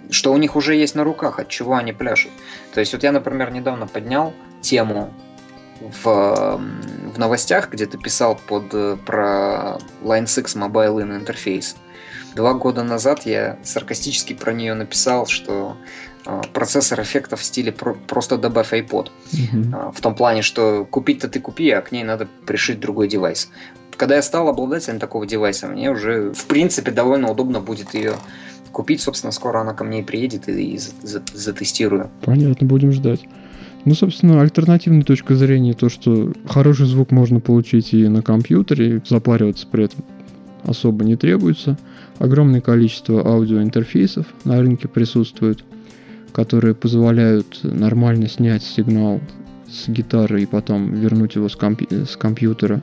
что 0.10 0.34
у 0.34 0.38
них 0.38 0.56
уже 0.56 0.76
есть 0.76 0.96
на 0.96 1.04
руках, 1.04 1.40
от 1.40 1.50
чего 1.50 1.76
они 1.76 1.94
пляшут. 1.94 2.32
То 2.74 2.80
есть 2.80 2.94
вот 2.94 3.04
я, 3.04 3.12
например, 3.12 3.52
недавно 3.52 3.88
поднял 3.88 4.34
тему 4.62 5.14
в, 5.80 6.62
в 7.14 7.18
новостях, 7.18 7.70
где 7.72 7.86
ты 7.86 7.98
писал 7.98 8.40
под, 8.48 8.74
э, 8.74 8.98
про 9.06 9.78
Line 10.04 10.28
6 10.28 10.56
Mobile 10.56 11.04
In 11.04 11.16
интерфейс. 11.16 11.76
Два 12.36 12.54
года 12.54 12.84
назад 12.84 13.26
я 13.26 13.58
саркастически 13.64 14.34
про 14.34 14.54
нее 14.54 14.74
написал, 14.74 15.26
что 15.26 15.78
э, 16.26 16.42
процессор 16.54 17.02
эффектов 17.02 17.42
в 17.42 17.44
стиле 17.44 17.72
про, 17.72 17.94
просто 17.94 18.38
добавь 18.38 18.74
iPod. 18.74 19.10
Mm-hmm. 19.32 19.90
Э, 19.90 19.92
в 19.92 20.02
том 20.02 20.16
плане, 20.16 20.42
что 20.42 20.86
купить-то 20.86 21.28
ты 21.28 21.40
купи, 21.40 21.70
а 21.72 21.82
к 21.82 21.92
ней 21.92 22.04
надо 22.04 22.28
пришить 22.46 22.80
другой 22.80 23.08
девайс. 23.08 23.50
Когда 23.98 24.16
я 24.16 24.22
стал 24.22 24.50
обладателем 24.50 25.00
такого 25.00 25.26
девайса, 25.26 25.68
мне 25.68 25.92
уже, 25.92 26.32
в 26.34 26.46
принципе, 26.46 26.92
довольно 26.92 27.32
удобно 27.32 27.60
будет 27.60 27.94
ее 27.94 28.14
купить. 28.72 29.02
Собственно, 29.02 29.32
скоро 29.32 29.62
она 29.62 29.74
ко 29.74 29.84
мне 29.84 30.02
и 30.02 30.04
приедет 30.04 30.50
и, 30.50 30.76
и 30.76 30.78
затестирую. 30.78 32.10
Понятно, 32.22 32.68
будем 32.68 32.92
ждать. 32.92 33.22
Ну, 33.86 33.94
собственно, 33.94 34.42
альтернативная 34.42 35.04
точка 35.04 35.36
зрения 35.36 35.74
то, 35.74 35.90
что 35.90 36.34
хороший 36.48 36.88
звук 36.88 37.12
можно 37.12 37.40
получить 37.40 37.94
и 37.94 38.08
на 38.08 38.22
компьютере, 38.22 39.02
запариваться 39.08 39.68
при 39.68 39.86
этом 39.86 40.04
особо 40.64 41.06
не 41.06 41.16
требуется. 41.16 41.78
Огромное 42.18 42.62
количество 42.62 43.26
аудиоинтерфейсов 43.26 44.26
на 44.44 44.60
рынке 44.60 44.88
присутствует, 44.88 45.64
которые 46.34 46.74
позволяют 46.74 47.60
нормально 47.64 48.28
снять 48.28 48.64
сигнал 48.64 49.22
с 49.70 49.88
гитары 49.88 50.44
и 50.44 50.46
потом 50.46 50.94
вернуть 50.94 51.36
его 51.36 51.48
с, 51.48 51.56
компи- 51.56 52.06
с 52.06 52.18
компьютера. 52.18 52.82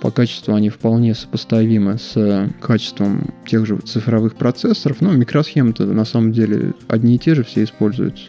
По 0.00 0.10
качеству 0.10 0.54
они 0.54 0.70
вполне 0.70 1.14
сопоставимы 1.14 1.98
с 1.98 2.48
качеством 2.60 3.34
тех 3.46 3.66
же 3.66 3.76
цифровых 3.78 4.34
процессоров, 4.34 5.00
но 5.00 5.12
микросхемы-то 5.12 5.84
на 5.84 6.04
самом 6.04 6.32
деле 6.32 6.72
одни 6.88 7.16
и 7.16 7.18
те 7.18 7.34
же 7.34 7.44
все 7.44 7.64
используются. 7.64 8.24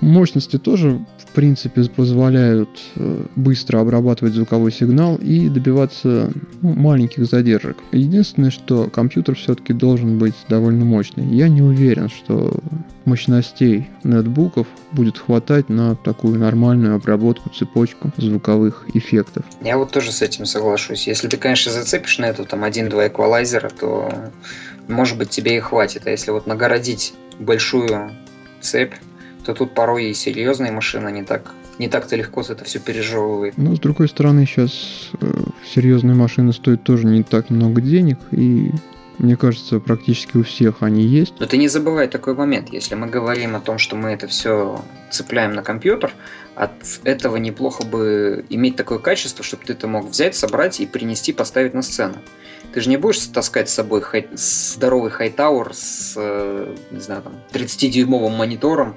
Мощности 0.00 0.58
тоже, 0.58 1.04
в 1.32 1.34
принципе, 1.34 1.84
позволяют 1.84 2.68
э, 2.96 3.22
быстро 3.36 3.80
обрабатывать 3.80 4.34
звуковой 4.34 4.70
сигнал 4.70 5.16
и 5.16 5.48
добиваться 5.48 6.30
ну, 6.60 6.74
маленьких 6.74 7.24
задержек. 7.24 7.78
Единственное, 7.90 8.50
что 8.50 8.90
компьютер 8.90 9.34
все-таки 9.34 9.72
должен 9.72 10.18
быть 10.18 10.34
довольно 10.50 10.84
мощный. 10.84 11.24
Я 11.24 11.48
не 11.48 11.62
уверен, 11.62 12.10
что 12.10 12.60
мощностей 13.06 13.88
нетбуков 14.04 14.66
будет 14.92 15.16
хватать 15.16 15.70
на 15.70 15.96
такую 15.96 16.38
нормальную 16.38 16.96
обработку 16.96 17.48
цепочку 17.48 18.12
звуковых 18.18 18.84
эффектов. 18.92 19.46
Я 19.62 19.78
вот 19.78 19.90
тоже 19.90 20.12
с 20.12 20.20
этим 20.20 20.44
соглашусь. 20.44 21.06
Если 21.06 21.28
ты, 21.28 21.38
конечно, 21.38 21.72
зацепишь 21.72 22.18
на 22.18 22.26
эту 22.26 22.44
там 22.44 22.62
один-два 22.62 23.08
эквалайзера, 23.08 23.70
то 23.70 24.12
может 24.86 25.16
быть 25.16 25.30
тебе 25.30 25.56
и 25.56 25.60
хватит. 25.60 26.02
А 26.04 26.10
если 26.10 26.30
вот 26.30 26.46
нагородить 26.46 27.14
большую 27.38 28.10
цепь, 28.60 28.92
то 29.44 29.54
тут 29.54 29.74
порой 29.74 30.10
и 30.10 30.14
серьезные 30.14 30.72
машины 30.72 31.10
не 31.10 31.22
так 31.22 31.54
не 31.78 31.88
так-то 31.88 32.16
легко 32.16 32.42
это 32.42 32.64
все 32.64 32.78
пережевывает. 32.78 33.56
Но 33.56 33.74
с 33.74 33.80
другой 33.80 34.08
стороны, 34.08 34.46
сейчас 34.46 35.10
э, 35.20 35.26
серьезные 35.74 36.14
машины 36.14 36.52
стоят 36.52 36.84
тоже 36.84 37.06
не 37.06 37.22
так 37.22 37.50
много 37.50 37.80
денег, 37.80 38.18
и 38.30 38.70
мне 39.18 39.36
кажется, 39.36 39.78
практически 39.78 40.36
у 40.36 40.42
всех 40.42 40.82
они 40.82 41.02
есть. 41.02 41.34
Но 41.38 41.46
ты 41.46 41.56
не 41.56 41.68
забывай 41.68 42.08
такой 42.08 42.34
момент. 42.34 42.72
Если 42.72 42.94
мы 42.94 43.06
говорим 43.06 43.54
о 43.54 43.60
том, 43.60 43.78
что 43.78 43.94
мы 43.94 44.10
это 44.10 44.26
все 44.26 44.82
цепляем 45.10 45.52
на 45.52 45.62
компьютер, 45.62 46.12
от 46.54 46.72
этого 47.04 47.36
неплохо 47.36 47.84
бы 47.84 48.44
иметь 48.48 48.76
такое 48.76 48.98
качество, 48.98 49.44
чтобы 49.44 49.64
ты 49.64 49.74
это 49.74 49.86
мог 49.86 50.08
взять, 50.08 50.34
собрать 50.34 50.80
и 50.80 50.86
принести, 50.86 51.32
поставить 51.32 51.74
на 51.74 51.82
сцену. 51.82 52.16
Ты 52.72 52.80
же 52.80 52.88
не 52.88 52.96
будешь 52.96 53.18
таскать 53.26 53.68
с 53.68 53.74
собой 53.74 54.00
хай... 54.00 54.28
здоровый 54.32 55.10
хайтауэр 55.10 55.72
с, 55.74 56.14
э, 56.16 56.74
не 56.90 57.00
знаю, 57.00 57.22
там, 57.22 57.34
30-дюймовым 57.52 58.36
монитором, 58.36 58.96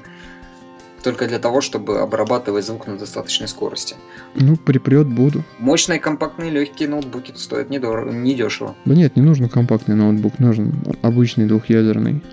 только 1.05 1.27
для 1.27 1.37
того, 1.37 1.61
чтобы 1.61 1.99
обрабатывать 1.99 2.65
звук 2.65 2.87
на 2.87 2.97
достаточной 2.97 3.47
скорости. 3.47 3.95
Ну, 4.33 4.55
припрет 4.57 5.05
буду. 5.05 5.43
Мощные, 5.59 5.99
компактные, 5.99 6.49
легкие 6.49 6.89
ноутбуки 6.89 7.31
стоят 7.35 7.69
недорого, 7.69 8.11
недешево. 8.11 8.75
Да 8.85 8.95
нет, 8.95 9.15
не 9.15 9.21
нужен 9.21 9.47
компактный 9.47 9.93
ноутбук, 9.93 10.39
нужен 10.39 10.73
обычный 11.03 11.45
двухъядерный 11.45 12.23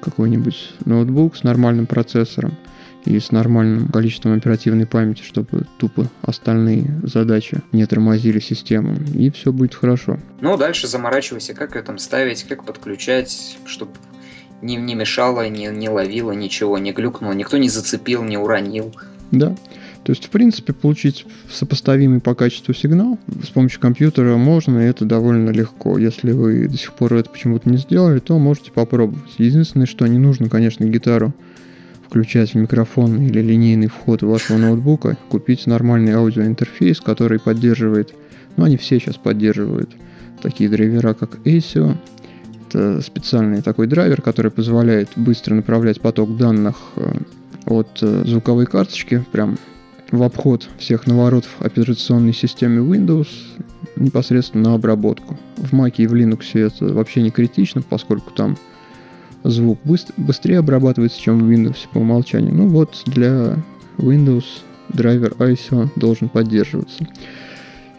какой-нибудь 0.00 0.74
ноутбук 0.84 1.36
с 1.36 1.42
нормальным 1.42 1.86
процессором 1.86 2.52
и 3.04 3.18
с 3.18 3.32
нормальным 3.32 3.88
количеством 3.88 4.34
оперативной 4.34 4.86
памяти, 4.86 5.22
чтобы 5.22 5.66
тупо 5.78 6.08
остальные 6.22 7.00
задачи 7.02 7.62
не 7.72 7.84
тормозили 7.84 8.38
систему, 8.38 8.94
и 9.12 9.30
все 9.30 9.52
будет 9.52 9.74
хорошо. 9.74 10.20
Ну, 10.40 10.56
дальше 10.56 10.86
заморачивайся, 10.86 11.52
как 11.54 11.74
ее 11.74 11.82
там 11.82 11.98
ставить, 11.98 12.44
как 12.44 12.64
подключать, 12.64 13.58
чтобы 13.64 13.90
не, 14.62 14.76
не 14.76 14.94
мешало, 14.94 15.48
не, 15.48 15.66
не 15.66 15.88
ловило 15.88 16.32
ничего, 16.32 16.78
не 16.78 16.92
глюкнуло, 16.92 17.32
никто 17.32 17.56
не 17.56 17.68
зацепил, 17.68 18.22
не 18.22 18.36
уронил. 18.36 18.94
Да. 19.30 19.56
То 20.04 20.12
есть, 20.12 20.26
в 20.26 20.30
принципе, 20.30 20.72
получить 20.72 21.26
сопоставимый 21.50 22.20
по 22.20 22.34
качеству 22.34 22.72
сигнал 22.72 23.18
с 23.44 23.48
помощью 23.48 23.80
компьютера 23.80 24.36
можно, 24.36 24.80
и 24.80 24.88
это 24.88 25.04
довольно 25.04 25.50
легко. 25.50 25.98
Если 25.98 26.32
вы 26.32 26.68
до 26.68 26.76
сих 26.76 26.94
пор 26.94 27.14
это 27.14 27.28
почему-то 27.28 27.68
не 27.68 27.76
сделали, 27.76 28.18
то 28.18 28.38
можете 28.38 28.72
попробовать. 28.72 29.30
Единственное, 29.38 29.86
что 29.86 30.06
не 30.06 30.18
нужно, 30.18 30.48
конечно, 30.48 30.84
гитару 30.84 31.34
включать 32.10 32.54
в 32.54 32.56
микрофон 32.56 33.22
или 33.24 33.40
линейный 33.40 33.86
вход 33.86 34.22
вашего 34.22 34.56
ноутбука, 34.56 35.16
купить 35.28 35.68
нормальный 35.68 36.12
аудиоинтерфейс, 36.12 37.00
который 37.00 37.38
поддерживает, 37.38 38.14
ну 38.56 38.64
они 38.64 38.76
все 38.76 38.98
сейчас 38.98 39.14
поддерживают, 39.14 39.90
такие 40.42 40.68
драйвера, 40.68 41.14
как 41.14 41.36
ASIO, 41.44 41.96
это 42.70 43.00
специальный 43.02 43.62
такой 43.62 43.86
драйвер, 43.86 44.22
который 44.22 44.50
позволяет 44.50 45.10
быстро 45.16 45.54
направлять 45.54 46.00
поток 46.00 46.36
данных 46.36 46.76
э, 46.96 47.18
от 47.66 47.98
э, 48.02 48.24
звуковой 48.26 48.66
карточки 48.66 49.24
прям 49.32 49.58
в 50.10 50.22
обход 50.22 50.68
всех 50.78 51.06
наворотов 51.06 51.50
операционной 51.60 52.32
системы 52.32 52.96
Windows 52.96 53.28
непосредственно 53.96 54.70
на 54.70 54.74
обработку. 54.74 55.38
В 55.56 55.72
Mac 55.72 55.94
и 55.98 56.06
в 56.06 56.14
Linux 56.14 56.58
это 56.58 56.92
вообще 56.92 57.22
не 57.22 57.30
критично, 57.30 57.82
поскольку 57.82 58.30
там 58.32 58.56
звук 59.44 59.78
быстрее 60.16 60.58
обрабатывается, 60.58 61.20
чем 61.20 61.38
в 61.38 61.50
Windows 61.50 61.88
по 61.92 61.98
умолчанию. 61.98 62.54
Ну 62.54 62.68
вот 62.68 63.02
для 63.06 63.56
Windows 63.98 64.44
драйвер 64.88 65.32
ISO 65.38 65.88
должен 65.96 66.28
поддерживаться. 66.28 67.06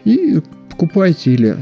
И 0.04 0.40
покупайте 0.68 1.32
или 1.32 1.56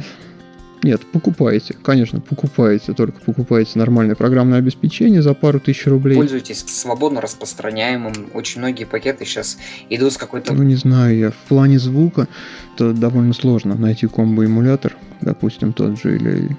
нет, 0.83 1.03
покупайте, 1.13 1.75
конечно, 1.75 2.21
покупайте, 2.21 2.93
только 2.93 3.21
покупайте 3.21 3.79
нормальное 3.79 4.15
программное 4.15 4.59
обеспечение 4.59 5.23
за 5.23 5.35
пару 5.35 5.61
тысяч 5.61 5.87
рублей. 5.87 6.17
Пользуйтесь 6.17 6.65
свободно 6.67 7.21
распространяемым. 7.21 8.31
Очень 8.35 8.61
многие 8.61 8.85
пакеты 8.85 9.25
сейчас 9.25 9.59
идут 9.91 10.15
с 10.15 10.17
какой-то... 10.17 10.55
Ну, 10.55 10.63
не 10.63 10.77
знаю, 10.77 11.19
я 11.19 11.31
в 11.31 11.49
плане 11.49 11.79
звука, 11.79 12.29
то 12.77 12.93
довольно 12.93 13.35
сложно 13.35 13.75
найти 13.75 14.07
комбо-эмулятор, 14.07 14.97
допустим, 15.21 15.73
тот 15.73 16.01
же, 16.01 16.17
или 16.17 16.57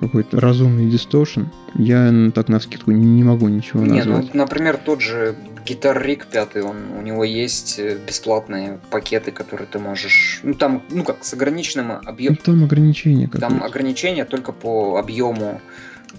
какой-то 0.00 0.40
разумный 0.40 0.88
дисторшн. 0.90 1.42
Я 1.74 2.30
так 2.34 2.48
на 2.48 2.60
скидку 2.60 2.90
не 2.90 3.22
могу 3.24 3.48
ничего 3.48 3.84
назвать. 3.84 4.24
Нет, 4.24 4.34
ну, 4.34 4.40
например, 4.40 4.76
тот 4.76 5.00
же 5.00 5.36
Guitar 5.64 6.04
Rig 6.04 6.24
5, 6.30 6.56
он, 6.64 6.76
у 6.98 7.02
него 7.02 7.24
есть 7.24 7.78
э, 7.78 7.98
бесплатные 8.06 8.78
пакеты, 8.90 9.30
которые 9.30 9.66
ты 9.66 9.78
можешь... 9.78 10.40
Ну, 10.42 10.54
там, 10.54 10.82
ну 10.90 11.04
как, 11.04 11.24
с 11.24 11.32
ограниченным 11.32 11.92
объемом... 12.04 12.38
Ну, 12.44 12.52
там 12.52 12.64
ограничения 12.64 13.28
Там 13.28 13.62
ограничения 13.62 14.24
только 14.24 14.52
по 14.52 14.98
объему 14.98 15.60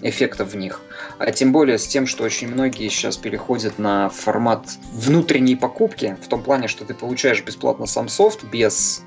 эффектов 0.02 0.52
в 0.52 0.56
них. 0.56 0.82
А 1.18 1.30
тем 1.30 1.52
более 1.52 1.78
с 1.78 1.86
тем, 1.86 2.06
что 2.06 2.24
очень 2.24 2.48
многие 2.48 2.88
сейчас 2.88 3.16
переходят 3.16 3.78
на 3.78 4.08
формат 4.08 4.66
внутренней 4.92 5.56
покупки, 5.56 6.16
в 6.22 6.28
том 6.28 6.42
плане, 6.42 6.68
что 6.68 6.84
ты 6.84 6.94
получаешь 6.94 7.42
бесплатно 7.42 7.86
сам 7.86 8.08
софт 8.08 8.44
без 8.44 9.04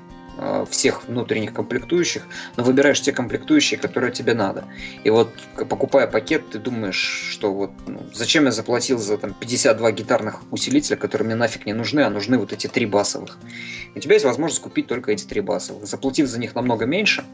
всех 0.70 1.06
внутренних 1.08 1.52
комплектующих, 1.52 2.26
но 2.56 2.64
выбираешь 2.64 3.00
те 3.00 3.12
комплектующие, 3.12 3.78
которые 3.78 4.12
тебе 4.12 4.34
надо. 4.34 4.64
И 5.04 5.10
вот 5.10 5.32
покупая 5.68 6.06
пакет, 6.06 6.50
ты 6.50 6.58
думаешь, 6.58 7.30
что 7.30 7.52
вот 7.52 7.70
ну, 7.86 8.00
зачем 8.14 8.44
я 8.44 8.52
заплатил 8.52 8.98
за 8.98 9.18
там 9.18 9.34
52 9.34 9.92
гитарных 9.92 10.42
усилителя, 10.50 10.96
которые 10.96 11.26
мне 11.26 11.34
нафиг 11.34 11.66
не 11.66 11.72
нужны, 11.72 12.00
а 12.00 12.10
нужны 12.10 12.38
вот 12.38 12.52
эти 12.52 12.66
три 12.66 12.86
басовых. 12.86 13.38
У 13.94 13.98
тебя 13.98 14.14
есть 14.14 14.24
возможность 14.24 14.62
купить 14.62 14.86
только 14.86 15.12
эти 15.12 15.24
три 15.24 15.40
басовых, 15.40 15.86
заплатив 15.86 16.28
за 16.28 16.38
них 16.38 16.54
намного 16.54 16.86
меньше, 16.86 17.24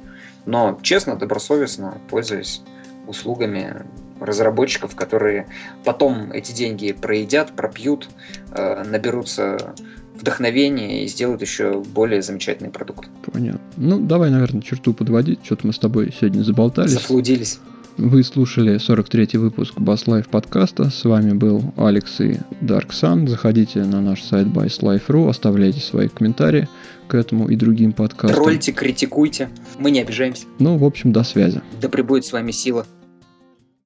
но 0.44 0.78
честно, 0.82 1.16
добросовестно 1.16 2.00
пользуясь 2.08 2.62
услугами 3.06 3.86
разработчиков, 4.20 4.96
которые 4.96 5.46
потом 5.84 6.32
эти 6.32 6.52
деньги 6.52 6.92
проедят, 6.92 7.52
пропьют, 7.54 8.08
э, 8.52 8.82
наберутся 8.84 9.74
вдохновение 10.18 11.04
и 11.04 11.08
сделают 11.08 11.42
еще 11.42 11.82
более 11.94 12.22
замечательный 12.22 12.70
продукт. 12.70 13.08
Понятно. 13.32 13.60
Ну, 13.76 14.00
давай, 14.00 14.30
наверное, 14.30 14.62
черту 14.62 14.92
подводить. 14.92 15.40
Что-то 15.44 15.66
мы 15.66 15.72
с 15.72 15.78
тобой 15.78 16.12
сегодня 16.18 16.42
заболтались. 16.42 16.92
Зафлудились. 16.92 17.58
Вы 17.98 18.22
слушали 18.24 18.76
43-й 18.76 19.38
выпуск 19.38 19.78
Bass 19.78 20.04
Life 20.04 20.28
подкаста. 20.28 20.90
С 20.90 21.04
вами 21.04 21.32
был 21.32 21.72
Алекс 21.78 22.20
и 22.20 22.40
Dark 22.60 22.90
Sun. 22.90 23.26
Заходите 23.26 23.84
на 23.84 24.02
наш 24.02 24.22
сайт 24.22 24.48
basslife.ru, 24.48 25.30
оставляйте 25.30 25.80
свои 25.80 26.08
комментарии 26.08 26.68
к 27.08 27.14
этому 27.14 27.48
и 27.48 27.56
другим 27.56 27.94
подкастам. 27.94 28.42
Тролльте, 28.42 28.72
критикуйте. 28.72 29.48
Мы 29.78 29.90
не 29.90 30.00
обижаемся. 30.00 30.44
Ну, 30.58 30.76
в 30.76 30.84
общем, 30.84 31.12
до 31.12 31.22
связи. 31.22 31.62
Да 31.80 31.88
пребудет 31.88 32.26
с 32.26 32.32
вами 32.32 32.50
сила. 32.50 32.86